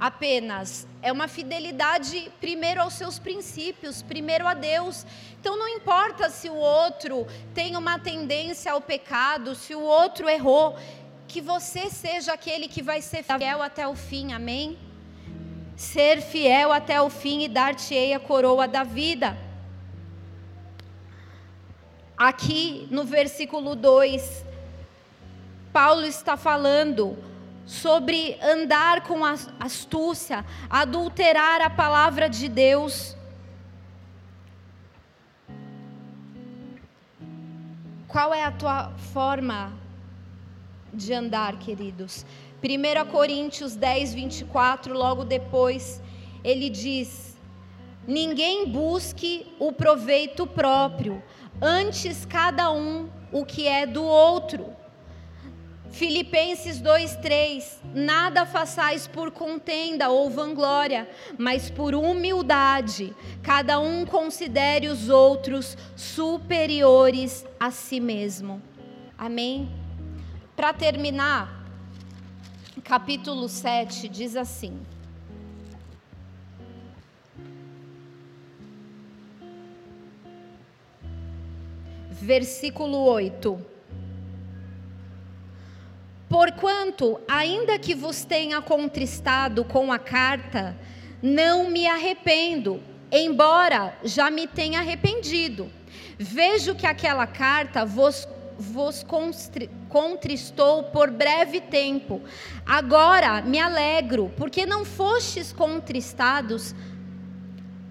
apenas, 0.00 0.88
é 1.00 1.12
uma 1.12 1.28
fidelidade 1.28 2.32
primeiro 2.40 2.80
aos 2.80 2.94
seus 2.94 3.20
princípios, 3.20 4.02
primeiro 4.02 4.48
a 4.48 4.54
Deus. 4.54 5.06
Então 5.40 5.56
não 5.56 5.68
importa 5.68 6.28
se 6.28 6.48
o 6.48 6.56
outro 6.56 7.24
tem 7.54 7.76
uma 7.76 8.00
tendência 8.00 8.72
ao 8.72 8.80
pecado, 8.80 9.54
se 9.54 9.76
o 9.76 9.80
outro 9.80 10.28
errou, 10.28 10.76
que 11.32 11.40
você 11.40 11.88
seja 11.88 12.34
aquele 12.34 12.68
que 12.68 12.82
vai 12.82 13.00
ser 13.00 13.22
fiel 13.22 13.62
até 13.62 13.88
o 13.88 13.94
fim, 13.94 14.32
amém? 14.32 14.78
ser 15.76 16.20
fiel 16.20 16.72
até 16.72 17.00
o 17.00 17.10
fim 17.10 17.42
e 17.42 17.48
dar-te-ei 17.48 18.14
a 18.14 18.20
coroa 18.20 18.68
da 18.68 18.84
vida. 18.84 19.36
Aqui 22.16 22.86
no 22.90 23.04
versículo 23.04 23.74
2, 23.74 24.44
Paulo 25.72 26.04
está 26.06 26.36
falando 26.36 27.16
sobre 27.66 28.38
andar 28.40 29.02
com 29.02 29.24
astúcia, 29.24 30.44
adulterar 30.70 31.60
a 31.62 31.70
palavra 31.70 32.28
de 32.28 32.48
Deus. 32.48 33.16
Qual 38.06 38.32
é 38.34 38.44
a 38.44 38.52
tua 38.52 38.92
forma 39.12 39.81
de 40.92 41.12
andar, 41.12 41.58
queridos? 41.58 42.24
1 42.62 43.10
Coríntios 43.10 43.74
10, 43.74 44.14
24, 44.14 44.94
logo 44.94 45.24
depois, 45.24 46.00
ele 46.44 46.70
diz: 46.70 47.36
Ninguém 48.06 48.68
busque 48.68 49.46
o 49.58 49.72
proveito 49.72 50.46
próprio, 50.46 51.22
antes 51.60 52.24
cada 52.24 52.70
um 52.70 53.08
o 53.32 53.44
que 53.44 53.66
é 53.66 53.86
do 53.86 54.04
outro. 54.04 54.66
Filipenses 55.92 56.80
2:3 56.80 57.80
Nada 57.94 58.46
façais 58.46 59.06
por 59.06 59.30
contenda 59.30 60.08
ou 60.08 60.30
vanglória, 60.30 61.08
mas 61.36 61.70
por 61.70 61.94
humildade, 61.94 63.14
cada 63.42 63.78
um 63.78 64.06
considere 64.06 64.88
os 64.88 65.10
outros 65.10 65.76
superiores 65.94 67.44
a 67.60 67.70
si 67.70 68.00
mesmo. 68.00 68.62
Amém. 69.18 69.68
Para 70.54 70.72
terminar, 70.72 71.64
capítulo 72.84 73.48
7 73.48 74.08
diz 74.08 74.36
assim: 74.36 74.80
Versículo 82.10 82.98
8 82.98 83.72
Porquanto, 86.32 87.20
ainda 87.28 87.78
que 87.78 87.94
vos 87.94 88.24
tenha 88.24 88.62
contristado 88.62 89.66
com 89.66 89.92
a 89.92 89.98
carta, 89.98 90.74
não 91.22 91.68
me 91.68 91.86
arrependo, 91.86 92.82
embora 93.12 93.94
já 94.02 94.30
me 94.30 94.46
tenha 94.46 94.80
arrependido. 94.80 95.70
Vejo 96.18 96.74
que 96.74 96.86
aquela 96.86 97.26
carta 97.26 97.84
vos, 97.84 98.26
vos 98.58 99.04
contristou 99.88 100.84
por 100.84 101.10
breve 101.10 101.60
tempo. 101.60 102.20
Agora 102.64 103.42
me 103.42 103.58
alegro, 103.58 104.32
porque 104.36 104.66
não 104.66 104.84
fostes 104.84 105.52
contristados 105.52 106.74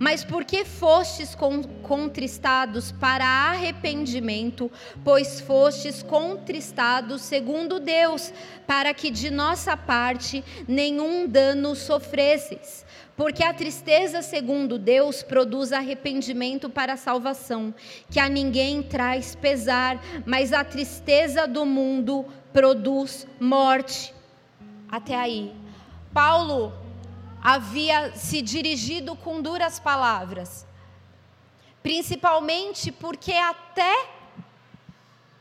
mas 0.02 0.24
porque 0.24 0.66
fostes 0.66 1.38
contristados 1.84 2.92
para 2.92 3.24
arrependimento, 3.24 4.72
pois 5.04 5.40
fostes 5.40 6.02
contristados 6.02 7.22
segundo 7.22 7.80
Deus, 7.80 8.34
para 8.66 8.96
que 8.96 9.12
de 9.12 9.30
nossa 9.30 9.78
parte 9.78 10.44
nenhum 10.68 11.28
dano 11.28 11.76
sofresses. 11.76 12.84
Porque 13.16 13.44
a 13.44 13.54
tristeza, 13.54 14.22
segundo 14.22 14.80
Deus, 14.80 15.22
produz 15.22 15.72
arrependimento 15.72 16.70
para 16.70 16.94
a 16.94 16.98
salvação, 16.98 17.74
que 18.10 18.20
a 18.20 18.30
ninguém 18.30 18.82
traz 18.82 19.36
pesar, 19.36 20.02
mas 20.26 20.54
a 20.54 20.64
tristeza 20.64 21.48
do 21.48 21.66
mundo 21.66 22.26
produz 22.54 23.28
morte. 23.40 24.14
Até 24.90 25.16
aí. 25.16 25.54
Paulo 26.14 26.74
havia 27.42 28.14
se 28.16 28.42
dirigido 28.42 29.16
com 29.16 29.42
duras 29.42 29.80
palavras, 29.80 30.66
principalmente 31.82 32.92
porque 32.92 33.34
até 33.34 34.10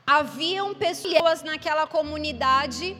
haviam 0.07 0.75
pessoas 0.75 1.43
naquela 1.43 1.87
comunidade 1.87 2.97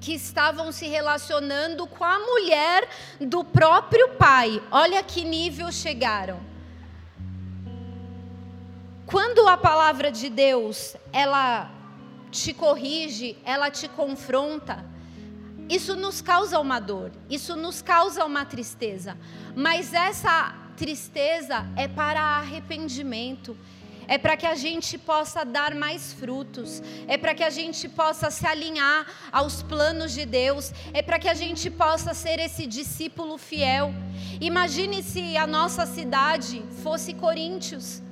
que 0.00 0.14
estavam 0.14 0.72
se 0.72 0.88
relacionando 0.88 1.86
com 1.86 2.04
a 2.04 2.18
mulher 2.18 2.88
do 3.20 3.44
próprio 3.44 4.10
pai. 4.10 4.62
Olha 4.70 5.02
que 5.02 5.24
nível 5.24 5.70
chegaram. 5.70 6.40
Quando 9.04 9.46
a 9.48 9.56
palavra 9.56 10.10
de 10.10 10.30
Deus, 10.30 10.96
ela 11.12 11.70
te 12.30 12.54
corrige, 12.54 13.36
ela 13.44 13.70
te 13.70 13.88
confronta, 13.88 14.84
isso 15.68 15.96
nos 15.96 16.20
causa 16.20 16.58
uma 16.58 16.80
dor, 16.80 17.10
isso 17.28 17.56
nos 17.56 17.82
causa 17.82 18.24
uma 18.24 18.44
tristeza, 18.44 19.16
mas 19.54 19.92
essa 19.92 20.54
tristeza 20.76 21.66
é 21.76 21.86
para 21.86 22.20
arrependimento, 22.20 23.56
é 24.10 24.18
para 24.18 24.36
que 24.36 24.44
a 24.44 24.56
gente 24.56 24.98
possa 24.98 25.44
dar 25.44 25.72
mais 25.72 26.12
frutos, 26.12 26.82
é 27.06 27.16
para 27.16 27.32
que 27.32 27.44
a 27.44 27.48
gente 27.48 27.88
possa 27.88 28.28
se 28.28 28.44
alinhar 28.44 29.06
aos 29.30 29.62
planos 29.62 30.10
de 30.12 30.26
Deus, 30.26 30.72
é 30.92 31.00
para 31.00 31.16
que 31.16 31.28
a 31.28 31.34
gente 31.34 31.70
possa 31.70 32.12
ser 32.12 32.40
esse 32.40 32.66
discípulo 32.66 33.38
fiel. 33.38 33.94
Imagine 34.40 35.00
se 35.04 35.36
a 35.36 35.46
nossa 35.46 35.86
cidade 35.86 36.60
fosse 36.82 37.14
Coríntios. 37.14 38.02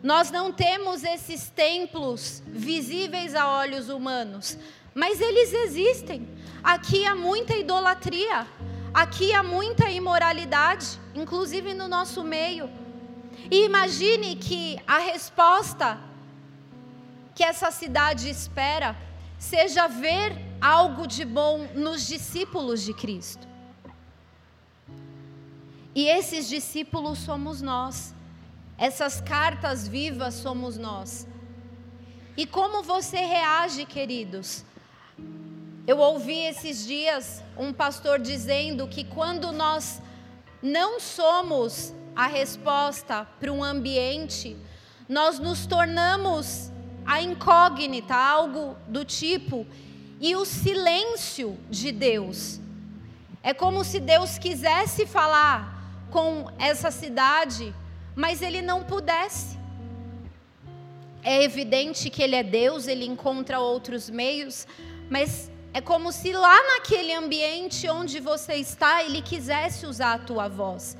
Nós 0.00 0.30
não 0.30 0.52
temos 0.52 1.02
esses 1.02 1.50
templos 1.50 2.40
visíveis 2.46 3.34
a 3.34 3.50
olhos 3.50 3.88
humanos, 3.88 4.56
mas 4.94 5.20
eles 5.20 5.52
existem. 5.52 6.28
Aqui 6.62 7.04
há 7.04 7.16
muita 7.16 7.56
idolatria, 7.56 8.46
aqui 8.92 9.32
há 9.32 9.42
muita 9.42 9.90
imoralidade, 9.90 11.00
inclusive 11.16 11.74
no 11.74 11.88
nosso 11.88 12.22
meio. 12.22 12.83
E 13.54 13.66
imagine 13.66 14.34
que 14.34 14.80
a 14.84 14.98
resposta 14.98 15.96
que 17.36 17.44
essa 17.44 17.70
cidade 17.70 18.28
espera 18.28 18.96
seja 19.38 19.86
ver 19.86 20.32
algo 20.60 21.06
de 21.06 21.24
bom 21.24 21.68
nos 21.72 22.04
discípulos 22.04 22.82
de 22.82 22.92
Cristo. 22.92 23.46
E 25.94 26.08
esses 26.08 26.48
discípulos 26.48 27.20
somos 27.20 27.62
nós. 27.62 28.12
Essas 28.76 29.20
cartas 29.20 29.86
vivas 29.86 30.34
somos 30.34 30.76
nós. 30.76 31.24
E 32.36 32.44
como 32.44 32.82
você 32.82 33.18
reage, 33.18 33.84
queridos, 33.84 34.64
eu 35.86 35.98
ouvi 35.98 36.40
esses 36.40 36.84
dias 36.84 37.40
um 37.56 37.72
pastor 37.72 38.18
dizendo 38.18 38.88
que 38.88 39.04
quando 39.04 39.52
nós 39.52 40.02
não 40.60 40.98
somos 40.98 41.94
a 42.14 42.26
resposta 42.26 43.26
para 43.40 43.52
um 43.52 43.62
ambiente, 43.62 44.56
nós 45.08 45.38
nos 45.38 45.66
tornamos 45.66 46.70
a 47.04 47.20
incógnita, 47.20 48.14
algo 48.14 48.76
do 48.88 49.04
tipo, 49.04 49.66
e 50.20 50.34
o 50.36 50.44
silêncio 50.44 51.58
de 51.68 51.92
Deus. 51.92 52.60
É 53.42 53.52
como 53.52 53.84
se 53.84 54.00
Deus 54.00 54.38
quisesse 54.38 55.04
falar 55.04 55.74
com 56.10 56.50
essa 56.58 56.90
cidade, 56.90 57.74
mas 58.14 58.40
ele 58.40 58.62
não 58.62 58.82
pudesse. 58.84 59.58
É 61.22 61.42
evidente 61.42 62.08
que 62.08 62.22
ele 62.22 62.36
é 62.36 62.42
Deus, 62.42 62.86
ele 62.86 63.04
encontra 63.04 63.58
outros 63.58 64.08
meios, 64.08 64.66
mas 65.10 65.50
é 65.72 65.80
como 65.80 66.12
se 66.12 66.32
lá 66.32 66.56
naquele 66.74 67.12
ambiente 67.12 67.88
onde 67.88 68.20
você 68.20 68.54
está, 68.54 69.02
ele 69.02 69.20
quisesse 69.20 69.86
usar 69.86 70.14
a 70.14 70.18
tua 70.18 70.48
voz. 70.48 70.96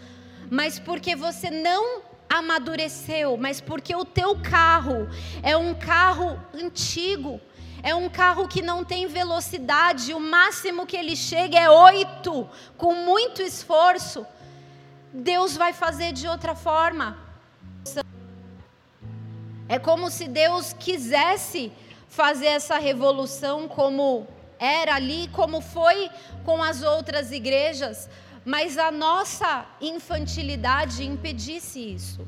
Mas 0.50 0.78
porque 0.78 1.16
você 1.16 1.50
não 1.50 2.02
amadureceu, 2.28 3.36
mas 3.36 3.60
porque 3.60 3.94
o 3.94 4.04
teu 4.04 4.36
carro 4.40 5.08
é 5.42 5.56
um 5.56 5.74
carro 5.74 6.40
antigo, 6.54 7.40
é 7.82 7.94
um 7.94 8.08
carro 8.08 8.48
que 8.48 8.62
não 8.62 8.84
tem 8.84 9.06
velocidade, 9.06 10.14
o 10.14 10.20
máximo 10.20 10.86
que 10.86 10.96
ele 10.96 11.14
chega 11.14 11.58
é 11.58 11.70
oito, 11.70 12.48
com 12.76 12.94
muito 12.94 13.42
esforço. 13.42 14.26
Deus 15.12 15.56
vai 15.56 15.72
fazer 15.72 16.12
de 16.12 16.26
outra 16.26 16.54
forma. 16.54 17.18
É 19.68 19.78
como 19.78 20.10
se 20.10 20.26
Deus 20.28 20.72
quisesse 20.72 21.72
fazer 22.08 22.46
essa 22.46 22.78
revolução 22.78 23.68
como 23.68 24.26
era 24.58 24.94
ali, 24.94 25.28
como 25.28 25.60
foi 25.60 26.10
com 26.44 26.62
as 26.62 26.82
outras 26.82 27.32
igrejas, 27.32 28.08
mas 28.44 28.76
a 28.76 28.90
nossa 28.90 29.66
infantilidade 29.80 31.04
impedisse 31.04 31.94
isso. 31.94 32.26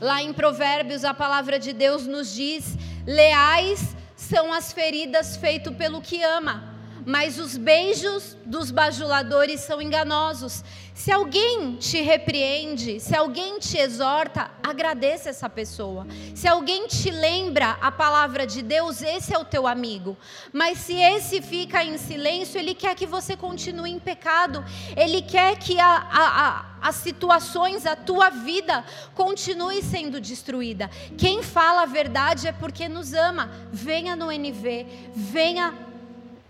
Lá 0.00 0.22
em 0.22 0.32
Provérbios, 0.32 1.04
a 1.04 1.14
palavra 1.14 1.58
de 1.58 1.72
Deus 1.72 2.06
nos 2.06 2.34
diz: 2.34 2.76
leais 3.06 3.96
são 4.16 4.52
as 4.52 4.72
feridas 4.72 5.36
feitas 5.36 5.74
pelo 5.76 6.00
que 6.00 6.22
ama, 6.22 6.71
mas 7.04 7.38
os 7.38 7.56
beijos 7.56 8.36
dos 8.44 8.70
bajuladores 8.70 9.60
são 9.60 9.80
enganosos. 9.80 10.62
Se 10.94 11.10
alguém 11.10 11.76
te 11.76 12.00
repreende, 12.00 13.00
se 13.00 13.16
alguém 13.16 13.58
te 13.58 13.78
exorta, 13.78 14.50
agradeça 14.62 15.30
essa 15.30 15.48
pessoa. 15.48 16.06
Se 16.34 16.46
alguém 16.46 16.86
te 16.86 17.10
lembra 17.10 17.76
a 17.80 17.90
palavra 17.90 18.46
de 18.46 18.62
Deus, 18.62 19.02
esse 19.02 19.34
é 19.34 19.38
o 19.38 19.44
teu 19.44 19.66
amigo. 19.66 20.16
Mas 20.52 20.78
se 20.78 20.94
esse 20.94 21.40
fica 21.40 21.82
em 21.82 21.96
silêncio, 21.98 22.58
ele 22.58 22.74
quer 22.74 22.94
que 22.94 23.06
você 23.06 23.36
continue 23.36 23.90
em 23.90 23.98
pecado, 23.98 24.64
ele 24.96 25.22
quer 25.22 25.58
que 25.58 25.80
a, 25.80 25.86
a, 25.86 26.46
a, 26.48 26.66
as 26.82 26.96
situações, 26.96 27.86
a 27.86 27.96
tua 27.96 28.28
vida 28.30 28.84
continue 29.14 29.82
sendo 29.82 30.20
destruída. 30.20 30.90
Quem 31.16 31.42
fala 31.42 31.82
a 31.82 31.86
verdade 31.86 32.46
é 32.46 32.52
porque 32.52 32.88
nos 32.88 33.14
ama. 33.14 33.50
Venha 33.72 34.14
no 34.14 34.30
NV, 34.30 34.86
venha 35.14 35.91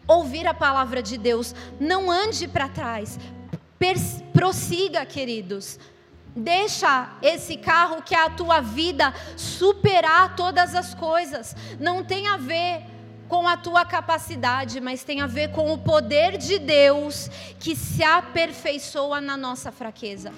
ouvir 0.07 0.46
a 0.46 0.55
palavra 0.55 1.03
de 1.03 1.16
Deus. 1.16 1.55
Não 1.78 2.11
ande 2.11 2.48
para 2.48 2.68
trás. 2.68 3.18
prossiga, 4.32 5.05
queridos. 5.05 5.78
Deixa 6.34 7.11
esse 7.20 7.57
carro 7.59 8.03
que 8.03 8.14
é 8.14 8.24
a 8.24 8.30
tua 8.30 8.61
vida 8.61 9.12
superar 9.36 10.34
todas 10.34 10.74
as 10.74 10.94
coisas. 10.94 11.55
Não 11.78 12.03
tem 12.03 12.26
a 12.26 12.36
ver 12.36 12.84
com 13.28 13.48
a 13.48 13.57
tua 13.57 13.84
capacidade, 13.84 14.80
mas 14.80 15.05
tem 15.05 15.20
a 15.20 15.26
ver 15.26 15.53
com 15.53 15.72
o 15.72 15.78
poder 15.78 16.36
de 16.36 16.59
Deus 16.59 17.30
que 17.59 17.74
se 17.74 18.03
aperfeiçoa 18.03 19.20
na 19.20 19.36
nossa 19.36 19.72
fraqueza. 19.72 20.32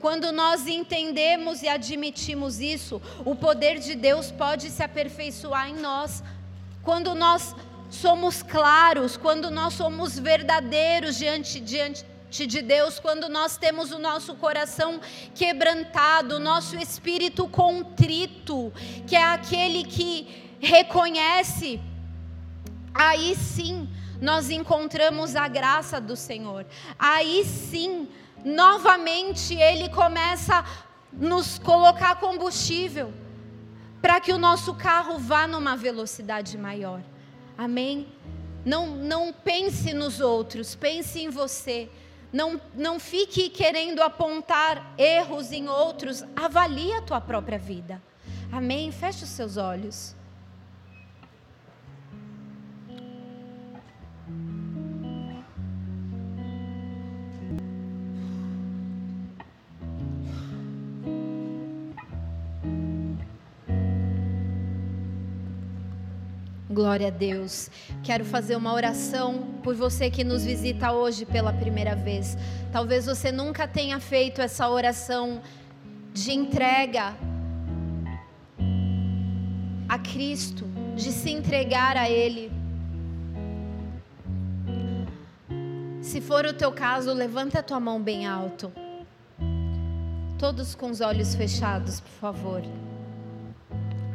Quando 0.00 0.32
nós 0.32 0.66
entendemos 0.66 1.62
e 1.62 1.68
admitimos 1.68 2.58
isso, 2.58 3.00
o 3.24 3.36
poder 3.36 3.78
de 3.78 3.94
Deus 3.94 4.32
pode 4.32 4.70
se 4.70 4.82
aperfeiçoar 4.82 5.70
em 5.70 5.76
nós. 5.76 6.24
Quando 6.82 7.14
nós 7.14 7.54
somos 7.92 8.42
claros, 8.42 9.18
quando 9.18 9.50
nós 9.50 9.74
somos 9.74 10.18
verdadeiros 10.18 11.16
diante, 11.16 11.60
diante 11.60 12.06
de 12.30 12.62
Deus, 12.62 12.98
quando 12.98 13.28
nós 13.28 13.58
temos 13.58 13.92
o 13.92 13.98
nosso 13.98 14.34
coração 14.36 14.98
quebrantado, 15.34 16.36
o 16.36 16.40
nosso 16.40 16.74
espírito 16.76 17.46
contrito, 17.46 18.72
que 19.06 19.14
é 19.14 19.22
aquele 19.22 19.84
que 19.84 20.56
reconhece, 20.58 21.78
aí 22.94 23.36
sim 23.36 23.86
nós 24.22 24.48
encontramos 24.48 25.36
a 25.36 25.46
graça 25.46 26.00
do 26.00 26.16
Senhor. 26.16 26.64
Aí 26.98 27.44
sim, 27.44 28.08
novamente 28.42 29.54
Ele 29.54 29.90
começa 29.90 30.60
a 30.60 30.64
nos 31.12 31.58
colocar 31.58 32.16
combustível 32.16 33.12
para 34.00 34.18
que 34.18 34.32
o 34.32 34.38
nosso 34.38 34.72
carro 34.74 35.18
vá 35.18 35.46
numa 35.46 35.76
velocidade 35.76 36.56
maior. 36.56 37.11
Amém? 37.56 38.06
Não, 38.64 38.86
não 38.88 39.32
pense 39.32 39.92
nos 39.92 40.20
outros, 40.20 40.74
pense 40.74 41.20
em 41.20 41.28
você. 41.28 41.88
Não, 42.32 42.60
não 42.74 42.98
fique 42.98 43.50
querendo 43.50 44.00
apontar 44.00 44.94
erros 44.96 45.52
em 45.52 45.68
outros, 45.68 46.24
avalie 46.34 46.92
a 46.94 47.02
tua 47.02 47.20
própria 47.20 47.58
vida. 47.58 48.00
Amém? 48.50 48.90
Feche 48.90 49.24
os 49.24 49.30
seus 49.30 49.56
olhos. 49.56 50.14
Glória 66.72 67.08
a 67.08 67.10
Deus. 67.10 67.70
Quero 68.02 68.24
fazer 68.24 68.56
uma 68.56 68.72
oração 68.72 69.42
por 69.62 69.74
você 69.74 70.08
que 70.08 70.24
nos 70.24 70.42
visita 70.42 70.90
hoje 70.90 71.26
pela 71.26 71.52
primeira 71.52 71.94
vez. 71.94 72.34
Talvez 72.72 73.04
você 73.04 73.30
nunca 73.30 73.68
tenha 73.68 74.00
feito 74.00 74.40
essa 74.40 74.66
oração 74.70 75.42
de 76.14 76.32
entrega 76.32 77.14
a 79.86 79.98
Cristo, 79.98 80.64
de 80.96 81.12
se 81.12 81.30
entregar 81.30 81.98
a 81.98 82.08
Ele. 82.08 82.50
Se 86.00 86.22
for 86.22 86.46
o 86.46 86.54
teu 86.54 86.72
caso, 86.72 87.12
levanta 87.12 87.58
a 87.58 87.62
tua 87.62 87.78
mão 87.78 88.00
bem 88.00 88.26
alto. 88.26 88.72
Todos 90.38 90.74
com 90.74 90.90
os 90.90 91.02
olhos 91.02 91.34
fechados, 91.34 92.00
por 92.00 92.12
favor. 92.12 92.62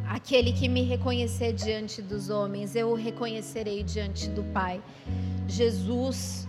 Aquele 0.09 0.53
que 0.53 0.69
me 0.69 0.83
reconhecer 0.83 1.51
diante 1.51 2.01
dos 2.01 2.29
homens, 2.29 2.77
eu 2.77 2.89
o 2.91 2.95
reconhecerei 2.95 3.83
diante 3.83 4.29
do 4.29 4.41
Pai. 4.41 4.81
Jesus 5.49 6.47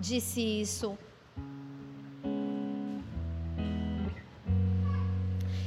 disse 0.00 0.40
isso. 0.40 0.98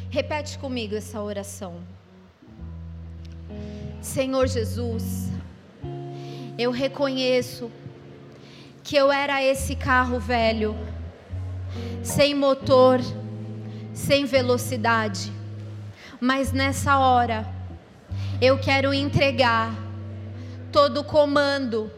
Repete 0.09 0.59
comigo 0.59 0.93
essa 0.93 1.21
oração. 1.21 1.81
Senhor 4.01 4.47
Jesus, 4.47 5.29
eu 6.57 6.69
reconheço 6.69 7.71
que 8.83 8.97
eu 8.97 9.09
era 9.09 9.41
esse 9.41 9.73
carro 9.73 10.19
velho, 10.19 10.75
sem 12.03 12.35
motor, 12.35 12.99
sem 13.93 14.25
velocidade 14.25 15.38
mas 16.19 16.51
nessa 16.51 16.97
hora, 16.97 17.47
eu 18.41 18.57
quero 18.57 18.93
entregar 18.93 19.73
todo 20.71 20.99
o 20.99 21.03
comando, 21.03 21.89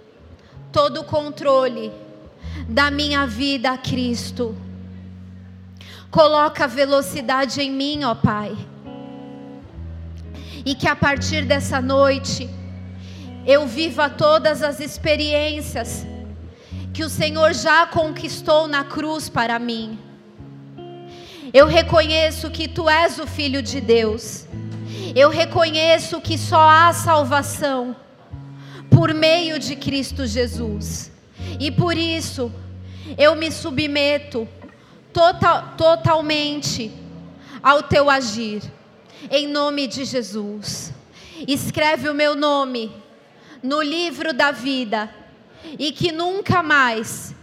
todo 0.71 1.01
o 1.01 1.03
controle 1.03 1.91
da 2.67 2.91
minha 2.91 3.25
vida 3.25 3.71
a 3.71 3.77
Cristo. 3.77 4.55
Coloca 6.11 6.67
velocidade 6.67 7.61
em 7.61 7.71
mim, 7.71 8.03
ó 8.03 8.13
Pai. 8.13 8.55
E 10.63 10.75
que 10.75 10.87
a 10.87 10.95
partir 10.95 11.45
dessa 11.45 11.81
noite 11.81 12.47
eu 13.45 13.65
viva 13.65 14.07
todas 14.07 14.61
as 14.61 14.79
experiências 14.79 16.05
que 16.93 17.03
o 17.03 17.09
Senhor 17.09 17.53
já 17.53 17.87
conquistou 17.87 18.67
na 18.67 18.83
cruz 18.83 19.27
para 19.29 19.57
mim 19.57 20.10
eu 21.53 21.65
reconheço 21.65 22.49
que 22.49 22.67
tu 22.67 22.89
és 22.89 23.19
o 23.19 23.27
Filho 23.27 23.61
de 23.61 23.81
Deus. 23.81 24.45
Eu 25.13 25.29
reconheço 25.29 26.21
que 26.21 26.37
só 26.37 26.69
há 26.69 26.93
salvação 26.93 27.95
por 28.89 29.13
meio 29.13 29.59
de 29.59 29.75
Cristo 29.75 30.25
Jesus. 30.25 31.11
E 31.59 31.69
por 31.69 31.97
isso 31.97 32.51
eu 33.17 33.35
me 33.35 33.51
submeto 33.51 34.47
total, 35.11 35.73
totalmente 35.75 36.89
ao 37.61 37.83
teu 37.83 38.09
agir. 38.09 38.61
Em 39.29 39.45
nome 39.45 39.87
de 39.87 40.05
Jesus. 40.05 40.93
Escreve 41.45 42.07
o 42.07 42.13
meu 42.13 42.33
nome 42.33 42.91
no 43.61 43.81
livro 43.81 44.33
da 44.33 44.51
vida 44.51 45.13
e 45.77 45.91
que 45.91 46.13
nunca 46.13 46.63
mais 46.63 47.35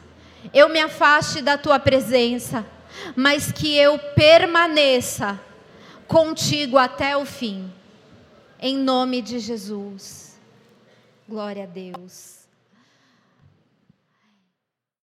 eu 0.55 0.71
me 0.71 0.81
afaste 0.81 1.43
da 1.43 1.59
tua 1.59 1.79
presença 1.79 2.65
mas 3.17 3.53
que 3.53 3.77
eu 3.77 3.99
permaneça 3.99 5.41
contigo 6.07 6.79
até 6.79 7.17
o 7.17 7.25
fim. 7.25 7.73
Em 8.61 8.77
nome 8.77 9.23
de 9.23 9.39
Jesus. 9.39 10.39
Glória 11.29 11.65
a 11.65 11.67
Deus. 11.67 12.38